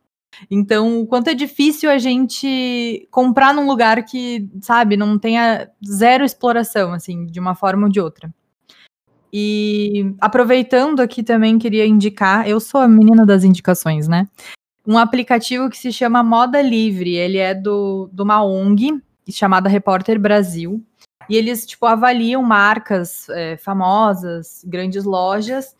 Então, 0.51 1.03
o 1.03 1.07
quanto 1.07 1.29
é 1.29 1.35
difícil 1.35 1.91
a 1.91 1.99
gente 1.99 3.07
comprar 3.11 3.53
num 3.55 3.67
lugar 3.67 4.03
que, 4.03 4.49
sabe, 4.63 4.97
não 4.97 5.19
tenha 5.19 5.69
zero 5.87 6.25
exploração, 6.25 6.93
assim, 6.93 7.27
de 7.27 7.39
uma 7.39 7.55
forma 7.55 7.85
ou 7.85 7.93
de 7.93 8.01
outra. 8.01 8.33
E 9.33 10.15
aproveitando 10.19 11.01
aqui 11.01 11.23
também 11.23 11.59
queria 11.59 11.87
indicar, 11.87 12.49
eu 12.49 12.59
sou 12.59 12.81
a 12.81 12.89
menina 12.89 13.25
das 13.27 13.45
indicações, 13.45 14.09
né? 14.09 14.27
Um 14.87 14.99
aplicativo 14.99 15.71
que 15.71 15.79
se 15.79 15.93
chama 15.93 16.23
Moda 16.23 16.61
Livre. 16.61 17.15
Ele 17.15 17.39
é 17.39 17.55
do, 17.55 18.09
de 18.13 18.23
uma 18.23 18.43
ONG 18.43 19.01
chamada 19.31 19.69
Repórter 19.69 20.19
Brasil. 20.19 20.85
E 21.29 21.37
eles, 21.37 21.65
tipo, 21.65 21.87
avaliam 21.87 22.43
marcas 22.43 23.29
é, 23.29 23.57
famosas, 23.57 24.65
grandes 24.67 25.05
lojas, 25.05 25.77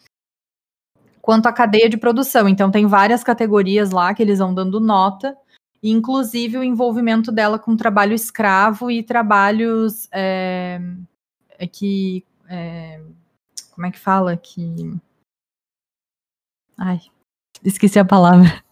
quanto 1.21 1.47
à 1.47 1.53
cadeia 1.53 1.89
de 1.89 1.97
produção. 1.97 2.49
Então, 2.49 2.71
tem 2.71 2.87
várias 2.87 3.25
categorias 3.25 3.91
lá 3.91 4.15
que 4.15 4.23
eles 4.23 4.39
vão 4.39 4.55
dando 4.55 4.79
nota, 4.79 5.37
inclusive 5.83 6.59
o 6.59 6.63
envolvimento 6.63 7.33
dela 7.33 7.59
com 7.59 7.77
trabalho 7.77 8.15
escravo 8.15 8.91
e 8.91 9.03
trabalhos 9.03 10.09
é, 10.13 10.81
é 11.59 11.67
que. 11.67 12.25
É, 12.49 13.01
como 13.75 13.87
é 13.87 13.91
que 13.91 13.99
fala? 13.99 14.37
Que. 14.37 14.95
Ai, 16.79 17.01
esqueci 17.65 17.99
a 17.99 18.05
palavra 18.05 18.63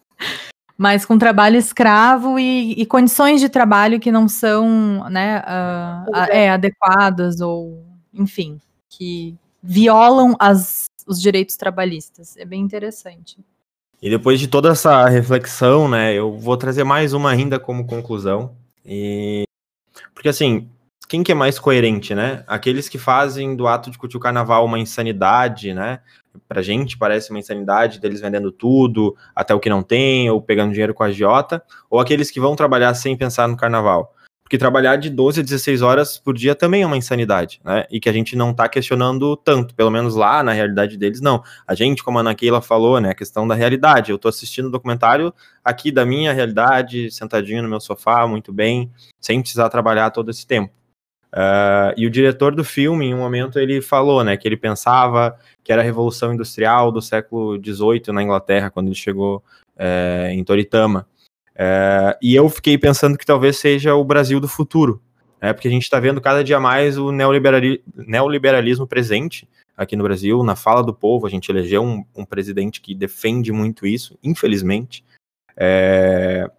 mas 0.80 1.04
com 1.04 1.18
trabalho 1.18 1.58
escravo 1.58 2.38
e, 2.38 2.72
e, 2.72 2.86
condições 2.86 3.38
de 3.38 3.50
trabalho 3.50 4.00
que 4.00 4.10
não 4.10 4.26
são 4.26 5.06
né, 5.10 5.40
uh, 5.40 6.10
é, 6.30 6.48
adequadas 6.48 7.42
ou, 7.42 7.84
enfim, 8.14 8.58
que 8.88 9.36
violam 9.62 10.34
as, 10.38 10.86
os 11.06 11.20
direitos 11.20 11.54
trabalhistas. 11.54 12.34
É 12.38 12.46
bem 12.46 12.62
interessante. 12.62 13.36
E 14.00 14.08
depois 14.08 14.40
de 14.40 14.48
toda 14.48 14.70
essa 14.70 15.06
reflexão, 15.06 15.86
né, 15.86 16.14
eu 16.14 16.38
vou 16.38 16.56
trazer 16.56 16.82
mais 16.82 17.12
uma 17.12 17.30
ainda 17.30 17.60
como 17.60 17.86
conclusão. 17.86 18.56
E 18.82 19.44
porque 20.14 20.30
assim, 20.30 20.66
quem 21.10 21.24
que 21.24 21.32
é 21.32 21.34
mais 21.34 21.58
coerente, 21.58 22.14
né? 22.14 22.44
Aqueles 22.46 22.88
que 22.88 22.96
fazem 22.96 23.56
do 23.56 23.66
ato 23.66 23.90
de 23.90 23.98
curtir 23.98 24.16
o 24.16 24.20
carnaval 24.20 24.64
uma 24.64 24.78
insanidade, 24.78 25.74
né? 25.74 25.98
pra 26.48 26.62
gente 26.62 26.96
parece 26.96 27.30
uma 27.30 27.40
insanidade 27.40 27.98
deles 27.98 28.20
vendendo 28.20 28.52
tudo, 28.52 29.16
até 29.34 29.52
o 29.52 29.58
que 29.58 29.68
não 29.68 29.82
tem, 29.82 30.30
ou 30.30 30.40
pegando 30.40 30.70
dinheiro 30.70 30.94
com 30.94 31.02
a 31.02 31.06
agiota, 31.06 31.60
ou 31.90 31.98
aqueles 31.98 32.30
que 32.30 32.38
vão 32.38 32.54
trabalhar 32.54 32.94
sem 32.94 33.16
pensar 33.16 33.48
no 33.48 33.56
carnaval. 33.56 34.14
Porque 34.44 34.56
trabalhar 34.56 34.94
de 34.94 35.10
12 35.10 35.40
a 35.40 35.42
16 35.42 35.82
horas 35.82 36.16
por 36.16 36.36
dia 36.36 36.54
também 36.54 36.82
é 36.82 36.86
uma 36.86 36.96
insanidade, 36.96 37.60
né? 37.64 37.86
E 37.90 37.98
que 37.98 38.08
a 38.08 38.12
gente 38.12 38.36
não 38.36 38.54
tá 38.54 38.68
questionando 38.68 39.36
tanto, 39.36 39.74
pelo 39.74 39.90
menos 39.90 40.14
lá 40.14 40.44
na 40.44 40.52
realidade 40.52 40.96
deles, 40.96 41.20
não. 41.20 41.42
A 41.66 41.74
gente, 41.74 42.04
como 42.04 42.18
a 42.18 42.20
Ana 42.20 42.36
Keila 42.36 42.60
falou, 42.60 43.00
né, 43.00 43.10
a 43.10 43.14
questão 43.14 43.48
da 43.48 43.56
realidade. 43.56 44.12
Eu 44.12 44.18
tô 44.18 44.28
assistindo 44.28 44.66
o 44.66 44.70
documentário 44.70 45.34
aqui 45.64 45.90
da 45.90 46.06
minha 46.06 46.32
realidade, 46.32 47.10
sentadinho 47.10 47.64
no 47.64 47.68
meu 47.68 47.80
sofá, 47.80 48.28
muito 48.28 48.52
bem, 48.52 48.92
sem 49.20 49.40
precisar 49.40 49.68
trabalhar 49.68 50.10
todo 50.10 50.30
esse 50.30 50.46
tempo. 50.46 50.79
Uh, 51.32 51.94
e 51.96 52.06
o 52.06 52.10
diretor 52.10 52.54
do 52.54 52.64
filme, 52.64 53.06
em 53.06 53.14
um 53.14 53.18
momento, 53.18 53.58
ele 53.58 53.80
falou, 53.80 54.24
né, 54.24 54.36
que 54.36 54.48
ele 54.48 54.56
pensava 54.56 55.38
que 55.62 55.72
era 55.72 55.80
a 55.80 55.84
Revolução 55.84 56.34
Industrial 56.34 56.90
do 56.90 57.00
século 57.00 57.56
XVIII 57.62 58.12
na 58.12 58.22
Inglaterra, 58.22 58.70
quando 58.70 58.88
ele 58.88 58.96
chegou 58.96 59.42
é, 59.76 60.30
em 60.32 60.42
Toritama. 60.42 61.06
É, 61.54 62.18
e 62.20 62.34
eu 62.34 62.48
fiquei 62.48 62.76
pensando 62.76 63.16
que 63.16 63.24
talvez 63.24 63.58
seja 63.58 63.94
o 63.94 64.04
Brasil 64.04 64.40
do 64.40 64.48
futuro, 64.48 65.00
né, 65.40 65.52
porque 65.52 65.68
a 65.68 65.70
gente 65.70 65.84
está 65.84 66.00
vendo 66.00 66.20
cada 66.20 66.42
dia 66.42 66.58
mais 66.58 66.98
o 66.98 67.12
neoliberali 67.12 67.82
neoliberalismo 67.94 68.86
presente 68.86 69.48
aqui 69.76 69.96
no 69.96 70.04
Brasil, 70.04 70.42
na 70.42 70.56
fala 70.56 70.82
do 70.82 70.92
povo, 70.92 71.26
a 71.26 71.30
gente 71.30 71.48
elegeu 71.48 71.82
um, 71.82 72.04
um 72.14 72.24
presidente 72.24 72.80
que 72.80 72.94
defende 72.94 73.50
muito 73.50 73.86
isso, 73.86 74.18
infelizmente. 74.22 75.04
É, 75.56 76.50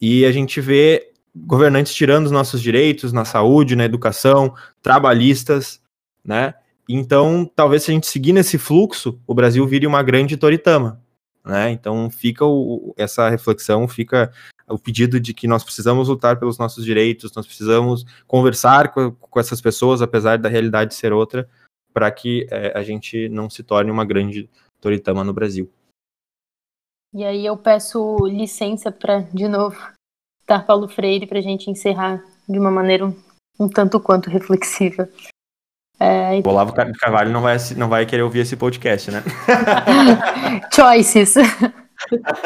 e 0.00 0.24
a 0.24 0.32
gente 0.32 0.60
vê 0.60 1.11
governantes 1.34 1.94
tirando 1.94 2.26
os 2.26 2.32
nossos 2.32 2.60
direitos 2.60 3.12
na 3.12 3.24
saúde, 3.24 3.76
na 3.76 3.84
educação, 3.84 4.54
trabalhistas, 4.82 5.80
né? 6.24 6.54
Então, 6.88 7.50
talvez 7.54 7.84
se 7.84 7.90
a 7.90 7.94
gente 7.94 8.06
seguir 8.06 8.32
nesse 8.32 8.58
fluxo, 8.58 9.18
o 9.26 9.34
Brasil 9.34 9.66
vire 9.66 9.86
uma 9.86 10.02
grande 10.02 10.36
Toritama, 10.36 11.00
né? 11.44 11.70
Então, 11.70 12.10
fica 12.10 12.44
o, 12.44 12.94
essa 12.96 13.28
reflexão, 13.28 13.88
fica 13.88 14.32
o 14.68 14.78
pedido 14.78 15.18
de 15.20 15.32
que 15.32 15.46
nós 15.46 15.64
precisamos 15.64 16.08
lutar 16.08 16.38
pelos 16.38 16.58
nossos 16.58 16.84
direitos, 16.84 17.34
nós 17.34 17.46
precisamos 17.46 18.04
conversar 18.26 18.92
com, 18.92 19.12
com 19.12 19.40
essas 19.40 19.60
pessoas, 19.60 20.02
apesar 20.02 20.38
da 20.38 20.48
realidade 20.48 20.94
ser 20.94 21.12
outra, 21.12 21.48
para 21.92 22.10
que 22.10 22.46
é, 22.50 22.76
a 22.76 22.82
gente 22.82 23.28
não 23.28 23.48
se 23.48 23.62
torne 23.62 23.90
uma 23.90 24.04
grande 24.04 24.48
Toritama 24.80 25.22
no 25.22 25.32
Brasil. 25.32 25.70
E 27.14 27.24
aí 27.24 27.44
eu 27.44 27.56
peço 27.56 28.16
licença 28.26 28.90
para, 28.90 29.20
de 29.20 29.46
novo, 29.46 29.76
citar 30.42 30.66
Paulo 30.66 30.88
Freire 30.88 31.26
para 31.26 31.38
a 31.38 31.42
gente 31.42 31.70
encerrar 31.70 32.22
de 32.48 32.58
uma 32.58 32.70
maneira 32.70 33.06
um, 33.06 33.14
um 33.58 33.68
tanto 33.68 33.98
quanto 34.00 34.28
reflexiva. 34.28 35.08
É, 35.98 36.36
então... 36.36 36.50
O 36.50 36.54
Olavo 36.54 36.72
Carvalho 36.72 37.30
não 37.30 37.40
vai, 37.40 37.56
não 37.76 37.88
vai 37.88 38.04
querer 38.04 38.22
ouvir 38.22 38.40
esse 38.40 38.56
podcast, 38.56 39.10
né? 39.10 39.22
Choices. 40.74 41.34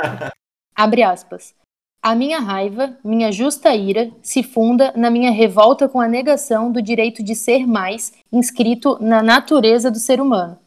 Abre 0.76 1.02
aspas. 1.02 1.54
A 2.02 2.14
minha 2.14 2.38
raiva, 2.38 2.96
minha 3.02 3.32
justa 3.32 3.74
ira, 3.74 4.10
se 4.22 4.42
funda 4.42 4.92
na 4.94 5.10
minha 5.10 5.30
revolta 5.30 5.88
com 5.88 6.00
a 6.00 6.06
negação 6.06 6.70
do 6.70 6.82
direito 6.82 7.22
de 7.22 7.34
ser 7.34 7.66
mais, 7.66 8.12
inscrito 8.30 8.98
na 9.00 9.22
natureza 9.22 9.90
do 9.90 9.98
ser 9.98 10.20
humano. 10.20 10.58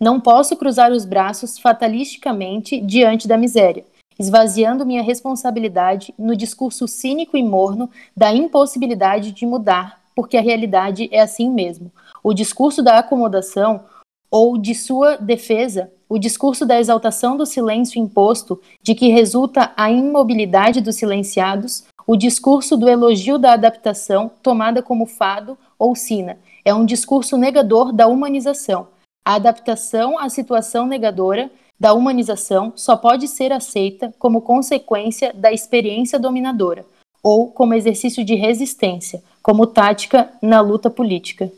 Não 0.00 0.18
posso 0.18 0.56
cruzar 0.56 0.90
os 0.90 1.04
braços 1.04 1.58
fatalisticamente 1.58 2.80
diante 2.80 3.28
da 3.28 3.36
miséria 3.36 3.84
esvaziando 4.18 4.84
minha 4.84 5.02
responsabilidade 5.02 6.12
no 6.18 6.36
discurso 6.36 6.88
cínico 6.88 7.36
e 7.36 7.42
morno 7.42 7.88
da 8.16 8.34
impossibilidade 8.34 9.32
de 9.32 9.46
mudar, 9.46 10.00
porque 10.14 10.36
a 10.36 10.42
realidade 10.42 11.08
é 11.12 11.20
assim 11.20 11.50
mesmo. 11.50 11.92
O 12.22 12.34
discurso 12.34 12.82
da 12.82 12.98
acomodação 12.98 13.84
ou 14.30 14.58
de 14.58 14.74
sua 14.74 15.16
defesa, 15.16 15.90
o 16.08 16.18
discurso 16.18 16.66
da 16.66 16.78
exaltação 16.78 17.36
do 17.36 17.46
silêncio 17.46 18.00
imposto, 18.00 18.60
de 18.82 18.94
que 18.94 19.08
resulta 19.08 19.72
a 19.76 19.90
imobilidade 19.90 20.80
dos 20.80 20.96
silenciados, 20.96 21.84
o 22.06 22.16
discurso 22.16 22.76
do 22.76 22.88
elogio 22.88 23.38
da 23.38 23.52
adaptação, 23.52 24.30
tomada 24.42 24.82
como 24.82 25.06
fado 25.06 25.56
ou 25.78 25.94
sina, 25.94 26.38
é 26.64 26.74
um 26.74 26.84
discurso 26.84 27.36
negador 27.36 27.92
da 27.92 28.08
humanização. 28.08 28.88
A 29.24 29.34
adaptação 29.34 30.18
à 30.18 30.28
situação 30.28 30.86
negadora 30.86 31.50
da 31.78 31.92
humanização 31.92 32.72
só 32.74 32.96
pode 32.96 33.28
ser 33.28 33.52
aceita 33.52 34.12
como 34.18 34.42
consequência 34.42 35.32
da 35.32 35.52
experiência 35.52 36.18
dominadora, 36.18 36.84
ou 37.22 37.48
como 37.48 37.74
exercício 37.74 38.24
de 38.24 38.34
resistência, 38.34 39.22
como 39.42 39.66
tática 39.66 40.30
na 40.42 40.60
luta 40.60 40.90
política. 40.90 41.50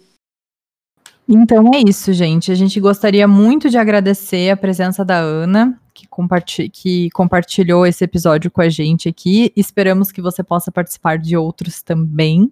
Então 1.28 1.70
é 1.72 1.78
isso, 1.88 2.12
gente. 2.12 2.50
A 2.50 2.54
gente 2.56 2.80
gostaria 2.80 3.26
muito 3.28 3.70
de 3.70 3.78
agradecer 3.78 4.50
a 4.50 4.56
presença 4.56 5.04
da 5.04 5.18
Ana, 5.18 5.78
que, 5.94 6.06
comparti 6.08 6.68
que 6.68 7.08
compartilhou 7.10 7.86
esse 7.86 8.02
episódio 8.02 8.50
com 8.50 8.60
a 8.60 8.68
gente 8.68 9.08
aqui. 9.08 9.52
Esperamos 9.54 10.10
que 10.10 10.20
você 10.20 10.42
possa 10.42 10.72
participar 10.72 11.18
de 11.18 11.36
outros 11.36 11.82
também. 11.82 12.50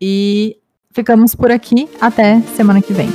E 0.00 0.56
ficamos 0.92 1.34
por 1.34 1.50
aqui. 1.50 1.88
Até 2.00 2.40
semana 2.56 2.80
que 2.80 2.94
vem. 2.94 3.08